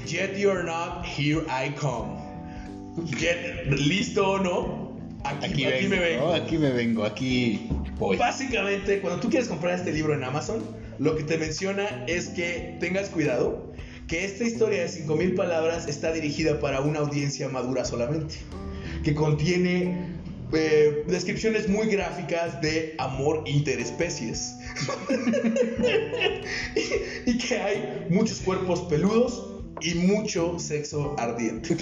[0.08, 2.18] Yet You're Not, Here I Come.
[3.18, 4.90] Get- ¿Listo o no?
[5.24, 6.28] Aquí, vengo, me vengo.
[6.28, 6.34] ¿no?
[6.34, 8.18] aquí me vengo, aquí voy.
[8.18, 10.64] Básicamente, cuando tú quieres comprar este libro en Amazon,
[11.00, 13.74] lo que te menciona es que tengas cuidado,
[14.08, 18.36] que esta historia de 5000 palabras está dirigida para una audiencia madura solamente,
[19.04, 20.20] que contiene
[20.52, 24.56] eh, descripciones muy gráficas de amor interespecies.
[26.76, 31.78] y, y que hay muchos cuerpos peludos y mucho sexo ardiente.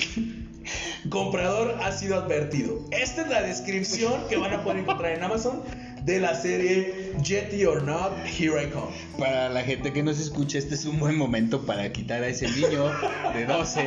[1.10, 2.86] Comprador ha sido advertido.
[2.92, 5.64] Esta es la descripción que van a poder encontrar en Amazon
[6.08, 8.88] de la serie Jetty or Not, Here I Come.
[9.20, 12.48] Para la gente que nos escucha, este es un buen momento para quitar a ese
[12.50, 12.86] niño
[13.34, 13.82] de 12,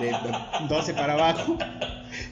[0.00, 0.12] de
[0.68, 1.56] 12 para abajo,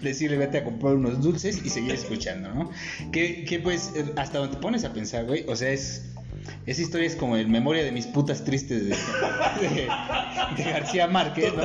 [0.03, 2.71] decirle vete a comprar unos dulces y seguir escuchando, ¿no?
[3.11, 6.05] Que, que pues eh, hasta donde te pones a pensar, güey, o sea, es...
[6.67, 8.97] Esa historia es como en memoria de mis putas tristes de,
[9.69, 9.89] de-
[10.57, 11.63] de García Márquez, ¿no?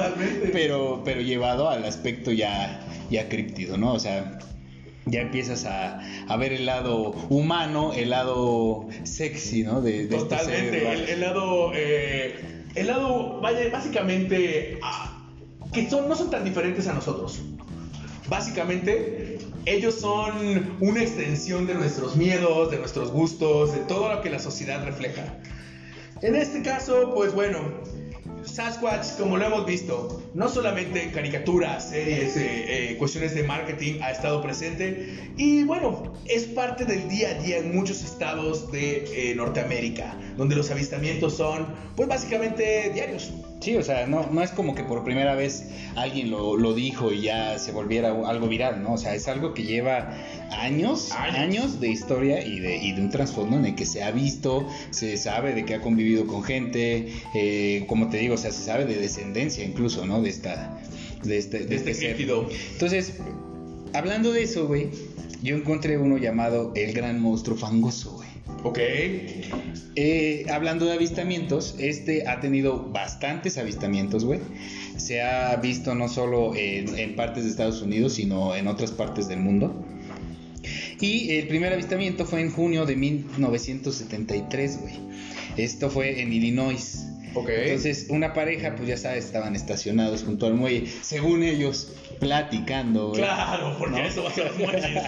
[0.52, 3.94] Pero, pero llevado al aspecto ya, ya críptido, ¿no?
[3.94, 4.38] O sea,
[5.06, 9.82] ya empiezas a, a ver el lado humano, el lado sexy, ¿no?
[9.82, 11.14] De, de este Totalmente.
[11.14, 11.72] el lado.
[11.76, 14.80] eh, el lado, vaya, básicamente.
[14.84, 15.12] ah,
[15.74, 17.42] que son, no son tan diferentes a nosotros.
[18.28, 24.30] Básicamente, ellos son una extensión de nuestros miedos, de nuestros gustos, de todo lo que
[24.30, 25.38] la sociedad refleja.
[26.22, 27.60] En este caso, pues bueno,
[28.56, 34.00] Sasquatch, como lo hemos visto, no solamente en caricaturas, series, eh, eh, cuestiones de marketing
[34.02, 39.32] ha estado presente y bueno, es parte del día a día en muchos estados de
[39.32, 41.68] eh, Norteamérica, donde los avistamientos son
[41.98, 43.34] pues básicamente diarios.
[43.62, 45.64] Sí, o sea, no, no es como que por primera vez
[45.96, 48.94] alguien lo, lo dijo y ya se volviera algo viral, ¿no?
[48.94, 50.14] O sea, es algo que lleva
[50.52, 51.38] años, Años.
[51.38, 54.68] años, de historia y de, y de un trasfondo en el que se ha visto,
[54.92, 58.62] se sabe de que ha convivido con gente, eh, como te digo, o sea, se
[58.64, 60.22] sabe de descendencia incluso, ¿no?
[60.22, 60.78] De esta,
[61.24, 62.16] de este, de De este ser.
[62.16, 62.48] críptido.
[62.74, 63.14] Entonces,
[63.94, 64.90] hablando de eso, güey,
[65.42, 68.15] yo encontré uno llamado el gran monstruo fangoso.
[68.64, 68.80] Ok.
[69.98, 74.40] Eh, hablando de avistamientos, este ha tenido bastantes avistamientos, güey.
[74.98, 79.28] Se ha visto no solo en, en partes de Estados Unidos, sino en otras partes
[79.28, 79.86] del mundo.
[81.00, 84.94] Y el primer avistamiento fue en junio de 1973, güey.
[85.58, 87.06] Esto fue en Illinois.
[87.34, 87.50] Ok.
[87.50, 93.10] Entonces, una pareja, pues ya sabes, estaban estacionados junto al muelle, según ellos, platicando.
[93.10, 93.22] güey.
[93.22, 94.08] Claro, porque ¿No?
[94.08, 95.02] eso va a ser muelle.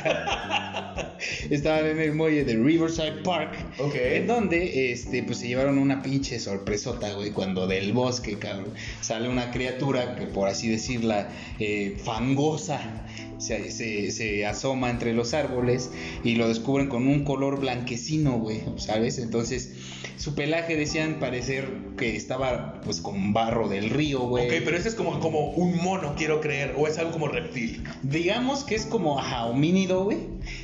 [1.50, 3.54] Estaban en el muelle de Riverside Park.
[3.80, 3.96] Ok.
[3.96, 9.30] En donde, este, pues se llevaron una pinche sorpresota, güey, cuando del bosque, cabrón, sale
[9.30, 11.30] una criatura que, por así decirla,
[11.60, 12.80] eh, fangosa,
[13.38, 15.92] se, se- se asoma entre los árboles
[16.24, 19.20] y lo descubren con un color blanquecino, güey, ¿sabes?
[19.20, 19.72] Entonces,
[20.18, 24.46] su pelaje decían parecer que estaba, pues, con barro del río, güey.
[24.48, 27.84] ok, pero ese es como, como un mono, quiero creer, o es algo como reptil.
[28.04, 30.18] Digamos que es como ajá, homínido, güey.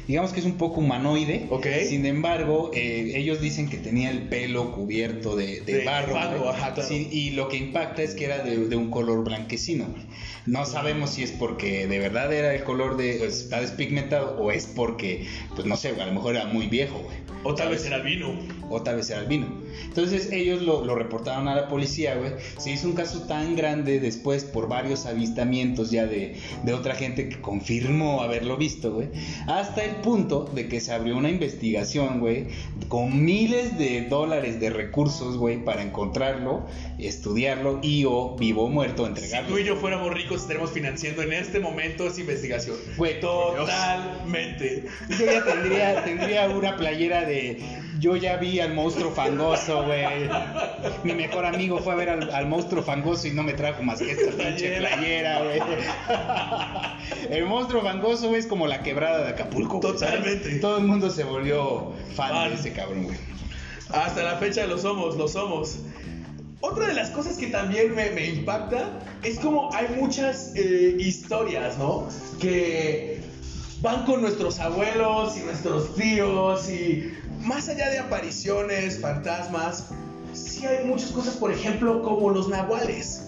[0.08, 1.46] Digamos que es un poco humanoide.
[1.50, 1.68] Ok.
[1.88, 6.18] Sin embargo, eh, ellos dicen que tenía el pelo cubierto de, de De barro.
[6.50, 6.90] ajá, claro.
[6.90, 10.04] Sí, y lo que impacta es que era de, de un color blanquecino, güey.
[10.46, 13.26] No sabemos si es porque de verdad era el color de.
[13.26, 15.26] está despigmentado o es porque,
[15.56, 17.18] pues no sé, a lo mejor era muy viejo, güey.
[17.46, 18.34] O tal vez era el vino.
[18.70, 19.48] o tal vez era el vino.
[19.86, 22.32] Entonces ellos lo, lo reportaron a la policía, güey.
[22.58, 27.28] Se hizo un caso tan grande después por varios avistamientos ya de, de otra gente
[27.28, 29.10] que confirmó haberlo visto, güey.
[29.48, 32.48] Hasta el punto de que se abrió una investigación, güey,
[32.88, 36.66] con miles de dólares de recursos, güey, para encontrarlo,
[36.98, 39.50] estudiarlo y o vivo o muerto Si entregarlo.
[39.50, 42.78] tú y yo fuéramos ricos, estaremos financiando en este momento esa investigación.
[42.98, 43.20] Güey.
[43.20, 44.86] Totalmente.
[45.10, 47.62] Yo ya tendría, tendría una playera de
[48.00, 50.30] yo ya vi al monstruo fangoso, güey.
[51.04, 54.00] Mi mejor amigo fue a ver al, al monstruo fangoso y no me trajo más
[54.00, 55.42] que esta pinche Playera.
[55.44, 55.60] güey.
[57.30, 59.80] El monstruo fangoso es como la quebrada de Acapulco.
[59.80, 60.60] Totalmente.
[60.60, 62.50] Todo el mundo se volvió fan, Fan.
[62.50, 63.18] de ese cabrón, güey.
[63.90, 65.78] Hasta la fecha lo somos, lo somos.
[66.66, 71.78] Otra de las cosas que también me, me impacta es como hay muchas eh, historias,
[71.78, 72.08] ¿no?
[72.40, 73.20] Que
[73.82, 77.12] van con nuestros abuelos y nuestros tíos y
[77.42, 79.90] más allá de apariciones, fantasmas,
[80.32, 83.26] sí hay muchas cosas, por ejemplo, como los nahuales.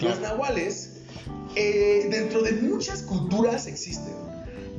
[0.00, 1.02] Los nahuales,
[1.54, 4.14] eh, dentro de muchas culturas existen.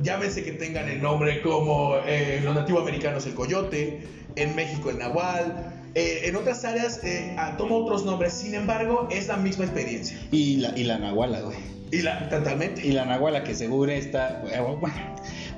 [0.02, 4.04] Llámense que tengan el nombre como eh, los nativoamericanos el coyote,
[4.34, 9.08] en México el nahual, eh, en otras áreas eh, ah, toma otros nombres, sin embargo
[9.10, 10.18] es la misma experiencia.
[10.32, 11.56] Y la, y la nahuala, güey.
[11.90, 12.84] Y la, totalmente.
[12.86, 14.96] Y la nahuala que seguro está, eh, bueno,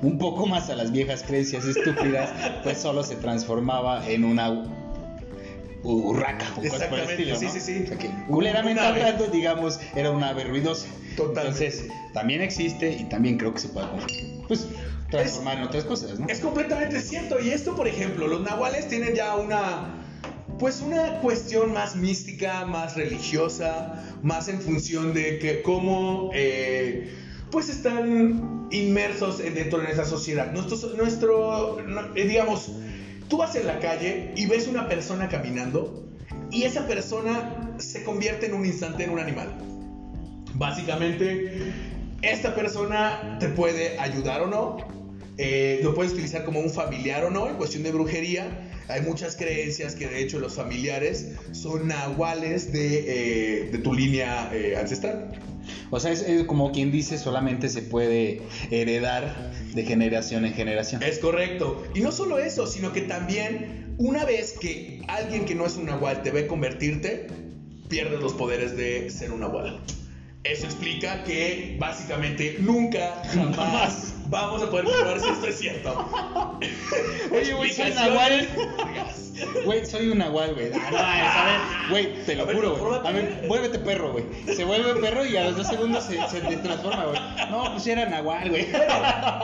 [0.03, 2.29] un poco más a las viejas creencias estúpidas,
[2.63, 4.65] pues solo se transformaba en una
[5.83, 7.51] urraca o cosas por el Exactamente, estilo, sí, ¿no?
[7.51, 7.83] sí, sí.
[7.85, 9.01] O sea que, Un- culeramente un ave.
[9.03, 10.87] hablando, digamos, era un ave ruidosa.
[11.15, 11.65] Totalmente.
[11.65, 13.87] Entonces, también existe y también creo que se puede
[14.47, 14.67] pues,
[15.09, 16.27] transformar en otras cosas, ¿no?
[16.27, 17.39] Es completamente cierto.
[17.39, 20.03] Y esto, por ejemplo, los nahuales tienen ya una.
[20.59, 27.13] Pues una cuestión más mística, más religiosa, más en función de que cómo eh,
[27.51, 30.51] pues están inmersos en- dentro de nuestra sociedad.
[30.53, 31.77] Nuestro, nuestro
[32.15, 32.71] eh, digamos,
[33.29, 36.07] tú vas en la calle y ves una persona caminando
[36.49, 39.55] y esa persona se convierte en un instante en un animal.
[40.55, 41.71] Básicamente,
[42.23, 44.77] esta persona te puede ayudar o no,
[45.37, 48.66] eh, lo puedes utilizar como un familiar o no, en cuestión de brujería.
[48.89, 54.49] Hay muchas creencias que de hecho los familiares son nahuales de, eh, de tu línea
[54.53, 55.39] eh, ancestral.
[55.89, 58.41] O sea, es, es como quien dice, solamente se puede
[58.71, 61.03] heredar de generación en generación.
[61.03, 61.83] Es correcto.
[61.93, 65.85] Y no solo eso, sino que también una vez que alguien que no es un
[65.85, 67.27] nahual te ve convertirte,
[67.89, 69.81] pierdes los poderes de ser un nahual.
[70.43, 76.09] Eso explica que básicamente nunca, jamás vamos a poder comprobar si esto es cierto.
[77.31, 78.47] Oye, güey, soy Explicaciones nahual.
[79.65, 80.71] Güey, soy un nahual, güey.
[80.73, 82.99] Ah, no, a ver, güey, te lo ver, juro, güey.
[83.05, 84.25] A ver, vuélvete perro, güey.
[84.53, 87.19] Se vuelve perro y a los dos segundos se, se transforma, güey.
[87.49, 88.67] No, pues era nahual, güey.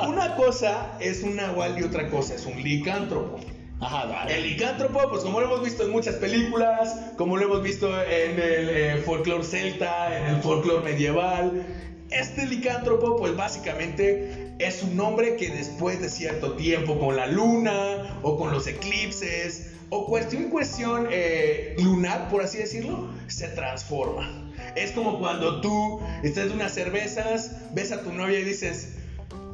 [0.07, 3.39] Una cosa es un nahual y otra cosa es un licántropo.
[3.79, 4.37] Ajá, vale.
[4.37, 8.39] El licántropo, pues como lo hemos visto en muchas películas, como lo hemos visto en
[8.39, 11.65] el eh, folclore celta, en el folclore medieval,
[12.09, 18.19] este licántropo, pues básicamente es un hombre que después de cierto tiempo con la luna
[18.21, 24.51] o con los eclipses o cuestión cuestión eh, lunar, por así decirlo, se transforma.
[24.75, 28.95] Es como cuando tú estás de unas cervezas, ves a tu novia y dices,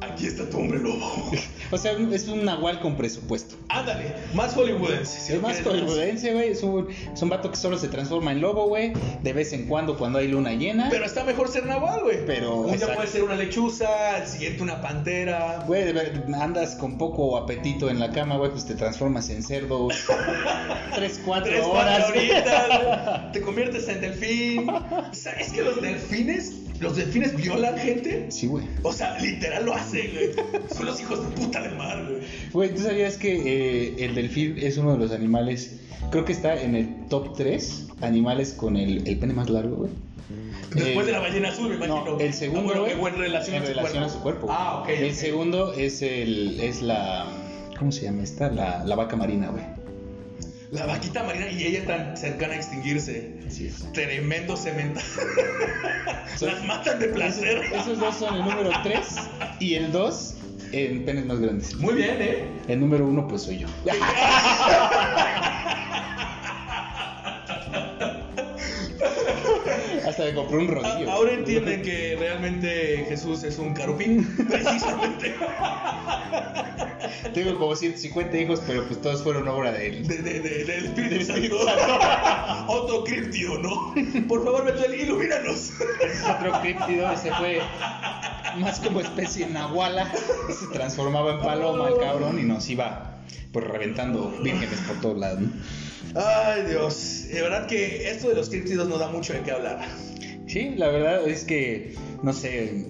[0.00, 1.30] aquí está tu hombre lobo.
[1.72, 3.54] O sea, es un nahual con presupuesto.
[3.68, 5.20] Ándale, más hollywoodense.
[5.20, 6.50] si es más hollywoodense, güey.
[6.50, 8.92] Es un, es un vato que solo se transforma en lobo, güey.
[9.22, 10.88] De vez en cuando, cuando hay luna llena.
[10.90, 12.26] Pero está mejor ser nahual, güey.
[12.26, 15.62] Pero, Un día puede ser una lechuza, al siguiente una pantera.
[15.68, 15.94] Güey,
[16.34, 19.86] andas con poco apetito en la cama, güey, pues te transformas en cerdo.
[20.96, 22.04] Tres, cuatro Tres, horas.
[22.06, 24.68] cuatro horitas, te conviertes en delfín.
[24.68, 28.26] O sea, es que los delfines, los delfines violan gente.
[28.30, 28.64] Sí, güey.
[28.82, 30.30] O sea, literal lo hacen, güey.
[30.74, 32.20] Son los hijos de puta cabeza de mar, güey.
[32.52, 35.76] Güey, ¿tú sabías que eh, el delfín es uno de los animales,
[36.10, 39.90] creo que está en el top 3 animales con el, el pene más largo, güey?
[40.74, 42.04] Después Eh, de la ballena azul, me imagino.
[42.04, 44.06] No, el segundo, Ah, bueno, en relación, en a, su relación cuerpo.
[44.06, 44.46] a su cuerpo.
[44.46, 44.58] güey.
[44.58, 44.88] Ah, ok.
[44.88, 47.26] El segundo es el es la
[47.78, 48.48] ¿cómo se llama esta?
[48.50, 49.64] La, la vaca marina, güey.
[50.72, 53.40] La vaquita marina y ella tan cercana a extinguirse.
[53.46, 53.92] Así es.
[53.92, 55.00] Tremendo cemento.
[56.36, 57.62] Son- Las matan de placer.
[57.72, 59.06] Esos dos son el número 3
[59.58, 60.34] y el 2
[60.72, 61.74] en penes más grandes.
[61.74, 62.44] Muy bien, ¿eh?
[62.68, 63.66] El número 1 pues soy yo.
[70.34, 71.10] Compré un rodillo.
[71.10, 74.26] ahora entienden que realmente Jesús es un carupín.
[74.48, 75.34] Precisamente.
[77.34, 80.06] Tengo como 150 hijos, pero pues todos fueron obra de él.
[80.06, 81.98] De, de, de- del Espíritu Del Espíritu Santo.
[82.72, 83.94] Otro críptido, ¿no?
[84.28, 85.72] Por favor, Betuel, ilumínanos.
[86.36, 87.60] Otro críptido, ese fue
[88.58, 90.10] más como especie nahuala.
[90.48, 93.18] Se transformaba en paloma el cabrón y nos iba
[93.52, 95.50] pues reventando vírgenes por todos lados, ¿no?
[96.14, 97.26] Ay, Dios.
[97.32, 99.86] De verdad que esto de los críptidos no da mucho de qué hablar.
[100.50, 101.94] Sí, la verdad es que,
[102.24, 102.84] no sé,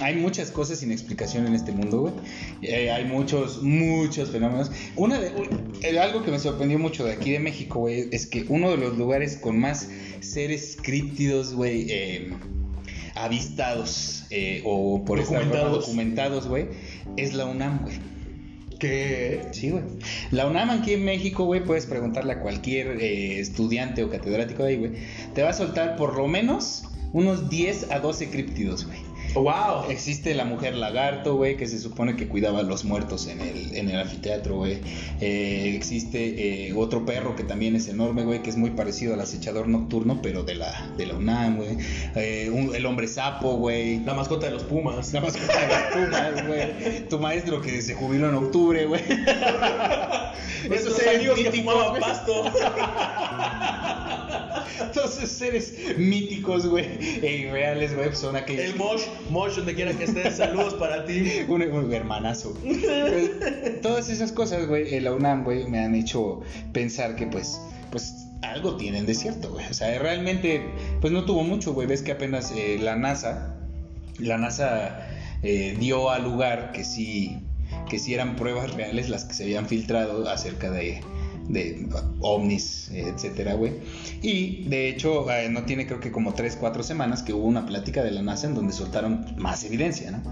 [0.00, 2.14] hay muchas cosas sin explicación en este mundo, güey.
[2.62, 4.70] Eh, hay muchos, muchos fenómenos.
[4.96, 8.70] Una de, algo que me sorprendió mucho de aquí de México, güey, es que uno
[8.70, 9.90] de los lugares con más
[10.20, 12.32] seres críptidos, güey, eh,
[13.14, 15.84] avistados eh, o por Documentados.
[15.84, 16.68] documentados, güey,
[17.18, 17.96] es la UNAM, güey.
[18.78, 19.84] Que Sí, güey.
[20.30, 24.68] La UNAM aquí en México, güey, puedes preguntarle a cualquier eh, estudiante o catedrático de
[24.70, 24.92] ahí, güey.
[25.34, 28.98] Te va a soltar por lo menos unos 10 a 12 críptidos, güey.
[29.34, 29.90] wow.
[29.90, 33.74] Existe la mujer lagarto, güey, que se supone que cuidaba a los muertos en el,
[33.76, 34.78] en el anfiteatro, güey.
[35.20, 39.20] Eh, existe eh, otro perro que también es enorme, güey, que es muy parecido al
[39.20, 41.76] acechador nocturno, pero de la, de la UNAM, güey.
[42.14, 44.00] Eh, el hombre sapo, güey.
[44.00, 45.12] La mascota de los Pumas.
[45.12, 47.08] La mascota de las Pumas, güey.
[47.08, 49.02] Tu maestro que se jubiló en octubre, güey.
[50.70, 52.00] Esos amigos que míticos, fumaban güey.
[52.02, 52.44] pasto.
[54.94, 56.86] Todos esos seres míticos, güey,
[57.22, 58.64] e irreales, güey, son aquellos.
[58.64, 61.22] El Mosh, Mosh, donde quiera que estés, saludos para ti.
[61.48, 62.56] Un, un hermanazo.
[62.62, 66.40] Pues, todas esas cosas, güey, en la UNAM, güey, me han hecho
[66.72, 67.60] pensar que, pues,
[67.90, 69.66] pues, algo tienen de cierto, güey.
[69.66, 70.62] O sea, realmente,
[71.00, 71.86] pues no tuvo mucho, güey.
[71.86, 73.56] Ves que apenas eh, la NASA,
[74.18, 75.06] la NASA
[75.42, 77.38] eh, dio a lugar que sí,
[77.88, 81.00] que sí eran pruebas reales las que se habían filtrado acerca de,
[81.48, 81.88] de
[82.20, 83.72] ovnis, etcétera, güey.
[84.22, 87.66] Y de hecho, eh, no tiene creo que como 3, 4 semanas que hubo una
[87.66, 90.22] plática de la NASA en donde soltaron más evidencia, ¿no?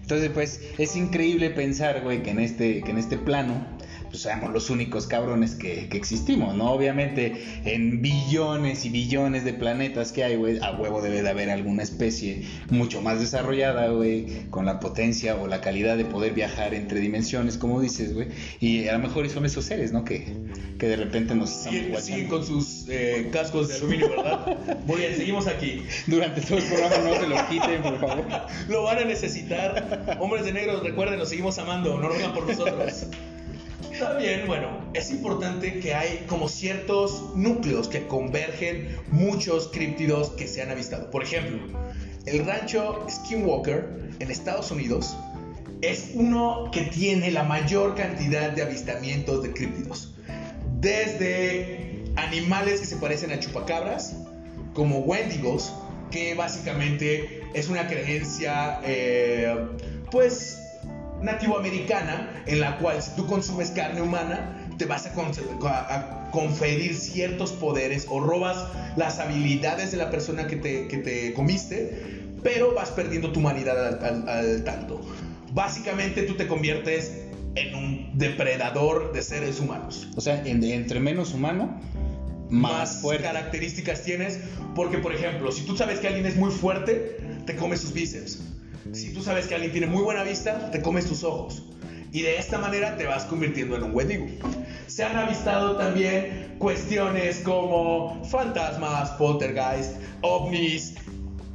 [0.00, 3.64] Entonces, pues, es increíble pensar, güey, que en este, que en este plano,
[4.10, 6.72] pues seamos los únicos cabrones que, que existimos, ¿no?
[6.72, 11.48] Obviamente, en billones y billones de planetas que hay, güey, a huevo debe de haber
[11.50, 16.74] alguna especie mucho más desarrollada, güey, con la potencia o la calidad de poder viajar
[16.74, 18.28] entre dimensiones, como dices, güey.
[18.58, 20.04] Y a lo mejor son esos seres, ¿no?
[20.04, 20.26] Que,
[20.78, 24.58] que de repente nos están Siguen, siguen con sus eh, cascos de aluminio, ¿verdad?
[24.86, 25.84] Muy bien, seguimos aquí.
[26.06, 28.24] Durante todo el programa no se lo quiten, por favor.
[28.68, 30.16] Lo van a necesitar.
[30.18, 33.06] Hombres de negro, recuerden, los seguimos amando, no vengan por nosotros.
[34.18, 40.62] Bien, bueno, es importante que hay como ciertos núcleos que convergen muchos críptidos que se
[40.62, 41.10] han avistado.
[41.10, 41.58] Por ejemplo,
[42.24, 45.14] el rancho Skinwalker en Estados Unidos
[45.82, 50.14] es uno que tiene la mayor cantidad de avistamientos de críptidos.
[50.80, 54.16] Desde animales que se parecen a chupacabras,
[54.72, 55.74] como wendigos,
[56.10, 59.54] que básicamente es una creencia, eh,
[60.10, 60.58] pues,
[61.22, 65.30] nativoamericana, en la cual si tú consumes carne humana, te vas a, con-
[65.66, 68.64] a- a conferir ciertos poderes o robas
[68.96, 73.86] las habilidades de la persona que te, que te comiste, pero vas perdiendo tu humanidad
[73.88, 75.00] al, al- al tanto.
[75.52, 77.12] Básicamente tú te conviertes
[77.56, 81.80] en un depredador de seres humanos O sea, en- entre menos humano,
[82.48, 83.24] más, fuerte.
[83.24, 84.38] características tienes.
[84.74, 87.16] Porque, por ejemplo, si tú sabes que alguien es muy fuerte,
[87.46, 88.40] te comes sus bíceps.
[88.92, 91.62] Si tú sabes que alguien tiene muy buena vista, te comes tus ojos.
[92.12, 94.26] Y de esta manera te vas convirtiendo en un wendigo.
[94.88, 100.94] Se han avistado también cuestiones como fantasmas, poltergeist, ovnis.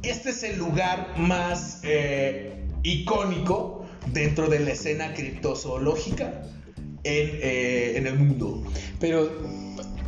[0.02, 6.42] Este es el lugar más eh, icónico dentro de la escena criptozoológica
[7.04, 8.64] en, eh, en el mundo.
[8.98, 9.30] Pero,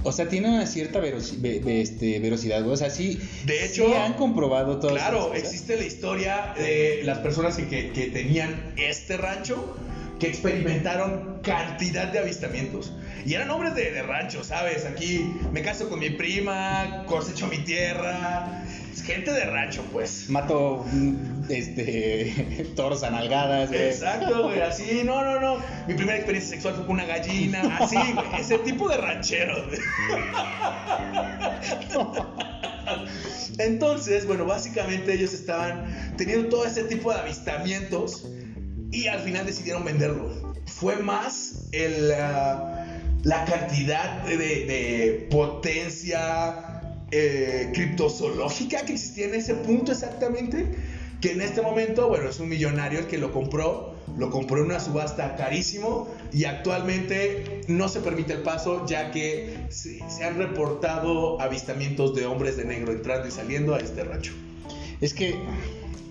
[0.05, 2.20] o sea, tiene una cierta este.
[2.65, 3.19] O sea, sí.
[3.45, 8.75] De hecho, sí han comprobado todo Claro, existe la historia de las personas que tenían
[8.77, 9.77] este rancho
[10.19, 12.93] que experimentaron cantidad de avistamientos.
[13.25, 14.85] Y eran hombres de, de rancho, ¿sabes?
[14.85, 18.65] Aquí me caso con mi prima, cosecho mi tierra.
[19.03, 20.29] Gente de rancho, pues.
[20.29, 23.87] Mato mm, este toros a nalgadas, güey.
[23.87, 25.59] Exacto, güey, así, no, no, no.
[25.87, 29.65] Mi primera experiencia sexual fue con una gallina, así, güey, ese tipo de ranchero.
[29.66, 29.79] güey.
[33.59, 38.27] Entonces, bueno, básicamente ellos estaban teniendo todo ese tipo de avistamientos
[38.91, 40.55] y al final decidieron venderlo.
[40.66, 42.87] Fue más el, ah,
[43.25, 46.68] la cantidad de, de potencia
[47.11, 50.67] eh, criptozoológica que existía en ese punto exactamente,
[51.21, 54.67] que en este momento, bueno, es un millonario el que lo compró, lo compró en
[54.67, 60.39] una subasta carísimo y actualmente no se permite el paso ya que se, se han
[60.39, 64.33] reportado avistamientos de hombres de negro entrando y saliendo a este rancho.
[65.01, 65.35] Es que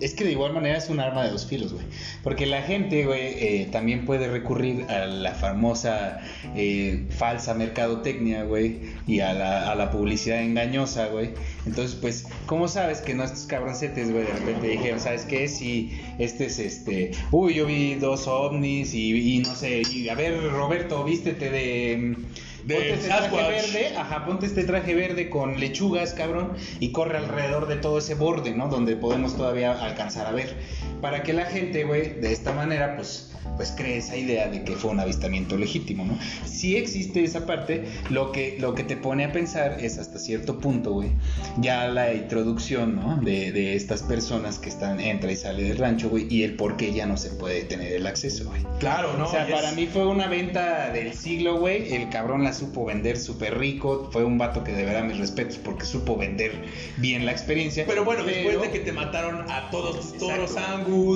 [0.00, 1.84] es que de igual manera es un arma de dos filos, güey.
[2.22, 6.20] Porque la gente, güey, eh, también puede recurrir a la famosa
[6.54, 11.30] eh, falsa mercadotecnia, güey, y a la, a la publicidad engañosa, güey.
[11.66, 15.48] Entonces, pues, ¿cómo sabes que no estos cabroncetes, güey, de repente dijeron, ¿sabes qué?
[15.48, 20.14] Si este es este, uy, yo vi dos ovnis y, y no sé, y a
[20.14, 22.16] ver, Roberto, vístete de...
[22.64, 27.18] De ponte este traje verde, ajá, ponte este traje verde con lechugas, cabrón, y corre
[27.18, 28.68] alrededor de todo ese borde, ¿no?
[28.68, 30.56] Donde podemos todavía alcanzar a ver.
[31.00, 33.24] Para que la gente, güey, de esta manera, pues,
[33.56, 36.18] pues cree esa idea de que fue un avistamiento legítimo, ¿no?
[36.44, 40.58] Si existe esa parte, lo que, lo que te pone a pensar es hasta cierto
[40.58, 41.10] punto, güey,
[41.58, 43.16] ya la introducción, ¿no?
[43.16, 46.76] De, de estas personas que están, entra y sale del rancho, güey, y el por
[46.76, 48.62] qué ya no se puede tener el acceso, güey.
[48.80, 49.26] Claro, ¿no?
[49.26, 51.92] o sea, es- para mí fue una venta del siglo, güey.
[51.94, 54.08] El cabrón la supo vender súper rico.
[54.12, 56.52] Fue un vato que de verdad mis respetos porque supo vender
[56.98, 57.84] bien la experiencia.
[57.86, 60.56] Pero bueno, después de que te mataron a todos tus toros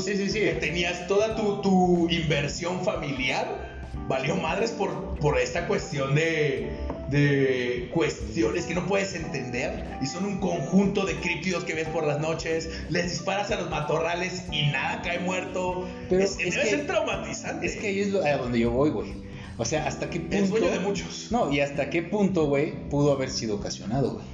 [0.04, 0.40] Sí, sí, sí.
[0.40, 3.70] que tenías toda tu, tu inversión familiar,
[4.08, 6.70] valió madres por, por esta cuestión de,
[7.10, 12.06] de cuestiones que no puedes entender y son un conjunto de críptidos que ves por
[12.06, 15.86] las noches, les disparas a los matorrales y nada cae muerto.
[16.08, 17.66] Pero es, es debe que- ser traumatizante.
[17.66, 19.12] Es que ahí es lo- a donde yo voy, güey.
[19.58, 20.36] O sea, hasta qué punto.
[20.36, 21.28] El sueño de muchos.
[21.30, 24.24] No, y hasta qué punto, güey, pudo haber sido ocasionado, güey.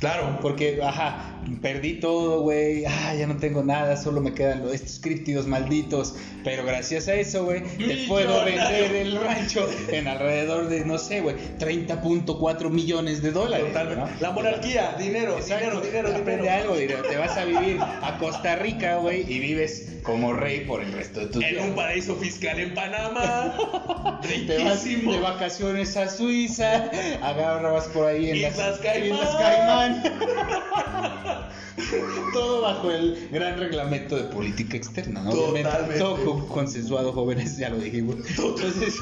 [0.00, 2.84] Claro, Porque, ajá, perdí todo, güey.
[2.86, 6.14] Ah, ya no tengo nada, solo me quedan los- estos críptidos malditos.
[6.42, 11.20] Pero gracias a eso, güey, te puedo vender el rancho en alrededor de, no sé,
[11.20, 13.66] güey, 30.4 millones de dólares.
[13.66, 14.00] totalmente.
[14.00, 14.08] ¿no?
[14.20, 16.62] La monarquía, dinero, Exacto, dinero, dinero, aprende dinero.
[16.62, 17.02] algo, dinero.
[17.02, 21.20] Te vas a vivir a Costa Rica, güey, y vives como rey por el resto
[21.20, 21.64] de tus En días.
[21.66, 24.20] un paraíso fiscal en Panamá.
[24.46, 26.90] Te vas de vacaciones a Suiza,
[27.22, 29.18] agarras por ahí en Islas las Caimán.
[29.18, 29.89] Islas Caimán.
[29.90, 31.46] Bye.
[31.69, 31.69] Mm.
[32.32, 35.30] Todo bajo el gran reglamento de política externa, ¿no?
[35.30, 35.98] Obviamente, Totalmente.
[35.98, 38.16] todo con- consensuado, jóvenes, ya lo dijimos.
[38.28, 38.96] Entonces,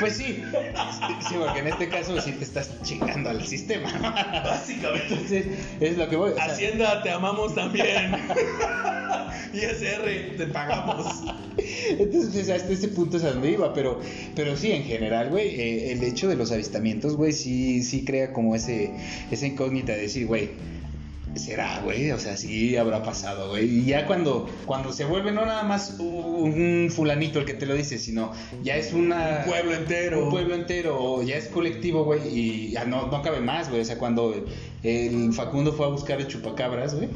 [0.00, 0.42] pues sí,
[1.28, 4.12] sí, porque en este caso sí te estás chingando al sistema, ¿no?
[4.12, 5.06] Básicamente.
[5.14, 5.46] Entonces,
[5.80, 6.32] es lo que voy.
[6.32, 8.12] o sea, Hacienda, te amamos también.
[9.54, 11.06] ISR, te pagamos.
[11.90, 14.00] Entonces, pues, hasta ese punto es a donde iba, pero,
[14.36, 18.32] pero sí, en general, güey, eh, el hecho de los avistamientos, güey, sí, sí crea
[18.32, 18.90] como ese,
[19.30, 20.50] esa incógnita de decir, güey,
[21.34, 23.66] será, güey, o sea, sí habrá pasado, güey.
[23.66, 27.74] Y ya cuando, cuando se vuelve no nada más un fulanito el que te lo
[27.74, 28.32] dice, sino
[28.62, 29.42] ya es una...
[29.44, 30.24] Un pueblo entero.
[30.24, 33.82] Un pueblo entero, o ya es colectivo, güey, y ya no, no cabe más, güey.
[33.82, 34.44] O sea, cuando
[34.82, 37.08] el Facundo fue a buscar el chupacabras, güey,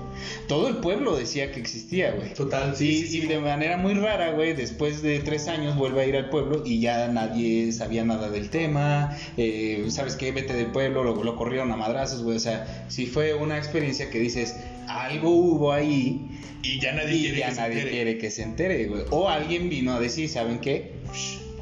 [0.49, 2.35] todo el pueblo decía que existía, güey.
[2.35, 3.21] Total, Sí, y sí.
[3.27, 6.81] de manera muy rara, güey, después de tres años vuelve a ir al pueblo y
[6.81, 9.17] ya nadie sabía nada del tema.
[9.37, 10.33] eh, ¿Sabes qué?
[10.33, 12.37] Vete del pueblo, lo, lo corrieron a madrazos, güey.
[12.37, 14.57] O sea, sí fue una experiencia que dices,
[14.89, 16.21] algo hubo ahí
[16.63, 17.91] Y ya nadie y quiere ya que se nadie entere.
[17.91, 19.03] quiere que se entere, güey.
[19.11, 20.93] O alguien vino a decir, ¿saben qué?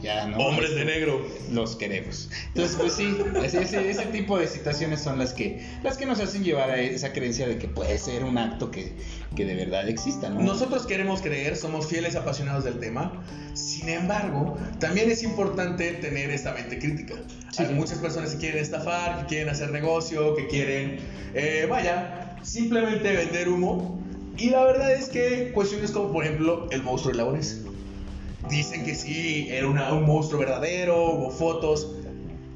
[0.02, 0.38] Ya no.
[0.38, 1.26] Hombres de negro.
[1.50, 2.30] Los queremos.
[2.48, 6.42] Entonces, pues sí, ese, ese- tipo de situaciones son las que, las que nos hacen
[6.42, 8.92] llevar a esa creencia de que puede ser un acto que,
[9.36, 10.40] que de verdad exista, ¿no?
[10.40, 13.22] Nosotros queremos creer, somos fieles apasionados del tema.
[13.54, 17.14] Sin embargo, también es importante tener esta mente crítica.
[17.50, 20.98] Sí, Hay muchas personas que quieren estafar, que quieren hacer negocio, que quieren,
[21.34, 24.00] eh, vaya, simplemente vender humo.
[24.36, 27.59] Y la verdad es que cuestiones como, por ejemplo, el monstruo de Lagones.
[28.48, 31.88] Dicen que sí, era una- un monstruo verdadero, hubo fotos.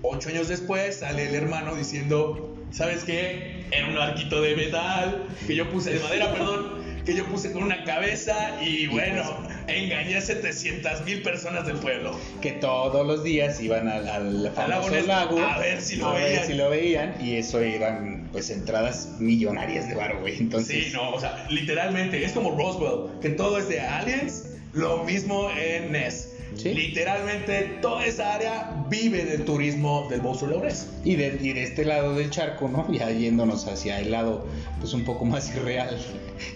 [0.03, 3.65] Ocho años después sale el hermano diciendo, ¿sabes qué?
[3.71, 7.63] Era un arquito de metal, que yo puse de madera, perdón, que yo puse con
[7.63, 9.23] una cabeza y bueno,
[9.67, 12.19] engañé a 700 mil personas del pueblo.
[12.41, 16.15] que todos los días iban al, al famoso Lagones lago a ver si lo a
[16.15, 16.47] ver veían.
[16.47, 20.37] si lo veían y eso eran pues entradas millonarias de varo, güey.
[20.39, 25.05] Entonces, Sí, no, o sea, literalmente, es como Roswell, que todo es de aliens, lo
[25.05, 26.31] mismo en NES.
[26.57, 26.73] Sí.
[26.73, 30.89] Literalmente toda esa área vive del turismo del monstruo Laurés.
[31.05, 32.91] Y de, y de este lado del charco, ¿no?
[32.93, 34.47] Ya yéndonos hacia el lado,
[34.79, 35.99] pues un poco más irreal,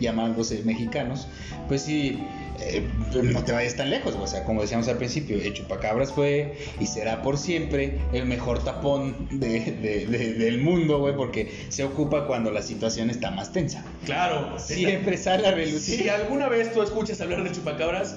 [0.00, 1.26] llamándose mexicanos,
[1.66, 2.22] pues sí,
[2.60, 2.82] eh,
[3.22, 6.86] no te vayas tan lejos, o sea, como decíamos al principio, el Chupacabras fue y
[6.86, 12.26] será por siempre el mejor tapón de, de- de- del mundo, güey, porque se ocupa
[12.26, 13.84] cuando la situación está más tensa.
[14.04, 16.00] Claro, Siempre sale a relucir.
[16.00, 18.16] Si alguna vez tú escuchas hablar de chupacabras,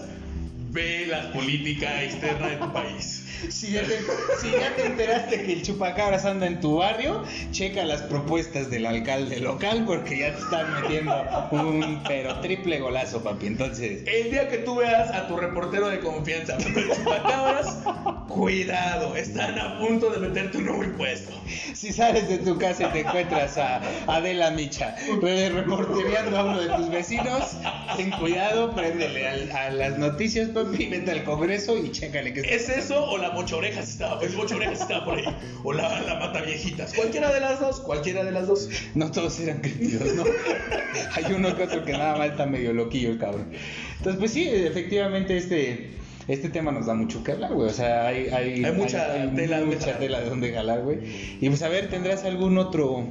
[0.72, 3.24] ve la política externa de tu país.
[3.50, 3.98] Si ya, te,
[4.40, 8.86] si ya te enteraste que el chupacabras anda en tu barrio, checa las propuestas del
[8.86, 13.48] alcalde local porque ya te están metiendo un pero triple golazo, papi.
[13.48, 17.80] Entonces, El día que tú veas a tu reportero de confianza de chupacabras,
[18.28, 21.34] cuidado, están a punto de meterte un nuevo impuesto.
[21.74, 26.62] si sales de tu casa y te encuentras a Adela Micha re- reportereando a uno
[26.62, 27.58] de tus vecinos,
[27.98, 32.70] ten cuidado, préndele al- a, las noticias, papi, vete al Congreso y chécale que ¿Es
[32.70, 35.26] eso o la mochorejas estaba, el mochorejas estaba por ahí?
[35.64, 36.94] O la, la mata viejitas.
[36.94, 38.70] Cualquiera de las dos, cualquiera de las dos.
[38.96, 40.24] No todos eran críticos, ¿no?
[41.16, 43.52] Hay uno que otro que nada más está medio loquillo el cabrón.
[43.98, 45.92] Entonces, pues sí, efectivamente este,
[46.28, 47.70] este tema nos da mucho que hablar, güey.
[47.70, 51.00] O sea, hay, hay, Hay mucha tela de mucha tela de donde jalar, güey.
[51.40, 53.06] Y pues a ver, ¿tendrás algún otro,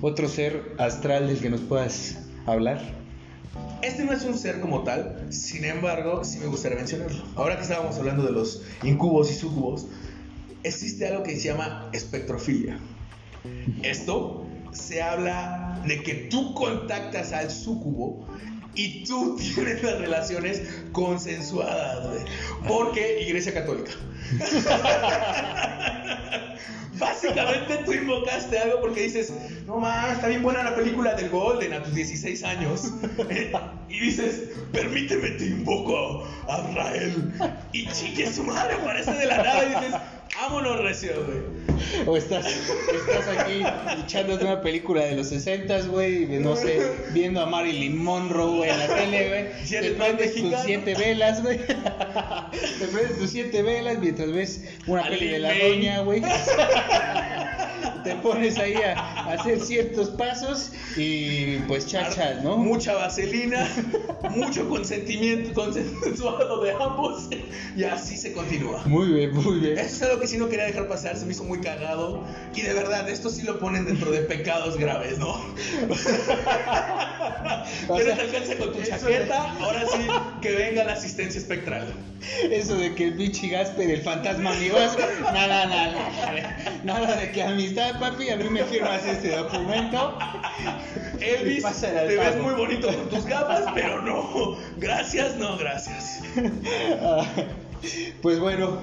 [0.00, 2.80] otro ser astral del que nos puedas hablar?
[3.82, 7.22] Este no es un ser como tal, sin embargo, sí me gustaría mencionarlo.
[7.36, 9.86] Ahora que estábamos hablando de los incubos y sucubos,
[10.64, 12.78] existe algo que se llama espectrofilia.
[13.82, 18.26] Esto se habla de que tú contactas al sucubo
[18.74, 20.62] y tú tienes las relaciones
[20.92, 22.20] consensuadas, güey.
[22.66, 23.92] Porque Iglesia Católica.
[26.98, 29.32] Básicamente tú invocaste algo porque dices,
[29.66, 32.92] no más, está bien buena la película del Golden a tus 16 años.
[33.88, 37.32] y dices, permíteme, te invoco a Israel.
[37.72, 40.00] Y chique su madre, aparece de la nada y dices,
[40.36, 41.68] vámonos, recio, güey.
[42.06, 43.62] O estás, estás aquí
[44.04, 46.80] echándote una película de los 60, güey, no sé,
[47.12, 49.66] viendo a Marilyn Monroe, güey, en la tele, güey.
[49.66, 51.58] Si Te prendes tus siete velas, güey.
[51.58, 56.22] Te prendes tus siete velas mientras ves una peli de la doña, güey.
[58.04, 62.56] Te pones ahí a, a hacer ciertos pasos y pues chachas, ¿no?
[62.56, 63.68] Mucha vaselina,
[64.30, 67.28] mucho consentimiento consensuado de ambos.
[67.76, 68.82] Y así se continúa.
[68.86, 69.78] Muy bien, muy bien.
[69.78, 72.24] Eso es algo que sí no quería dejar pasar, se me hizo muy cagado.
[72.54, 75.38] Y de verdad, esto sí lo ponen dentro de pecados graves, ¿no?
[77.88, 80.06] O Que no sea, te alcanza con tu chaqueta, ahora sí
[80.40, 81.92] que venga la asistencia espectral.
[82.50, 87.97] Eso de que el bichi Gasper, el fantasma amigos, nada, nada, nada de que amistad,
[87.98, 90.18] papi, a mí me firmas este documento.
[91.20, 94.56] Elvis, te ves muy bonito con tus gafas, pero no.
[94.76, 96.22] Gracias, no, gracias.
[98.22, 98.78] Pues bueno,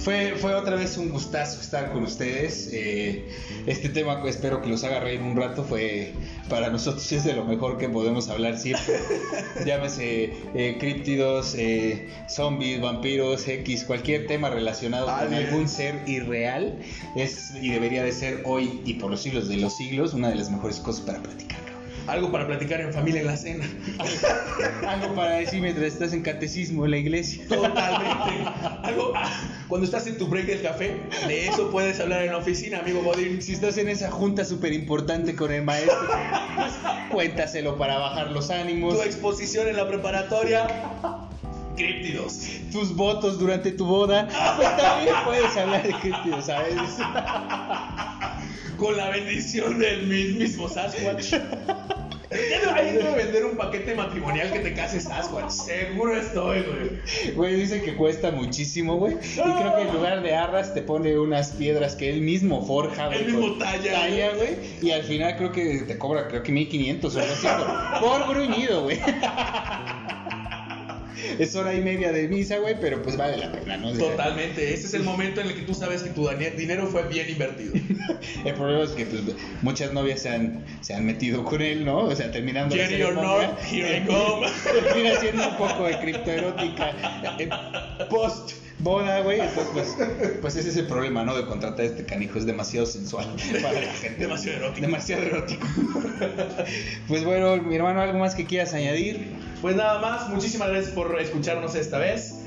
[0.00, 2.70] fue, fue otra vez un gustazo estar con ustedes.
[2.72, 3.28] Eh,
[3.66, 5.64] este tema que espero que los haga reír un rato.
[5.64, 6.12] Fue
[6.48, 8.98] para nosotros es de lo mejor que podemos hablar siempre.
[9.66, 16.78] Llámese eh, críptidos, eh, zombies, vampiros, X, cualquier tema relacionado con algún ser irreal
[17.16, 20.36] es y debería de ser hoy y por los siglos de los siglos una de
[20.36, 21.69] las mejores cosas para platicar.
[22.06, 23.64] Algo para platicar en familia en la cena.
[24.88, 27.46] Algo para decir mientras estás en catecismo en la iglesia.
[27.48, 28.50] Totalmente.
[28.82, 29.30] Algo, ah,
[29.68, 33.02] cuando estás en tu break del café, de eso puedes hablar en la oficina, amigo
[33.02, 33.40] Godín.
[33.42, 35.96] Si estás en esa junta súper importante con el maestro,
[36.56, 36.72] pues,
[37.10, 38.94] cuéntaselo para bajar los ánimos.
[38.94, 40.66] Tu exposición en la preparatoria,
[41.80, 42.46] críptidos.
[42.72, 46.74] Tus votos durante tu boda, pues también puedes hablar de críptidos, ¿sabes?
[48.76, 51.34] Con la bendición del mismo Sasquatch.
[52.30, 55.50] Ahí debe vender un paquete matrimonial que te case Sasquatch.
[55.50, 57.34] Seguro estoy, güey.
[57.34, 59.14] Güey, dice que cuesta muchísimo, güey.
[59.14, 63.08] Y creo que en lugar de arras te pone unas piedras que él mismo forja,
[63.08, 63.18] güey.
[63.18, 64.50] Él mismo talla, Talla, güey.
[64.80, 67.46] Y al final creo que te cobra, creo que 1500 o algo así
[68.00, 69.00] por, por gruñido, güey.
[71.38, 73.92] Es hora y media de misa, güey, pero pues vale la pena, ¿no?
[73.92, 74.74] Totalmente.
[74.74, 77.74] Ese es el momento en el que tú sabes que tu dinero fue bien invertido.
[78.44, 79.22] El problema es que pues,
[79.62, 82.04] muchas novias se han, se han metido con él, ¿no?
[82.04, 84.46] O sea, terminando or ceremonia, not, here I come.
[84.64, 86.94] Termina siendo un poco de criptoerótica
[87.38, 87.48] eh,
[88.08, 88.52] post
[88.82, 89.40] boda, güey.
[89.40, 91.36] Entonces, pues, pues ese es el problema, ¿no?
[91.36, 92.38] De contratar a este canijo.
[92.38, 93.26] Es demasiado sensual
[93.62, 94.20] para la gente.
[94.20, 94.86] Demasiado erótico.
[94.86, 95.66] Demasiado erótico.
[97.08, 99.32] Pues bueno, mi hermano, ¿algo más que quieras añadir?
[99.60, 102.42] Pues nada más, muchísimas gracias por escucharnos esta vez.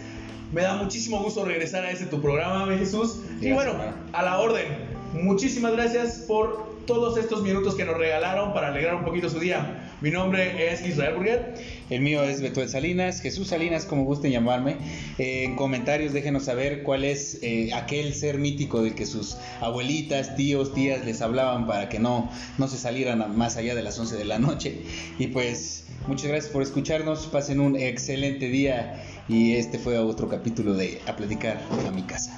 [0.51, 3.19] Me da muchísimo gusto regresar a este tu programa, mi Jesús.
[3.41, 3.93] y bueno, hermano.
[4.13, 4.65] a la orden.
[5.13, 9.82] Muchísimas gracias por todos estos minutos que nos regalaron para alegrar un poquito su día.
[10.03, 11.39] Mi nombre es Israel Burguet.
[11.89, 14.75] El mío es Beto Salinas, Jesús Salinas, como gusten llamarme.
[15.17, 20.35] Eh, en comentarios déjenos saber cuál es eh, aquel ser mítico del que sus abuelitas,
[20.35, 24.17] tíos, tías les hablaban para que no, no se salieran más allá de las 11
[24.17, 24.81] de la noche.
[25.19, 30.73] Y pues muchas gracias por escucharnos, pasen un excelente día y este fue otro capítulo
[30.73, 32.37] de A Platicar a mi casa.